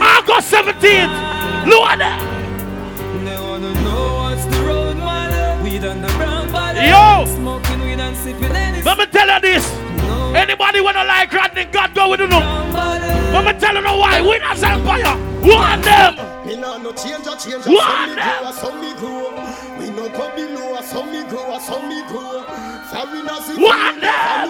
[0.00, 1.66] August 17th.
[1.66, 2.00] Lord.
[2.00, 5.62] They wanna know what's the road, man.
[5.62, 6.82] Weed on the brown bottle.
[6.82, 7.24] Yo.
[7.36, 8.82] Smoking weed and sipping any.
[8.82, 9.93] Let me tell you this.
[10.36, 12.26] Anybody wanna like Rodney, God go with you.
[12.26, 14.20] Let me tell you know why.
[14.20, 15.16] We not empire.
[15.44, 16.46] One them.
[16.46, 19.78] Me nah no change a change a One some me grow, a some me grow.
[19.78, 22.44] We no come below, a some me grow, a some me grow.
[22.90, 24.48] Foreigners in One the them.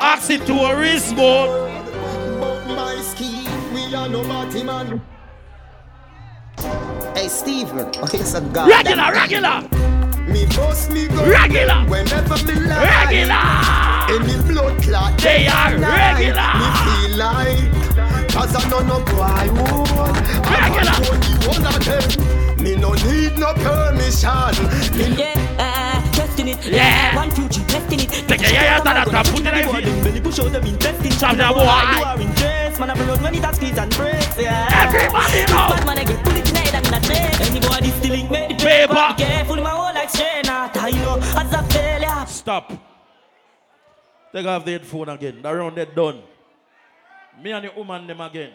[0.00, 1.70] Ask it to a wrist mode.
[2.40, 5.02] But my scheme, we are nobody man.
[7.14, 7.90] Hey, Steven.
[7.96, 8.68] Oh, it's a god.
[8.68, 9.68] Regular, regular.
[10.26, 11.84] Me boss me go Regular.
[11.88, 13.44] Whenever me lie Regular.
[14.14, 16.50] Any blood clot They are night, regular.
[16.60, 20.16] Me feel like Cause I know no boy would
[20.48, 20.90] Regular.
[20.90, 24.54] I only one of them Me no need no permission
[24.96, 25.83] Me Yeah,
[26.44, 26.76] testing it.
[26.76, 27.16] Yeah.
[27.16, 28.10] One future, testing it.
[28.10, 30.64] Take it, yeah, yeah, that, that, put it in Boy, them belly push out them
[30.64, 31.12] intestine.
[31.12, 32.90] Chop that You are in dress, man.
[32.90, 34.38] I road when it has squeeze and breaks.
[34.38, 34.84] Yeah.
[34.84, 35.68] Everybody know.
[35.72, 37.46] Bad man, I get pull it in head and in a tray.
[37.46, 39.14] Anybody stealing, make the Paper.
[39.16, 40.44] Be careful, my whole like strain.
[40.46, 42.26] I know as a failure.
[42.26, 42.72] Stop.
[44.32, 45.40] Take off the headphone again.
[45.42, 46.22] That round that done.
[47.42, 48.52] Me and the woman them again.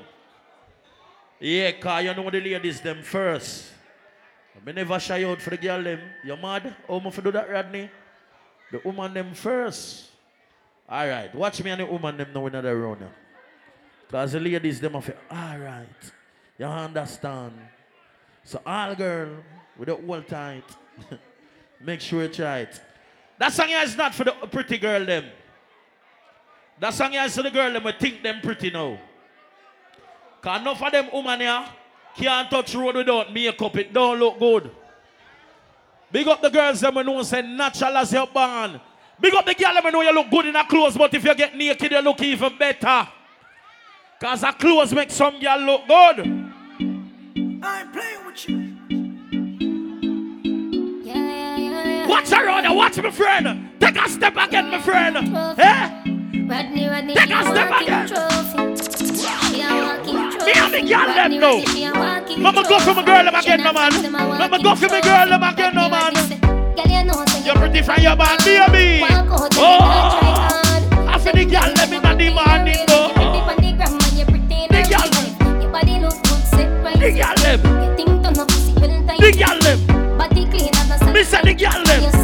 [1.40, 3.79] Yeah, cause you know the ladies them first.
[4.66, 6.02] Me never shy out for the girl them.
[6.24, 6.76] You mad?
[6.88, 7.90] How for do that, Rodney?
[8.72, 10.10] The woman them first.
[10.90, 13.12] Alright, watch me and the woman them now in another round now.
[14.12, 16.12] Cause the ladies them have alright.
[16.58, 17.54] You understand?
[18.44, 19.30] So all girl
[19.78, 20.64] with the whole tight.
[21.80, 22.82] Make sure you try it.
[23.38, 25.26] That song here is not for the pretty girl them.
[26.80, 29.00] That song here is for the girl them who think them pretty now.
[30.42, 31.66] Cause enough of them woman here
[32.16, 33.76] can't touch road without makeup.
[33.78, 34.72] It don't look good.
[36.12, 38.82] Big up the girls them who know say natural as you're born.
[39.20, 41.24] Big up the girl them who know you look good in her clothes, but if
[41.24, 43.08] you get naked, you look even better.
[44.20, 46.20] Cause her clothes make some girl look good.
[47.62, 48.70] I'm playing with you.
[52.08, 53.70] Watch around you, watch my friend.
[53.80, 55.18] Take a step again, my friend.
[55.18, 55.90] Eh?
[56.48, 58.08] Rodney, Rodney, Take a a step walking again.
[60.46, 61.32] Me and the girl them
[61.94, 64.12] walking Mama go for my girl them again, no man.
[64.12, 66.14] Mama go for my girl them again, no man.
[66.76, 69.04] You You're pretty from your band, and
[69.56, 69.80] Oh,
[70.22, 71.08] you.
[71.08, 73.12] I feel the girl them in the morning, though.
[73.16, 73.24] The
[74.16, 75.62] you The the girl.
[75.62, 77.00] Your body look good, set right.
[77.00, 77.60] The girl them.
[77.84, 79.20] You think turn up pussy well tight.
[79.20, 80.18] The girl them.
[80.18, 81.12] Body clean as a.
[81.12, 82.19] Me say the girl them.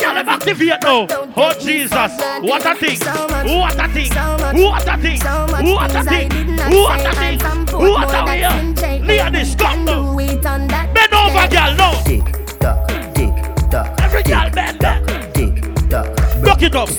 [0.00, 0.28] Girl it.
[0.28, 1.06] activate now.
[1.36, 2.12] Oh, Jesus.
[2.42, 2.98] What a thing.
[3.00, 4.10] What a thing.
[4.54, 5.20] What a thing.
[5.20, 6.30] What a thing.
[6.70, 7.42] What a thing.
[7.42, 8.74] and What a than thing.
[8.74, 9.00] Jay.
[9.02, 10.12] Ladies, come now.
[10.12, 12.02] Do it on that Bend over, girl, no.
[12.04, 14.00] Tick tock, tick tock.
[14.00, 15.32] Every girl bend back.
[15.34, 16.19] Tick tock.
[16.60, 16.90] Rock it up.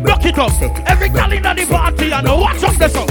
[0.00, 0.88] Rock it up.
[0.88, 3.08] Every girl in the party and watch up this up.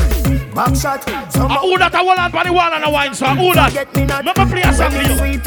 [0.56, 3.38] Back shot Uh, who that a hold on for the wall and a wine song?
[3.38, 3.72] Who that?
[3.72, 5.38] Let me play a song for you.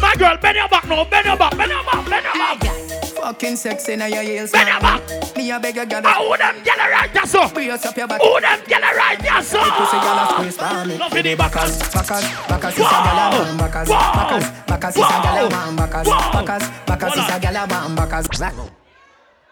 [0.00, 3.04] My girl, bend your back now, bend your back, bend your back, bend your back.
[3.20, 4.50] Fucking sexy now your heels.
[4.50, 5.36] Bend your back.
[5.36, 6.02] Me a beg a girl.
[6.04, 7.46] How them gyal right there, so?
[7.52, 8.24] Brace up your body.
[8.24, 9.60] Who them gyal right there, so?
[9.60, 10.96] The pussy gyal a squeeze for me.
[10.96, 11.76] Love for the backers.
[11.92, 13.56] Backers, backers is a gyal a man.
[13.60, 15.76] Backers, backers, backers is a gyal a man.
[15.76, 17.94] Backers, backers, backers is a gyal a man.
[17.94, 18.79] Backers.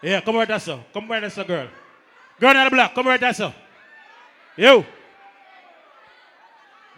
[0.01, 0.79] Yeah, come right there, sir.
[0.93, 1.67] Come right there, sir, girl.
[2.39, 3.53] Girl in the black, come right there, sir.
[4.55, 4.85] You.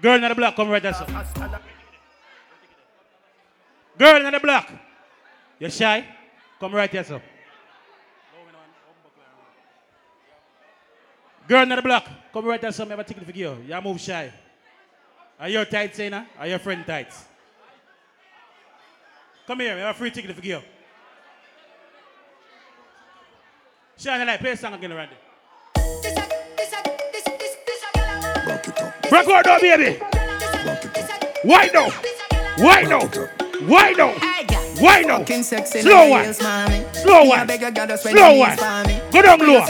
[0.01, 1.05] Girl in the black, come right there, sir.
[3.97, 4.71] Girl in the black.
[5.59, 6.05] You shy?
[6.59, 7.21] Come right here, sir.
[11.47, 12.85] Girl in the black, come right there, sir.
[12.85, 13.57] Have a ticket for you.
[13.67, 14.31] You move shy.
[15.39, 16.27] Are your tights, eh, Sana?
[16.37, 17.25] Are your friend tights?
[19.47, 20.61] Come here, me have a free ticket for you.
[24.01, 25.13] Shine the light, play a song again, Randy.
[29.11, 29.99] Record now, baby.
[31.43, 31.91] Why no?
[32.57, 33.01] Why no?
[33.67, 34.17] Why no?
[34.81, 35.23] Why no?
[35.23, 36.33] Slow one.
[36.33, 37.47] Slow one.
[37.47, 38.57] Slow one.
[39.11, 39.65] Go down lower.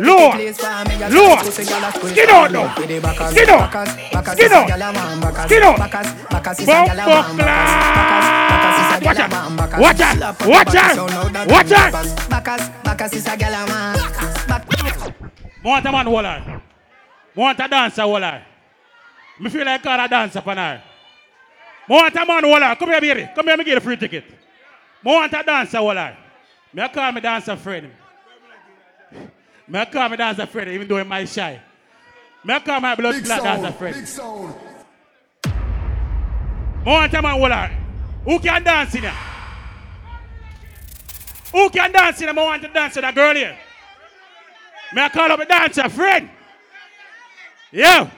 [0.00, 0.34] Lower.
[1.10, 1.38] Lower.
[1.44, 2.74] Skin out now.
[2.74, 3.70] Skin out.
[4.26, 4.70] Skin out.
[5.46, 5.78] Skin out.
[6.64, 8.24] Bumbo class.
[9.04, 9.30] Watch out.
[9.78, 10.46] Watch out.
[10.46, 11.48] Watch out.
[11.48, 11.92] Watch out.
[12.30, 13.94] Backers, backers is a gyal a man.
[15.62, 16.26] Want a man, hold.
[17.34, 18.22] Want a dancer, hold.
[19.40, 20.82] Me feel like I a dancer for now.
[21.88, 22.78] Want a man, hold.
[22.78, 23.28] Come here, baby.
[23.34, 24.24] Come here, me get a free ticket.
[25.04, 26.16] Want a dancer, hold on.
[26.72, 27.90] Me I call me dancer friend.
[29.68, 31.60] Me I call me dancer friend, even though I'm my shy.
[32.42, 33.94] Me I call my blood Big clot sound, dancer friend.
[33.96, 34.54] big sound.
[36.86, 37.70] Want a man, hold.
[38.24, 39.12] Who can dance in here?
[41.52, 42.38] Who can dance in here?
[42.38, 43.56] I want to dance with a girl here.
[44.94, 46.30] Me I call up a dancer friend.
[47.70, 48.10] Yeah.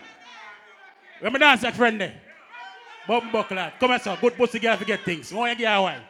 [1.19, 2.15] Where my dancer friend there?
[3.09, 3.73] Bum buckler.
[3.81, 4.19] Come here, sir.
[4.21, 5.33] Good pussy girl forget things.
[5.33, 6.01] More you get a wine.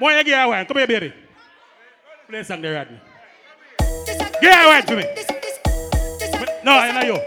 [0.00, 0.64] More you get a wine.
[0.64, 1.12] Come here, baby.
[2.26, 2.98] Play a song there, Rodney.
[4.40, 5.04] Get a wine to me.
[6.64, 7.20] No, I know you.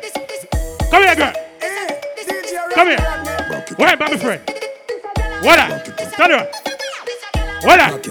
[0.90, 1.34] Come here, girl.
[2.74, 2.98] Come here.
[3.78, 4.42] Wait, baby friend.
[5.44, 5.86] What up?
[6.14, 6.52] Stand up.
[7.64, 8.04] What up?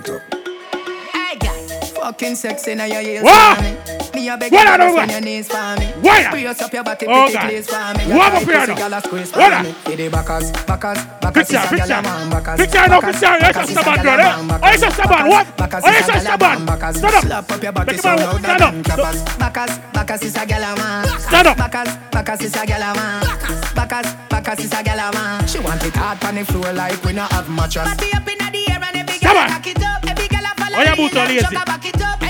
[1.95, 4.02] Fucking sexy now your heels What?
[4.13, 4.23] For me.
[4.23, 5.11] Me a beg What you I to do bend what?
[5.11, 5.87] your knees for me.
[6.03, 6.31] Why?
[6.31, 7.49] Brace up your body, Oh, pretty God.
[7.49, 8.15] please for me.
[8.15, 8.89] What up Your here pussy now?
[8.89, 9.65] gyal a squeeze for What up?
[9.65, 9.71] me.
[9.87, 11.95] Hit the backers, backers, backers Picture, is a gyal picture.
[11.95, 12.31] a man.
[12.31, 13.33] Backers, Picture, no, backers, picture.
[13.33, 14.33] Yes, backers is a stubborn gyal girl, eh?
[14.33, 14.61] oh, a man.
[14.63, 15.29] Oh, yes, Backers, stubborn.
[15.33, 15.47] What?
[15.57, 16.59] backers Oh, is yes, a gyal a stubborn.
[16.59, 16.67] man.
[16.67, 17.23] Backers, Stand up.
[17.25, 18.73] slap up your body Make so him loud stand that up.
[18.73, 19.19] them clappers.
[19.43, 21.03] Backers, backers is a gyal a man.
[21.21, 21.57] Stand up.
[21.57, 23.21] Backers, backers is a gyal a man.
[23.75, 25.47] Backers, backers is a gyal a man.
[25.49, 27.89] She want it hard on the floor like we not have mattress.
[27.89, 29.49] Body up in the air and every Come girl on.
[29.49, 30.05] cock it up.
[30.07, 31.41] Every girl a follow Oh, yeah, me boot on and lazy.
[31.43, 32.23] chuck a back it up.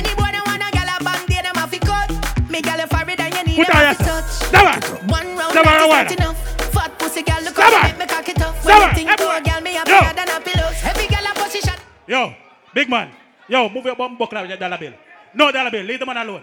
[2.53, 4.53] Me girl a for it and you need Put a on fi your touch.
[4.53, 5.09] Come on.
[5.09, 6.05] One round Come on, that is one.
[6.05, 6.39] not enough.
[6.75, 7.87] Fat pussy girl look Come how on.
[7.87, 8.55] she make me cock it up.
[8.55, 9.43] Come When on, you think to a everyone.
[9.43, 9.85] girl, me a Yo.
[9.85, 10.79] bigger than a pillows.
[10.85, 11.77] Every girl a position.
[12.07, 12.35] Yo,
[12.75, 13.09] big man.
[13.49, 14.93] Yo, move your bum buckler with your dollar bill.
[15.35, 15.85] No dollar bill.
[15.85, 16.43] Leave the man alone.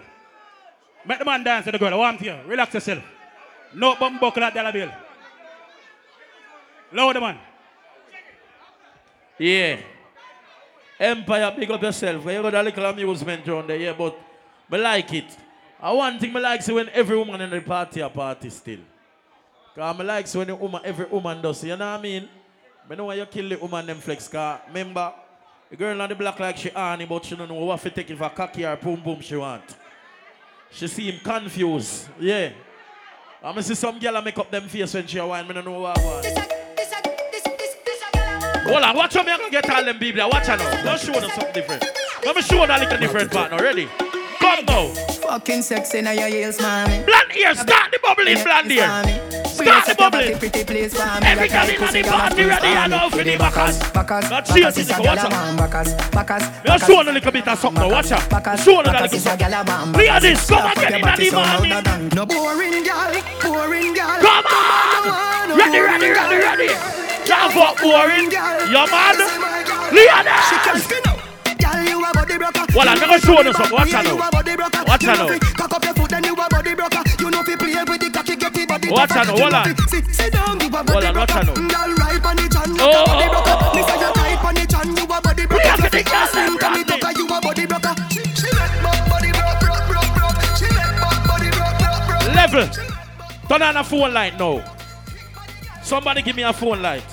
[1.06, 1.94] Make the man dance with the girl.
[1.94, 2.36] I want you.
[2.46, 3.02] Relax yourself.
[3.74, 4.90] No bum buckler dollar bill.
[6.92, 7.38] Lower the man.
[9.38, 9.78] Yeah.
[10.98, 12.24] Empire, big up yourself.
[12.26, 14.18] You got a little amusement around there, yeah, but
[14.70, 15.36] I like it.
[15.82, 18.80] And one thing I like is when every woman in the party a party still.
[19.74, 22.28] Because I like when the woman, every woman does, you know what I mean?
[22.88, 25.12] I know why you kill the woman them flex, because remember,
[25.70, 28.10] the girl on the block like she Annie, but she don't know what to take
[28.10, 29.62] if a cocky or boom boom she want.
[30.72, 32.50] She seem confused, yeah.
[33.42, 35.80] I see some girl make up them face when she a wine, I don't know
[35.80, 36.26] what I want.
[38.66, 40.28] Hold on, watch how me I gonna get all them people.
[40.28, 40.82] Watch out now.
[40.82, 41.84] Don't show them something different.
[42.24, 43.58] Let me show them a little different part now.
[43.58, 43.88] Ready?
[44.38, 45.09] Come now.
[45.30, 47.04] Fucking sexy now your heels, mommy.
[47.06, 48.82] Blonde ear, start the bubbling, blonde ear.
[49.46, 50.36] Start the bubbling.
[50.40, 51.26] Pretty place for me.
[51.28, 53.78] Every girl in the party ready and out for the backers.
[53.94, 55.30] Backers, Not backers serious, is a nigga, gyal watch a out.
[55.30, 55.56] man.
[55.56, 57.90] Backers, backers, Me backers show them a little bit of something.
[57.92, 58.28] Watch out.
[58.28, 59.92] Backers, Show a little is a gyal a man.
[59.92, 60.48] Look at this.
[60.50, 62.10] Come up again your in the morning.
[62.10, 64.18] No boring girl, boring girl.
[64.18, 65.54] Come on.
[65.54, 66.68] Ready, ready, ready, ready.
[67.22, 68.34] Can't fuck boring.
[68.34, 69.14] You mad?
[69.94, 70.26] Leon.
[70.50, 71.19] She can spin up.
[71.60, 72.64] Girl, you a body broker.
[72.74, 73.72] Well, I'm gonna show them something.
[73.72, 74.30] Watch out You now.
[74.86, 75.38] Watch You out now.
[75.56, 77.02] Cock up your foot, then you a body broker.
[77.20, 79.54] You know fi play with the cocky, get the body Watch out now, You hold
[79.54, 79.64] on.
[79.88, 81.54] Sit, down, you a body Hold on, watch broker.
[81.54, 82.90] Girl, right on the chan, you Oh.
[82.90, 83.56] a body oh, oh, broker.
[83.60, 85.74] Oh, me say you tight on the chan, you a body broker.
[85.76, 87.00] The Fi slim them tummy branding.
[87.00, 87.94] tucker, you a body broker.
[88.10, 90.40] She she make my body broke, broke, broke, broke.
[90.56, 92.34] She make my body broke, broke, broke.
[92.34, 92.66] Level.
[93.48, 94.62] Turn on a phone light now.
[95.82, 97.04] Somebody give me a phone light.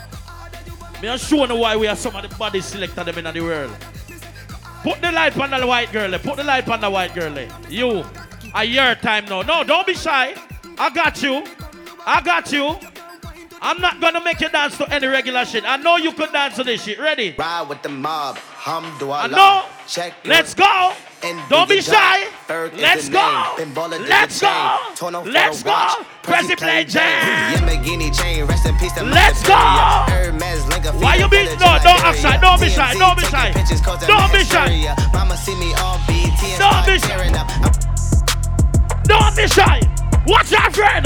[1.02, 3.42] Me a show you why we are some of the body selector them in the
[3.42, 3.72] world.
[4.88, 6.18] Put the light on the white girl.
[6.18, 7.38] Put the light on the white girl.
[7.70, 8.06] You.
[8.56, 9.42] A your time now.
[9.42, 10.34] No, don't be shy.
[10.78, 11.44] I got you.
[12.06, 12.78] I got you.
[13.62, 15.66] I'm not gonna make you dance to any regular shit.
[15.66, 17.00] I know you could dance to this shit.
[17.00, 17.36] Ready?
[17.38, 18.38] Ride with the mob.
[18.38, 19.24] Hamdulillah.
[19.24, 19.66] I know.
[19.90, 20.14] Check.
[20.24, 20.94] Let's go.
[21.24, 22.28] And Don't be shy.
[22.48, 23.56] Let's go.
[24.08, 24.78] Let's go.
[25.26, 25.88] Let's go.
[26.22, 27.66] Press it play jam.
[27.66, 29.56] Let's go.
[31.00, 31.78] Why you be no?
[31.82, 32.38] Don't be shy.
[32.38, 32.94] Don't be shy.
[32.94, 33.52] Don't be shy.
[34.06, 34.96] Don't be shy.
[35.12, 36.58] Mama see me on BT.
[36.60, 37.32] Don't be shy.
[39.06, 39.82] Don't be shy.
[40.28, 41.06] Watch out, friend.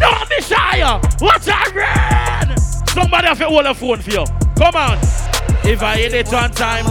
[0.00, 1.00] Don't be shy.
[1.20, 2.58] Watch out, friend.
[2.88, 4.24] Somebody have to hold a phone for you.
[4.58, 4.98] Come on.
[5.64, 6.84] If I hit it one time.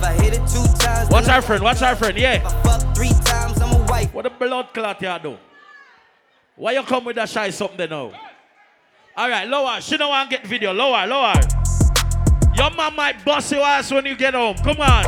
[0.00, 1.62] If I hit it two times, Watch our friend.
[1.62, 2.16] Watch our friend.
[2.16, 2.38] Yeah.
[2.62, 4.14] fuck three times, I'm a wife.
[4.14, 5.36] What the blood clot you do?
[6.56, 8.10] Why you come with that shy something now?
[9.14, 9.78] All right, lower.
[9.82, 10.72] She don't want to get video.
[10.72, 11.34] Lower, lower.
[12.56, 14.56] Your mom might bust your ass when you get home.
[14.64, 15.04] Come on.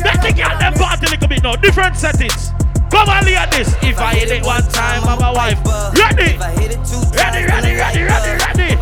[0.00, 1.54] Let the girl them party a little bit now.
[1.56, 2.48] Different settings.
[2.90, 3.76] Come on, look at this.
[3.82, 5.58] If I hit it one time, I'm a wife.
[5.98, 6.38] Ready?
[6.38, 8.76] Ready, ready, ready, ready, ready.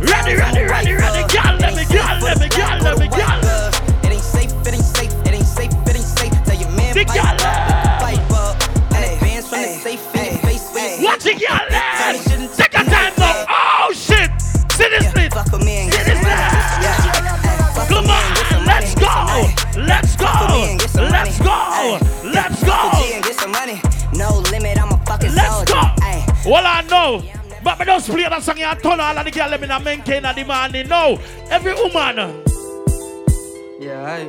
[0.00, 1.21] Ready, ready, ready, ready.
[1.32, 3.40] Girl, let me, girl, let me, girl, let me, girl.
[4.04, 6.32] It ain't safe, it ain't safe, it ain't safe, it ain't safe.
[6.44, 7.38] Tell your man The up,
[8.02, 8.56] pipe up.
[8.94, 11.02] And advance from the safe in your face.
[11.02, 12.56] Watch it, girl.
[12.56, 13.44] Take a time now.
[13.48, 14.30] Oh, shit.
[14.72, 15.32] See this shit.
[15.32, 16.42] Fuck with me and See this some money.
[16.68, 16.84] shit.
[16.84, 17.86] Yeah.
[17.88, 19.12] Come on, let's go.
[19.80, 20.32] Let's go.
[21.00, 21.98] Let's go.
[22.24, 22.90] Let's go.
[23.14, 23.80] and get some money.
[24.14, 25.80] No limit, I'm a fucking Let's go.
[26.44, 27.41] Well, I know.
[27.64, 29.78] But me just play that song and turn all of the girl them in a
[29.78, 30.88] maintain at the morning.
[30.88, 31.20] No.
[31.48, 32.42] Every woman.
[33.80, 34.28] Yeah, I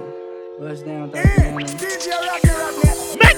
[0.60, 1.26] bust down Make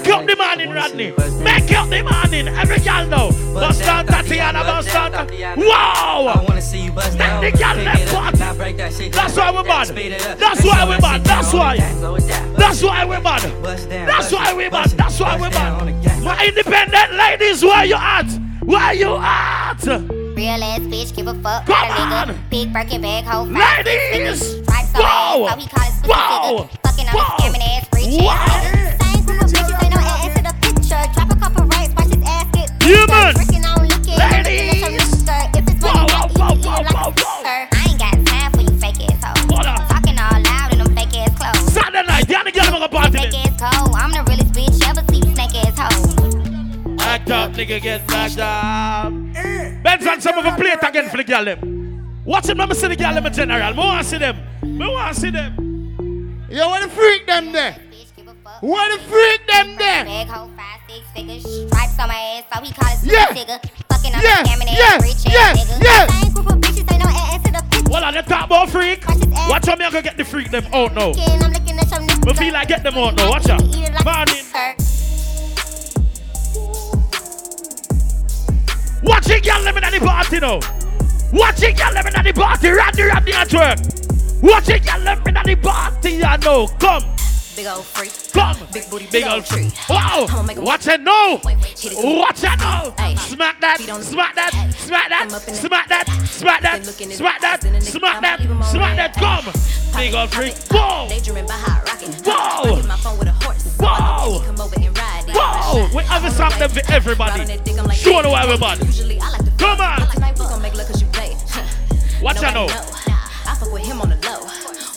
[0.08, 1.14] up the morning, Rodney.
[1.44, 2.48] Make up the morning.
[2.50, 3.32] Every girl know.
[3.54, 5.12] Bust down Tatiana, bust down.
[5.58, 6.34] Wow.
[6.36, 7.42] I wanna see you bust down.
[7.42, 8.38] That the girl left it up, party.
[8.40, 9.88] now break that shit That's why we're bad.
[9.88, 10.38] Speed it up.
[10.38, 11.24] That's why we're bad.
[11.24, 11.78] That's why.
[11.78, 12.54] Slow it down.
[12.54, 13.42] That's why we're bad.
[13.90, 15.06] That's why we're bust bad.
[15.06, 16.24] That's why we're down bad.
[16.24, 18.45] My independent ladies, where you at?
[18.62, 19.78] Where you at?
[19.86, 21.66] Real ass bitch, give a fuck.
[21.66, 22.28] Come a on.
[22.30, 22.50] nigga.
[22.50, 23.44] Big Birkin bag, hoe.
[23.44, 24.56] Ladies.
[24.96, 25.48] Whoa.
[25.48, 26.64] ass, so he call spooky Whoa.
[26.64, 26.70] nigga.
[26.84, 27.38] Fucking on Whoa.
[27.38, 28.36] scamming ass, free Whoa.
[28.36, 29.02] shit.
[29.02, 31.04] Same group of bitches, ain't no add into the picture.
[31.14, 33.25] Drop a couple rights, watch his ass get Yeah, man.
[47.66, 49.14] Nigga, get back up.
[49.36, 49.72] Eh.
[49.82, 52.22] Benz and some of them play it again for the girl them.
[52.26, 53.72] Watch them, let me see the girl them in general.
[53.74, 54.38] Me want to see them.
[54.64, 56.46] Me want to see them.
[56.50, 57.78] Yo, what the freak them there?
[58.62, 60.06] What the freak them there?
[60.06, 61.44] Bag hoe, five, six figures.
[61.44, 63.26] Stripes on my ass, so he call it super Yeah.
[63.28, 63.60] nigga.
[63.92, 65.84] Fucking on Yeah, the scamming yeah, ass, rich yeah, ass nigga.
[65.84, 66.08] yeah.
[66.22, 67.92] Same group of bitches, ain't no ass to the picture.
[67.92, 69.04] Well, I let talk about freak.
[69.50, 71.12] Watch how me I go get the freak them out now.
[71.12, 73.30] I'm looking at some Me feel like get them out now.
[73.30, 73.62] Watch out.
[73.62, 74.95] Morning.
[79.04, 80.60] Watch it, girl, them in the party now.
[81.32, 82.70] Watch it, girl, them in the party.
[82.70, 83.80] Randy, Randy at work.
[84.42, 86.12] Watch it, girl, them in the party.
[86.12, 87.04] You know, come.
[87.56, 88.12] Big old freak.
[88.34, 88.58] Come.
[88.74, 89.72] Big booty, Big old tree.
[89.90, 90.28] Wow.
[90.58, 91.40] Watch it now.
[91.42, 92.92] Watch it now.
[93.16, 93.80] Smack that.
[93.80, 94.74] Smack that.
[94.76, 95.30] Smack that.
[95.56, 96.08] Smack that.
[96.28, 96.86] Smack that.
[96.86, 97.64] Smack that.
[97.82, 98.42] Smack that.
[98.42, 99.14] Smack that.
[99.16, 99.54] Come.
[99.96, 100.54] Big old freak.
[100.70, 101.08] Whoa.
[101.08, 102.12] Daydreaming about hot rocking.
[102.12, 102.74] Whoa.
[102.74, 103.78] I hit my phone with a horse.
[103.80, 105.05] Whoa.
[105.36, 105.38] Come over and ride it.
[105.92, 105.98] Whoa.
[105.98, 107.46] We have a song them for everybody.
[107.94, 108.86] Show them everybody.
[108.86, 110.08] Usually I like to Come on.
[110.12, 111.36] Tonight we gon' make love cause you play.
[112.22, 112.66] Watch out now.
[112.68, 114.48] I fuck with him on the low.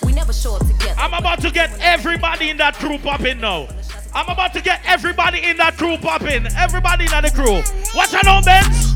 [0.07, 0.95] We never show up together.
[0.99, 3.69] I'm about to get everybody in that crew popping now.
[4.15, 6.47] I'm about to get everybody in that crew popping.
[6.57, 7.63] Everybody in the crew.
[7.95, 8.95] Watch out now, Benz.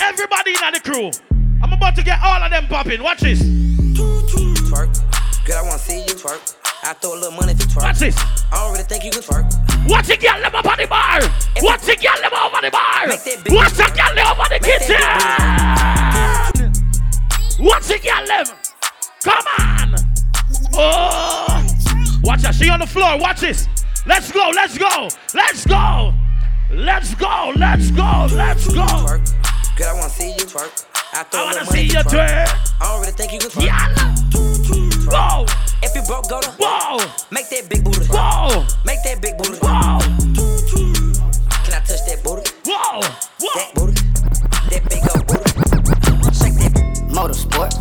[0.00, 1.10] Everybody in the crew.
[1.62, 3.02] I'm about to get all of them popping.
[3.02, 3.42] Watch this.
[3.42, 5.46] Twerk.
[5.46, 6.63] Girl, I wanna see you twerk.
[6.86, 7.82] I throw a little money to twerk.
[7.82, 8.16] Watch this.
[8.52, 9.88] I don't really think you can twerk.
[9.88, 11.20] Watch it, girl, them up on the bar.
[11.62, 13.08] Watch it, girl, them over the bar.
[13.08, 15.00] That Watch it, girl, them over the kitchen.
[17.64, 18.46] Watch it, girl, them.
[19.24, 19.94] Come on.
[20.74, 21.64] Oh.
[22.22, 22.52] Watch her.
[22.52, 23.18] She on the floor.
[23.18, 23.66] Watch this.
[24.06, 24.50] Let's go.
[24.54, 25.08] Let's go.
[25.32, 26.12] Let's go.
[26.70, 27.52] Let's go.
[27.56, 28.26] Let's go.
[28.32, 28.74] Let's go.
[29.76, 30.84] Girl, I wanna see you twerk.
[31.12, 32.48] I I wanna see you twerk.
[32.80, 33.66] I don't really think you can twerk.
[33.66, 34.14] Yeah.
[35.10, 35.73] Whoa.
[35.84, 36.96] If you broke, go to Whoa.
[37.30, 38.06] Make that big booty.
[38.08, 38.64] Whoa.
[38.88, 39.60] Make that big booty.
[39.60, 40.00] Whoa.
[41.60, 42.48] Can I touch that booty?
[42.64, 43.04] Whoa.
[43.52, 43.92] That booty.
[44.72, 45.44] That big old booty.
[46.32, 46.72] Shake that.
[47.12, 47.76] Motorsport,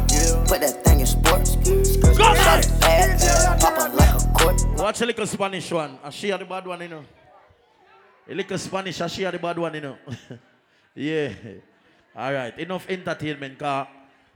[0.48, 1.56] put that thing in sports.
[1.56, 2.36] Go on.
[2.36, 4.62] Shut it pop up like a court.
[4.78, 5.98] Watch a little Spanish one.
[6.04, 7.06] I share the bad one, you know.
[8.30, 9.98] A little Spanish, I share the bad one, you know.
[10.96, 11.30] yeah.
[12.16, 12.60] All right.
[12.60, 13.88] Enough entertainment, car.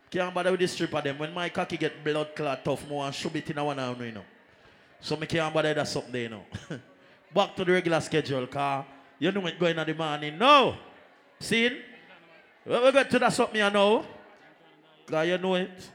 [0.10, 1.18] Can't bother with this strip of them.
[1.18, 3.96] When my cocky get blood clot tough, more and shove it in a one hour,
[4.04, 4.24] you know.
[5.02, 6.46] So me can't bother that something you know.
[7.34, 8.86] Back to the regular schedule, car.
[9.20, 10.38] You know it going on the morning.
[10.38, 10.76] No.
[11.40, 11.82] See?
[12.66, 14.06] Well, we get to that something you know.
[15.06, 15.90] Cause you know it.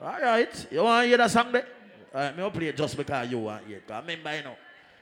[0.00, 0.66] Alright.
[0.70, 1.66] You want to hear that song there?
[2.14, 3.86] Alright, me will play it just because you want hear it.
[3.86, 4.56] Cause remember, you know,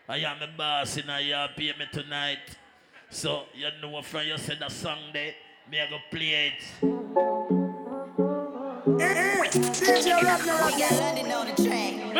[0.09, 2.57] I am a boss and I pay me tonight.
[3.09, 5.35] So, you know from you said that song there,
[5.71, 7.60] me I go play it.
[8.91, 8.97] Me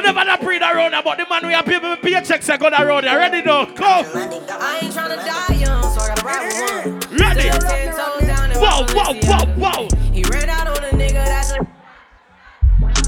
[0.03, 2.87] never not that road about the man we have people with paychecks I got that
[2.87, 3.03] road.
[3.05, 3.65] You ready now?
[3.67, 4.07] Come.
[4.07, 7.19] I ain't tryna die young, so I gotta ride with one.
[7.19, 7.41] Ready?
[7.41, 9.49] Still ten toes down and Wow, one wow, pussy wow, out.
[9.59, 9.89] wow.
[10.13, 11.57] He ran out on a nigga that's a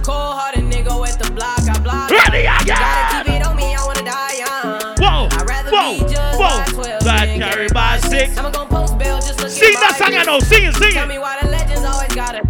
[0.03, 1.61] cold hearted nigga at the block.
[1.61, 2.11] I block.
[2.11, 2.67] Ready again.
[2.67, 4.97] Gotta keep it on me, I wanna die young.
[4.99, 6.83] Whoa, I'd rather whoa, be judged whoa.
[6.83, 8.37] by 12 That carry by six.
[8.37, 10.41] I'ma post bail, just look Sing that song, I know.
[10.41, 12.43] Sing it, sing Tell me why the legends always gotta.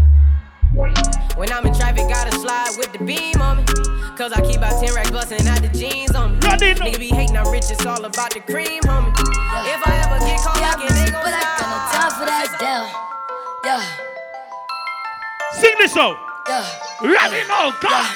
[0.75, 3.65] When I'm in traffic, gotta slide with the beam on me.
[4.17, 6.41] Cause I keep about 10 racks bustin' out the jeans on me.
[6.41, 9.13] Nigga be hating, I'm rich, it's all about the cream, homie.
[9.13, 12.25] If I ever get caught Yeah, looking, they gon' but I got no time for
[12.25, 12.49] that.
[12.57, 12.89] Damn.
[13.65, 13.85] Yeah.
[15.61, 16.17] Sing this out.
[16.49, 16.65] Yeah.
[17.05, 18.07] Ready now, come.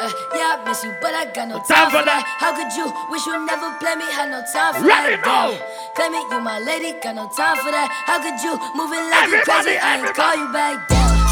[0.00, 2.24] Uh, yeah, I miss you, but I got no Time time, for for that.
[2.24, 2.40] that.
[2.40, 4.06] How could you wish you never play me?
[4.10, 5.22] Had no time for Ready that.
[5.22, 5.50] now.
[5.54, 5.94] Damn.
[5.94, 7.86] Claim it, you my lady, got no time for that.
[8.08, 9.78] How could you move it like you crazy?
[9.78, 11.29] I ain't call you back down.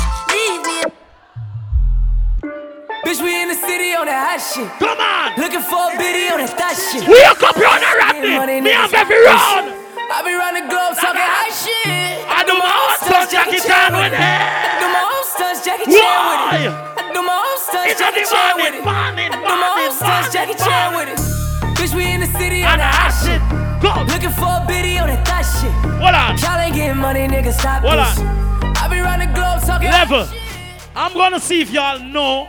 [0.49, 0.81] Leave me.
[3.05, 4.65] Bitch, we in the city on that hot shit.
[4.81, 5.37] Come on.
[5.37, 7.05] Looking for a biddy on that thot shit.
[7.05, 9.77] Wake up, you're on the rap Getting Me have every round.
[10.09, 12.25] I be round the globe talking hot shit.
[12.33, 14.25] I do my own stunts, Jackie Chan with it.
[14.25, 16.73] I do my own stunts, Jackie Chan with it.
[16.73, 18.85] I do my own stunts, Jackie Chan with it.
[18.89, 21.21] I do my own stunts, Jackie Chan with it.
[21.77, 23.41] Bitch, we in the city on that hot shit.
[23.85, 23.93] Go.
[24.09, 25.73] Looking for a biddy on that thot shit.
[26.01, 26.41] Hold on.
[26.41, 28.17] Y'all ain't getting money, nigga, stop Hold this.
[28.17, 28.48] I
[29.99, 30.29] Level.
[30.95, 32.49] I'm gonna see if y'all know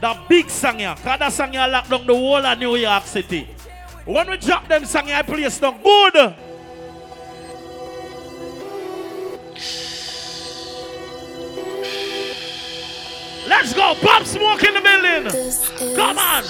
[0.00, 0.96] the big song here.
[0.96, 3.46] Cause that song here locked down the whole of New York City.
[4.04, 6.34] When we drop them song here, I play down good.
[13.46, 15.94] Let's go, Pop Smoke in the building.
[15.94, 16.42] Come on.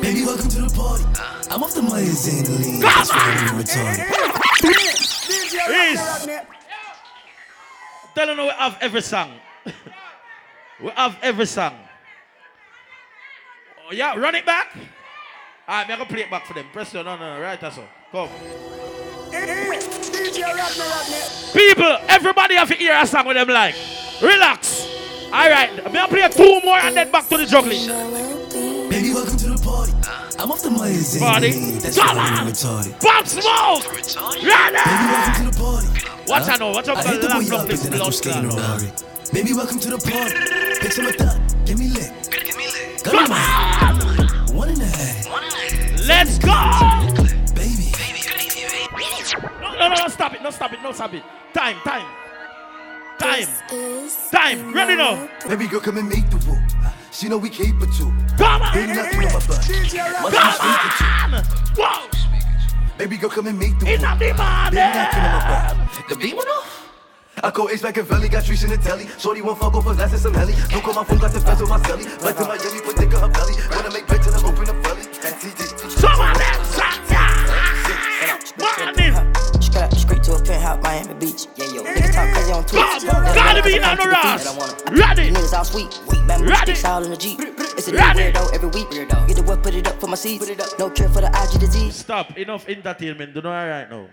[0.00, 1.04] Baby, welcome to the party.
[1.50, 2.56] I'm off the Myers and the.
[2.64, 3.48] Come That's why on.
[3.48, 4.08] I'm retarded.
[5.68, 6.59] Is
[8.14, 9.32] tell you know we have every song.
[10.82, 11.74] we have every song.
[13.88, 14.76] Oh, yeah, run it back.
[15.68, 16.66] Alright, I'm gonna play it back for them.
[16.72, 17.04] Press it.
[17.04, 17.88] No, no, no, right, that's all.
[18.12, 18.28] Come.
[21.52, 23.74] People, everybody have to hear a song with them like.
[24.22, 24.86] Relax.
[25.26, 27.86] Alright, I'm gonna play two more and then back to the juggling.
[28.90, 29.92] Baby, welcome to the party.
[30.38, 31.50] I'm off the Myers and the Party.
[31.78, 32.52] That's Come why I'm on.
[32.52, 33.00] retarded.
[33.00, 33.84] Pop Smoke.
[34.42, 34.42] Ready.
[34.42, 36.19] Baby, welcome to the party.
[36.30, 37.84] Watch out now, watch out I for hit the the boy lap up of this
[37.84, 38.70] and then I blood go skating clot.
[38.70, 40.80] on Baby, welcome to the party.
[40.80, 41.66] Pick some of that.
[41.66, 43.02] Give me lit.
[43.02, 44.54] Come on.
[44.54, 45.26] One and a half.
[46.06, 46.54] Let's go.
[47.54, 47.90] Baby.
[49.60, 50.42] No, no, no, no, stop it.
[50.42, 50.82] No, stop it.
[50.82, 51.24] No, stop it.
[51.52, 52.06] Time, time.
[53.18, 53.48] Time.
[54.30, 54.72] Time.
[54.72, 55.28] Ready now.
[55.48, 56.64] Baby girl, come and make the room.
[57.10, 58.12] She know we capable too.
[58.38, 58.72] Come on.
[58.72, 59.68] Big nothing on my butt.
[61.00, 61.44] Come on.
[61.74, 62.29] Whoa.
[63.00, 64.76] Baby girl, come and make the It's not the man.
[64.76, 65.88] on my.
[66.10, 66.92] The beat went off.
[67.42, 69.08] I call Ace back in Valley, got trees in the telly.
[69.16, 70.52] Shorty won't fuck off her glasses, some heli.
[70.68, 72.04] Don't call my phone, got the fence with my celly.
[72.20, 73.54] Back to Miami, put dick on her belly.
[73.72, 74.06] Wanna make
[80.30, 81.46] to a penthouse, Miami Beach.
[81.56, 81.82] Yeah, yo.
[81.82, 83.10] Niggas talk crazy on Twitch.
[83.10, 84.46] Come, gotta be on the Ross.
[84.90, 85.30] Ready.
[85.30, 86.00] Niggas all sweet.
[86.26, 86.74] Bamboo Ready.
[86.74, 87.38] sticks all in the Jeep.
[87.40, 88.30] It's a new Ready.
[88.30, 88.90] weirdo every week.
[88.90, 90.48] Get the what, put it up for my seeds.
[90.78, 91.96] No cure for the IG disease.
[91.96, 92.36] Stop.
[92.38, 93.34] Enough entertainment.
[93.34, 94.06] Do not right now.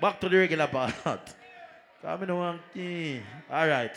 [0.00, 0.94] Back to the regular part.
[2.02, 3.20] Come in one key.
[3.50, 3.92] All right.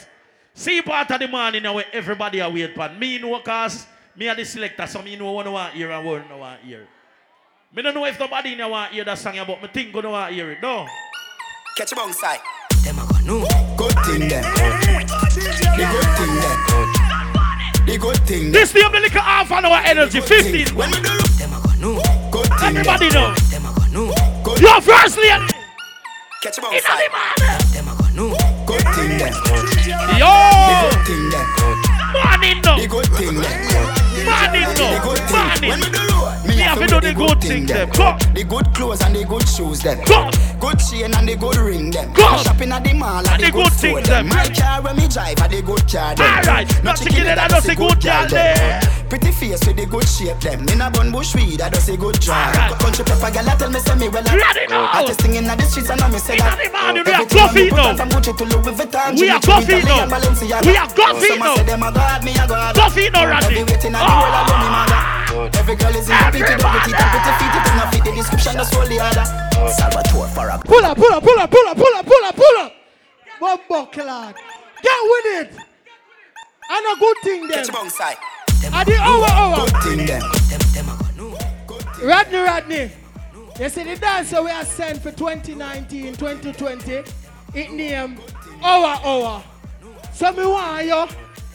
[0.54, 2.90] See part of the morning now where everybody are wait for.
[2.90, 3.86] Me know cause
[4.16, 6.62] me are the selector, so me know what I want hear and what I want
[6.62, 6.88] hear.
[7.72, 10.10] Me don't know if nobody in here want hear that song, but me think gonna
[10.10, 10.62] want hear it.
[10.62, 10.88] No.
[11.80, 12.40] Catch him on side.
[13.78, 14.44] Good thing then.
[14.44, 16.58] The good thing then.
[17.86, 20.76] The good thing This the only little half an hour energy, 15.
[20.76, 21.08] When we do
[22.32, 23.34] Good thing Everybody know.
[24.44, 25.54] Good Your first lady.
[26.44, 27.08] Catch him on It's side.
[28.68, 29.32] Good thing then.
[30.20, 30.28] Yo.
[30.68, 31.48] The good thing then.
[32.12, 32.76] Morning no.
[32.76, 33.40] The good thing then.
[33.40, 33.80] Morning The good thing.
[33.80, 33.99] Morning.
[35.62, 37.90] When we do road, me Me have to do the good thing them.
[37.90, 38.18] Go.
[38.34, 40.00] The good clothes and the good shoes them.
[40.06, 40.30] Go.
[40.60, 42.12] Good chain and the good ring them.
[42.14, 42.38] Go.
[42.44, 44.28] Shopping at the mall and, And the, the good, things them.
[44.28, 44.36] them.
[44.36, 46.38] My car when me drive and the good car them.
[46.40, 46.74] Alright.
[46.84, 48.99] No Not chicken head, I just a good girl there.
[49.10, 50.70] Pretty face with the good shape them.
[50.70, 52.54] In a bun bush weed, I do say good job.
[52.78, 54.22] Country proper girl, I tell me say me well.
[54.22, 56.62] I just singing at the streets and I me say that.
[56.62, 57.98] We are coffee now.
[59.18, 60.06] We are coffee now.
[60.62, 61.58] We are coffee now.
[62.78, 63.66] Coffee now, Randy.
[63.98, 65.50] Ah.
[65.58, 67.56] Every girl is in the pity, pity, pretty, feet.
[67.58, 69.26] It not fit the description, that's all the other.
[69.74, 70.62] Salvatore Farag.
[70.66, 72.72] Pull up, pull up, pull up, pull up, pull up, pull up, pull up.
[73.40, 73.88] One more.
[73.90, 75.50] Get with it.
[76.70, 77.58] And a good thing then.
[77.58, 78.18] Get your bong side.
[78.72, 79.66] At the hour, hour.
[79.68, 80.22] Good thing then.
[82.08, 82.92] Rodney, Rodney.
[83.60, 87.04] You see the dancer we are sent for 2019, 2020.
[87.54, 88.20] It name
[88.64, 89.44] Hour Hour.
[90.14, 91.08] So me want you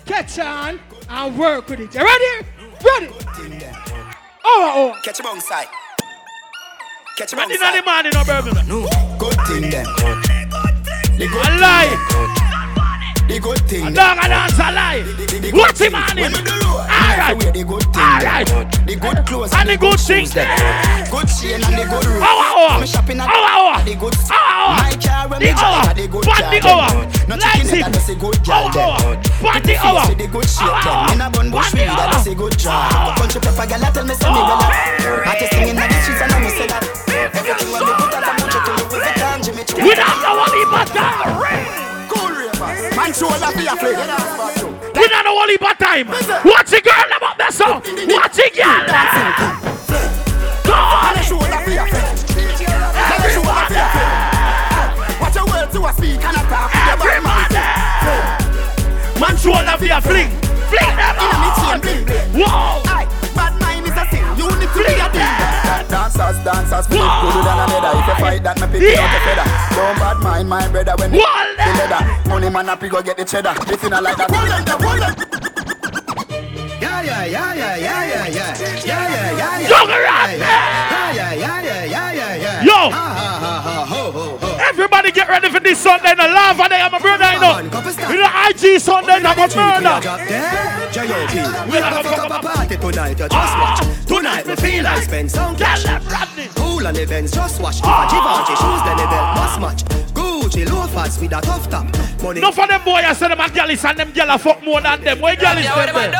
[0.04, 1.94] catch on and work with it.
[1.94, 2.46] You ready?
[2.84, 3.66] Ready?
[4.44, 4.94] Hour Hour.
[5.02, 5.68] Catch a bong side.
[7.16, 7.84] Catch a Man, bong in the side.
[7.84, 8.68] morning, no Birmingham.
[8.68, 9.84] No, good thing then.
[11.16, 12.40] The good A lie.
[13.26, 15.00] The good thing A dog a dance a lie.
[15.52, 16.32] What's him on him?
[16.34, 17.40] Alright.
[17.40, 17.64] The
[17.96, 18.46] Alright.
[18.86, 20.34] The good clothes And the good things.
[20.34, 22.20] Good chain and the good ring.
[22.20, 22.68] Hour, hour.
[22.76, 23.84] I'm shopping at Hour, hour.
[23.84, 24.76] the good Hour, hour.
[24.76, 25.94] My car when The hour.
[25.96, 26.68] the good the then.
[26.68, 26.90] hour.
[27.24, 27.82] Chicken him.
[27.82, 28.88] head, that's a good Hour, then.
[28.92, 29.60] hour.
[29.64, 30.04] The hour.
[30.08, 31.16] with the good Hour, then.
[31.16, 33.16] In a bun bush the weed, that's a good job.
[33.16, 34.72] Country pepper gal, tell me say me well up.
[35.24, 36.84] Artist singing in the streets and I me say that.
[37.32, 39.80] Everything when me put out, I'm to Louis Vuitton, Jimmy Choo.
[39.80, 41.83] We don't know what he butter.
[42.96, 43.94] Man show be a play.
[44.94, 46.08] We not know only but time.
[46.08, 47.82] Watch the girl about that song.
[48.08, 48.84] Watch the girl.
[50.64, 51.16] Go on.
[51.24, 52.04] Show la fear play.
[52.94, 54.08] Let me show la fear play.
[55.20, 56.72] Watch a world to a speak and a talk.
[56.88, 57.60] Everybody.
[59.20, 60.30] Man show be a fling.
[60.72, 61.78] Fling them all.
[62.34, 62.82] Whoa.
[63.34, 64.24] Bad mind is a sin.
[64.38, 65.34] You need to be a thing.
[65.90, 67.00] Dancers, dancers, flip.
[67.00, 67.98] Go do that another.
[67.98, 69.63] If you fight that, me pick you out the feather.
[70.34, 72.28] Mind my brother when Wall the leather.
[72.28, 73.54] Money man up, you go get the cheddar.
[73.70, 74.98] If you not like that, hold on, hold.
[76.82, 79.78] Yeah, yeah, yeah, yeah, yeah, yeah, yeah, yeah, yeah, yeah, yeah.
[81.14, 82.66] Yeah, yeah, yeah, yeah, yeah, yeah.
[82.66, 82.90] Yo.
[84.58, 86.16] Everybody get ready for this Sunday.
[86.16, 87.62] The lava day, I'm a brother, I know.
[88.10, 90.02] You know, IG Sunday, I'm a murder.
[91.70, 91.94] We have
[92.26, 93.86] a party tonight, you just watch.
[94.08, 95.84] Tonight we feel like spend some cash.
[95.84, 96.48] Tell them, Rodney.
[96.56, 97.80] Cool on the Benz, just watch.
[97.80, 100.13] Givenchy shoes, then the belt must match.
[100.54, 101.86] Gucci loafers with a tough top.
[102.22, 102.40] Money.
[102.40, 104.80] No for them boy, I said them a gallus and them gyal a fuck more
[104.80, 105.20] than them.
[105.20, 106.12] Where gyal is yeah, them?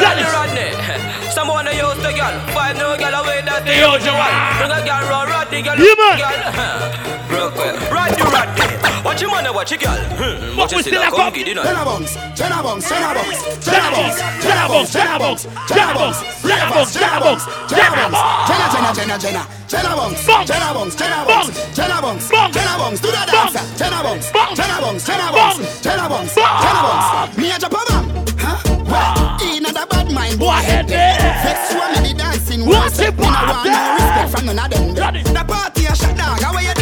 [0.00, 1.34] Gallus.
[1.34, 4.12] Someone a used to gyal, five no gyal away that they hold you.
[4.56, 5.76] Bring a gyal round, run the gyal.
[5.78, 6.18] Yeah man.
[7.90, 8.91] Run the run.
[9.02, 9.08] Rodney, Rodney.
[9.08, 9.98] Watch your money, watch your girl.
[10.16, 10.56] Hmm.
[10.56, 11.32] But Watch we your still still a come come.
[11.34, 11.64] get it on.
[11.64, 16.66] Jenna bunks, Jenna bunks, Jenna bunks, Jenna Box, Jenna Box, Jenna Box, Jenna Box, Jenna
[16.70, 18.48] Box, Jenna Box, Jenna Box.
[18.48, 20.48] Jenna, Jenna, Jenna, Jenna, Jenna bunks, Bunks.
[20.50, 21.50] Jenna bunks, Jenna Bunks.
[21.50, 22.54] bunks, Jenna bunks, Bunks.
[22.56, 23.52] Jenna bunks, do the Bunks.
[23.52, 24.56] dancer, Jenna bunks, Bunks.
[24.60, 25.58] Jenna bunks, Jenna Bunks.
[25.58, 26.62] bunks, Jenna bunks, Bunks.
[26.62, 27.38] Jenna bunks.
[27.38, 28.06] Me a jump a bang,
[28.38, 28.58] huh?
[28.86, 31.18] Well, in a bad mind, boy What head head there.
[31.18, 31.42] there?
[31.42, 33.18] Vex you and me the dancing, What's one it step.
[33.18, 33.94] Me no about want no there?
[33.94, 34.94] respect from none of them.
[34.94, 35.04] there.
[35.04, 35.22] Johnny.
[35.22, 36.81] The party a shut down, how you did it?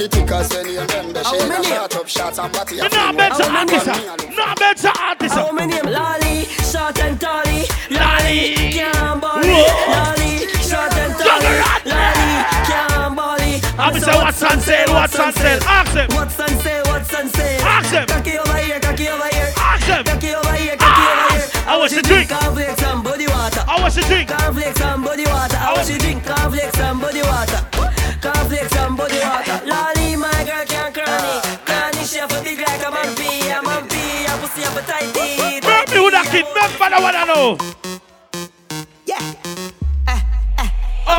[0.00, 2.88] the tickers when you them the How shake a shot up shots and body You
[2.88, 3.86] know, better artist.
[4.32, 5.34] No better artist.
[5.36, 5.76] How many?
[5.84, 7.68] Lolly, short and tally.
[7.92, 8.72] Lolly.
[8.72, 9.60] can't body.
[9.92, 11.52] Lolly, short and tally.
[11.84, 12.32] Lolly,
[12.64, 13.60] can't body.
[13.76, 15.60] I'm say what's on sale, what's on sale.
[15.68, 16.08] Ask them.
[16.16, 16.84] What's on sale?
[16.88, 17.60] What's on sale?
[17.60, 18.06] Ask them.
[18.08, 19.52] Cocky over here, cocky over here.
[19.58, 20.04] Ask them.
[20.04, 21.48] Cocky over here, cocky over here.
[21.68, 22.30] I want you drink.
[22.30, 23.64] Cornflakes and body water.
[23.68, 24.30] I want you drink.
[24.32, 25.58] Cornflakes and body water.
[25.60, 27.79] I want you drink cornflakes and body water.
[28.20, 29.60] Cornflakes and body water.
[29.64, 31.40] Lolly, my girl can't cranny.
[31.64, 33.08] Cranny, she a big like a man.
[33.16, 35.64] A man a pussy have a tight teeth.
[35.64, 37.58] Remember who that kid, remember the one I know.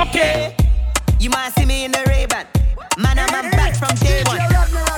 [0.02, 0.56] Okay.
[1.20, 2.46] You might see me in the Ray-Ban.
[2.98, 4.40] Man, I'm a back from day one.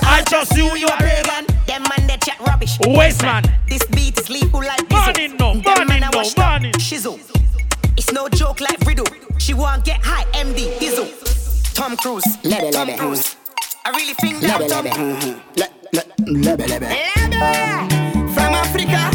[0.02, 1.46] I just you, you a are Ray-Ban.
[1.66, 2.78] Them man, they chat rubbish.
[2.86, 3.44] Waste man.
[3.66, 5.04] This beat is lethal like this.
[5.04, 7.18] Morning no, Them morning man, I no, washed Shizzle.
[7.96, 9.06] It's no joke like riddle.
[9.38, 11.33] She want get high, MD, Dizzle.
[11.74, 12.38] Tom Cruise.
[12.44, 12.98] Lebe, Tom lebe.
[12.98, 13.36] Cruise.
[13.84, 14.94] I really think that Lebe, Tom lebe.
[14.94, 15.58] Mm-hmm.
[15.58, 16.86] Le, le, lebe, lebe.
[18.30, 19.10] From Africa,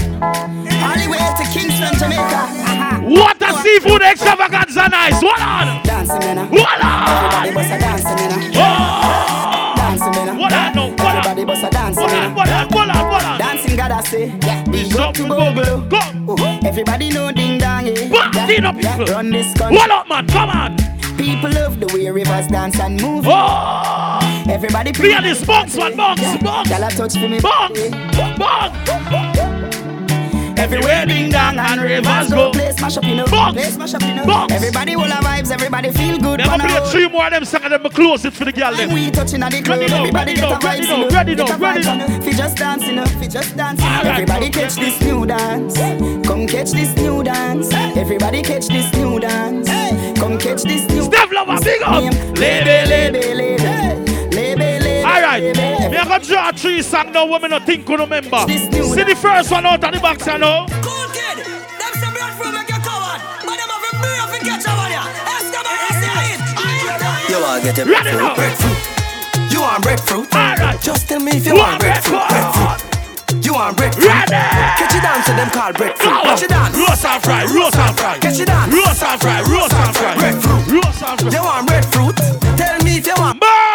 [0.84, 2.42] Hollywood to Kingston, Jamaica.
[2.52, 3.00] Uh-huh.
[3.16, 5.24] What a seafood extravaganza nice.
[5.24, 5.84] What on?
[5.84, 6.50] Dancing, man.
[6.52, 8.52] What Everybody bust a dancing, man.
[8.56, 9.74] Oh!
[9.78, 10.38] Dancing, man.
[10.38, 10.76] What on?
[10.76, 11.16] No, what on?
[11.16, 12.36] Everybody bust a dancing, man.
[12.36, 12.68] What on?
[12.70, 13.10] What on?
[13.10, 13.40] What on?
[13.40, 14.36] Dancing, God, I say.
[14.44, 14.64] Yeah.
[14.66, 15.64] Big up to Bubble.
[15.64, 15.90] Bogolo.
[15.90, 16.36] Go.
[16.36, 17.86] Oh, Everybody know ding dong?
[18.12, 19.06] Party up, people.
[19.06, 19.78] Run this country.
[19.78, 20.28] What up, man?
[20.28, 20.99] Come on.
[21.20, 23.26] People love the way Ravers dance and move.
[23.28, 24.46] Oh!
[24.48, 26.70] Everybody Be on this box, one box, box.
[26.70, 27.42] Y'all touch for me.
[27.42, 27.78] Box.
[28.38, 29.39] Box.
[30.60, 32.52] Everywhere ding dong and Ravers go.
[32.52, 33.26] Play smash up, you know.
[33.28, 33.54] Box.
[33.54, 34.26] Play smash up, you know.
[34.26, 34.54] Box.
[34.54, 35.52] Everybody will have vibes.
[35.52, 36.40] Everybody feel good.
[36.40, 36.86] Never play oh.
[36.92, 38.94] three more of them songs and then close it for the girl them.
[38.94, 41.18] we touching at the club, Ready now, everybody ready get now, a ready vibe, now,
[41.18, 41.94] ready now, ready now.
[41.94, 42.22] you know.
[42.22, 43.06] Fi just dance, you.
[43.06, 43.64] Fi just know.
[43.64, 45.78] Alright, Everybody catch this new dance.
[46.28, 47.74] Come catch this new dance.
[47.74, 49.70] Everybody catch this new dance.
[50.20, 51.04] Come catch this new.
[51.04, 52.04] Step lover, big up.
[52.38, 52.66] Lady.
[52.66, 54.09] lady, lady,
[55.20, 55.44] Alright,
[55.92, 58.40] me I got draw three songs now Woman, not think could remember.
[58.48, 60.66] See the first one out on the box now.
[60.80, 61.44] Cool kid,
[67.28, 68.36] you your want get a breadfruit.
[68.36, 69.52] breadfruit.
[69.52, 70.34] You want breadfruit?
[70.34, 70.82] Alright.
[70.82, 72.24] Just tell me if you want, breadfruit.
[72.30, 73.46] breadfruit.
[73.46, 74.08] You want breadfruit?
[74.08, 74.32] Ready.
[74.32, 76.16] Catch it down to them called breadfruit.
[76.16, 76.22] Go.
[76.24, 76.72] Catch it down.
[76.72, 78.18] Roast and fry, roast and fry.
[78.20, 78.70] Catch it down.
[78.72, 80.16] Roast and fry, roast and fry.
[80.16, 80.68] Breadfruit.
[80.80, 81.30] Roast and fry.
[81.30, 82.16] You want breadfruit?
[82.56, 83.38] Tell me if you want.
[83.40, 83.69] Burn.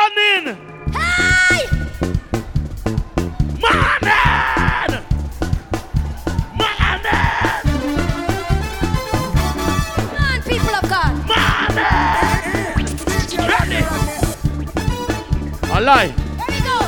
[15.85, 16.07] A lie.
[16.07, 16.17] Here
[16.49, 16.79] we go.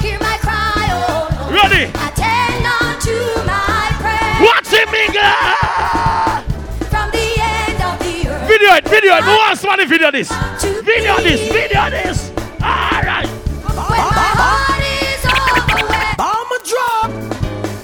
[0.00, 1.52] Hear my cry, oh Lord.
[1.60, 1.84] Ready.
[1.92, 3.12] Attend unto
[3.44, 4.40] my prayer.
[4.40, 6.40] Watch it, Miguel.
[6.88, 8.48] From the end of the earth.
[8.48, 9.24] Video it, video it.
[9.24, 10.30] Who wants money video this?
[10.32, 12.30] Video this, video this.
[12.64, 13.28] Alright.
[13.28, 16.16] When my heart is overwhelmed.
[16.16, 17.10] Bomb a drop.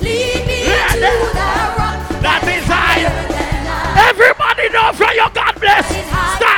[0.01, 2.23] Lead me Yeah, to that- the rock.
[2.25, 3.05] That is high.
[4.09, 5.85] Everybody know from your God bless.
[6.41, 6.56] Start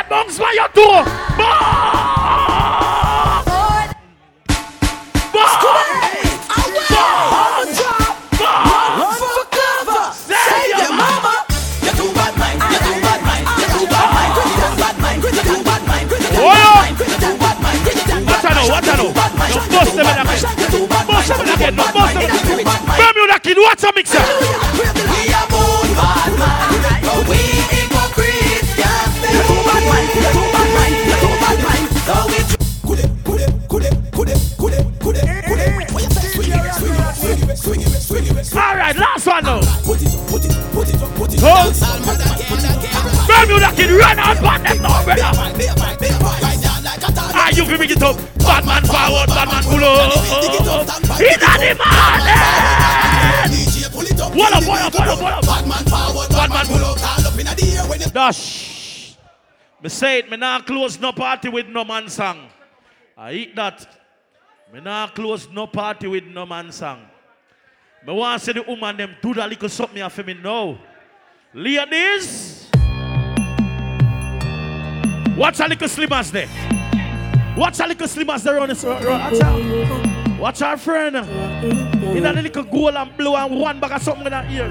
[58.29, 59.17] Dash.
[59.83, 62.51] Me say it, me not close no party with no man song.
[63.17, 63.89] I eat that.
[64.71, 67.01] Me not close no party with no man song.
[68.07, 70.77] Me want to see the woman them do that little something for me now.
[71.55, 72.69] Ladies.
[75.35, 76.49] Watch a little slimmers there.
[77.57, 78.85] Watch a little slimmers there on this.
[78.85, 80.37] Watch her.
[80.39, 81.17] Watch our friend.
[81.17, 84.69] In a little gold and blue and one bag of something in that ear.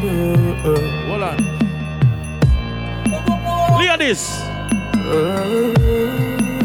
[0.00, 1.36] Hold on.
[3.78, 4.42] Ladies.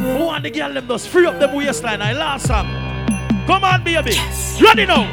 [0.04, 2.02] Who want the girl them just free up them waistline?
[2.02, 2.68] I last song.
[3.48, 4.16] Come on, baby.
[4.62, 5.08] Ready now.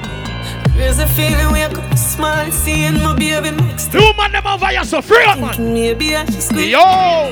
[0.76, 4.84] There's a feeling wake up smile, seeing my baby next The woman them over here,
[4.84, 5.73] so free up, man.
[5.73, 6.70] Maybe I should squeeze.
[6.70, 7.31] Yo.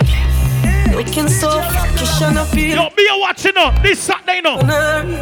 [0.95, 2.83] Looking so freakish and appealing.
[2.83, 3.71] Yo, be a watching now.
[3.83, 4.59] This Saturday now.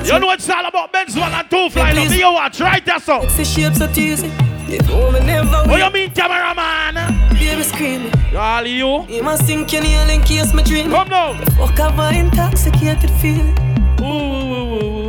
[0.04, 2.08] You know it's all about men's one and two fly now.
[2.08, 3.22] Be a watch right there, so.
[3.22, 4.45] It's the shapes so teasing.
[4.68, 6.94] You know me never What you mean, cameraman?
[7.34, 8.12] Baby screaming.
[8.36, 9.06] All you.
[9.06, 10.90] You must sink your nail in case my dream.
[10.90, 11.34] Come now.
[11.56, 13.56] Fuck have I intoxicated feeling.
[14.00, 15.06] Ooh, ooh, ooh, ooh.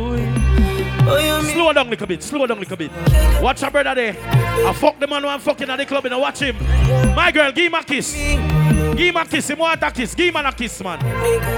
[1.10, 1.50] Oh, you?
[1.50, 2.92] Slow down a little bit, slow down a little bit.
[3.42, 4.16] Watch your brother there.
[4.22, 6.56] I fuck the man who I'm fucking at the club and I watch him.
[7.16, 8.14] My girl, give him a kiss.
[8.14, 9.50] Give him a kiss.
[9.50, 10.14] Him want a kiss.
[10.14, 11.00] Give him a kiss, man.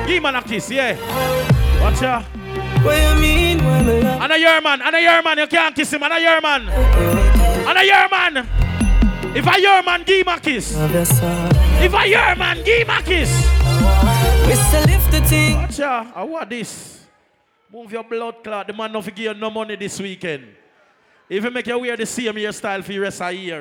[0.06, 0.96] Give him a kiss, yeah.
[1.82, 2.24] Watch her.
[2.82, 4.22] What you mean when I love?
[4.22, 6.40] And a your man, and a your man, you can't kiss him, and a your
[6.40, 7.40] man.
[7.70, 8.49] And a your man.
[9.32, 10.74] If I your man, give him a kiss.
[10.74, 13.31] If I your man, give him a kiss.
[14.66, 15.57] Still lift the thing.
[15.86, 17.07] I want this.
[17.73, 18.66] Move your blood clot.
[18.66, 20.47] The man not give you no money this weekend.
[21.28, 23.60] If you make you wear the same hairstyle for the rest of the year.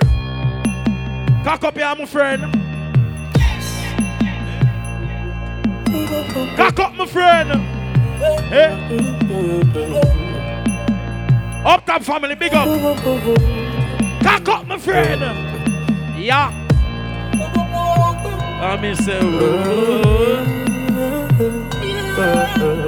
[1.43, 2.41] Cock up here, my friend.
[6.57, 7.51] Cock up, my friend.
[8.51, 8.73] Eh?
[11.63, 13.68] Up top family, big up.
[14.21, 15.21] Cock up, my friend.
[16.17, 16.51] Yeah.
[18.61, 18.99] I miss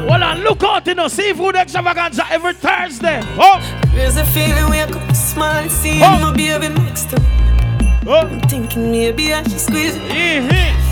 [0.10, 3.22] Hold on, look out in the seafood extravaganza every Thursday.
[3.38, 3.60] Oh,
[3.94, 6.20] There's a feeling wake up smile, seeing Oh.
[6.20, 7.22] my baby next to oh.
[7.22, 8.00] me.
[8.08, 8.28] oh.
[8.28, 10.02] I'm thinking maybe I should squeeze it.
[10.02, 10.91] Mm-hmm.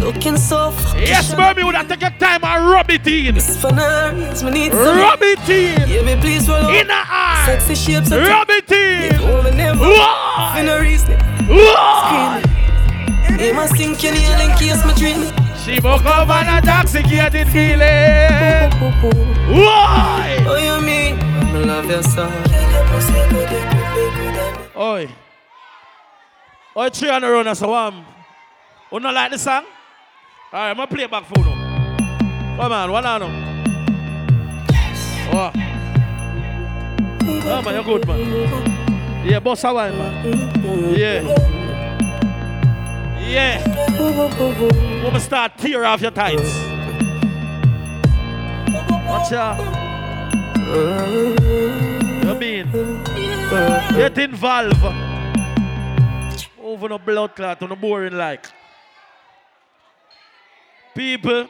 [0.00, 3.36] Looking so fucking Yes, baby, would I take your time and rub it in?
[3.36, 4.96] It's for now, yes, need some.
[4.96, 5.88] Rub it in.
[5.88, 6.68] Baby, please roll.
[6.70, 7.44] In the eye.
[7.44, 8.10] Sexy shapes.
[8.10, 9.56] Rub it in.
[9.56, 9.78] Never.
[9.78, 10.54] Why?
[10.56, 11.18] For no reason.
[11.46, 12.42] Why?
[13.24, 13.68] Screaming.
[13.68, 15.32] Think you nail in case me dreaming.
[15.64, 18.70] She woke up an intoxicated feeling.
[19.52, 20.44] Why?
[20.48, 21.20] Oh, you mean?
[21.20, 22.24] I love you so.
[24.80, 25.08] Oi.
[26.76, 27.94] Oi, three on the run a one.
[28.90, 29.64] You um, not like the song?
[30.52, 31.44] Alright, I'm gonna play back for you.
[31.44, 33.22] Come on, one on.
[35.32, 35.52] Oh.
[37.22, 39.24] Oh man, you're good, man.
[39.24, 40.94] Yeah, boss a wine, man.
[40.96, 41.22] Yeah.
[43.20, 45.04] Yeah.
[45.04, 46.52] Woman start tear off your tights.
[49.06, 49.60] Watch out.
[52.24, 52.72] You mean?
[53.94, 54.84] Get involved.
[56.60, 58.46] Over no blood clot, on no boring like.
[60.94, 61.48] People,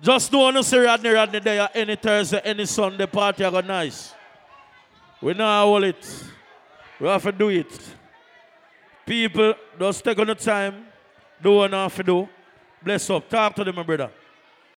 [0.00, 4.14] just know no see Rodney Rodney there any Thursday, any Sunday party I got nice.
[5.20, 6.24] We know hold it.
[7.00, 7.80] We have to do it.
[9.04, 10.86] People, just take on the time.
[11.42, 12.28] Do what you have to do.
[12.82, 13.28] Bless up.
[13.28, 14.10] Talk to them, my brother.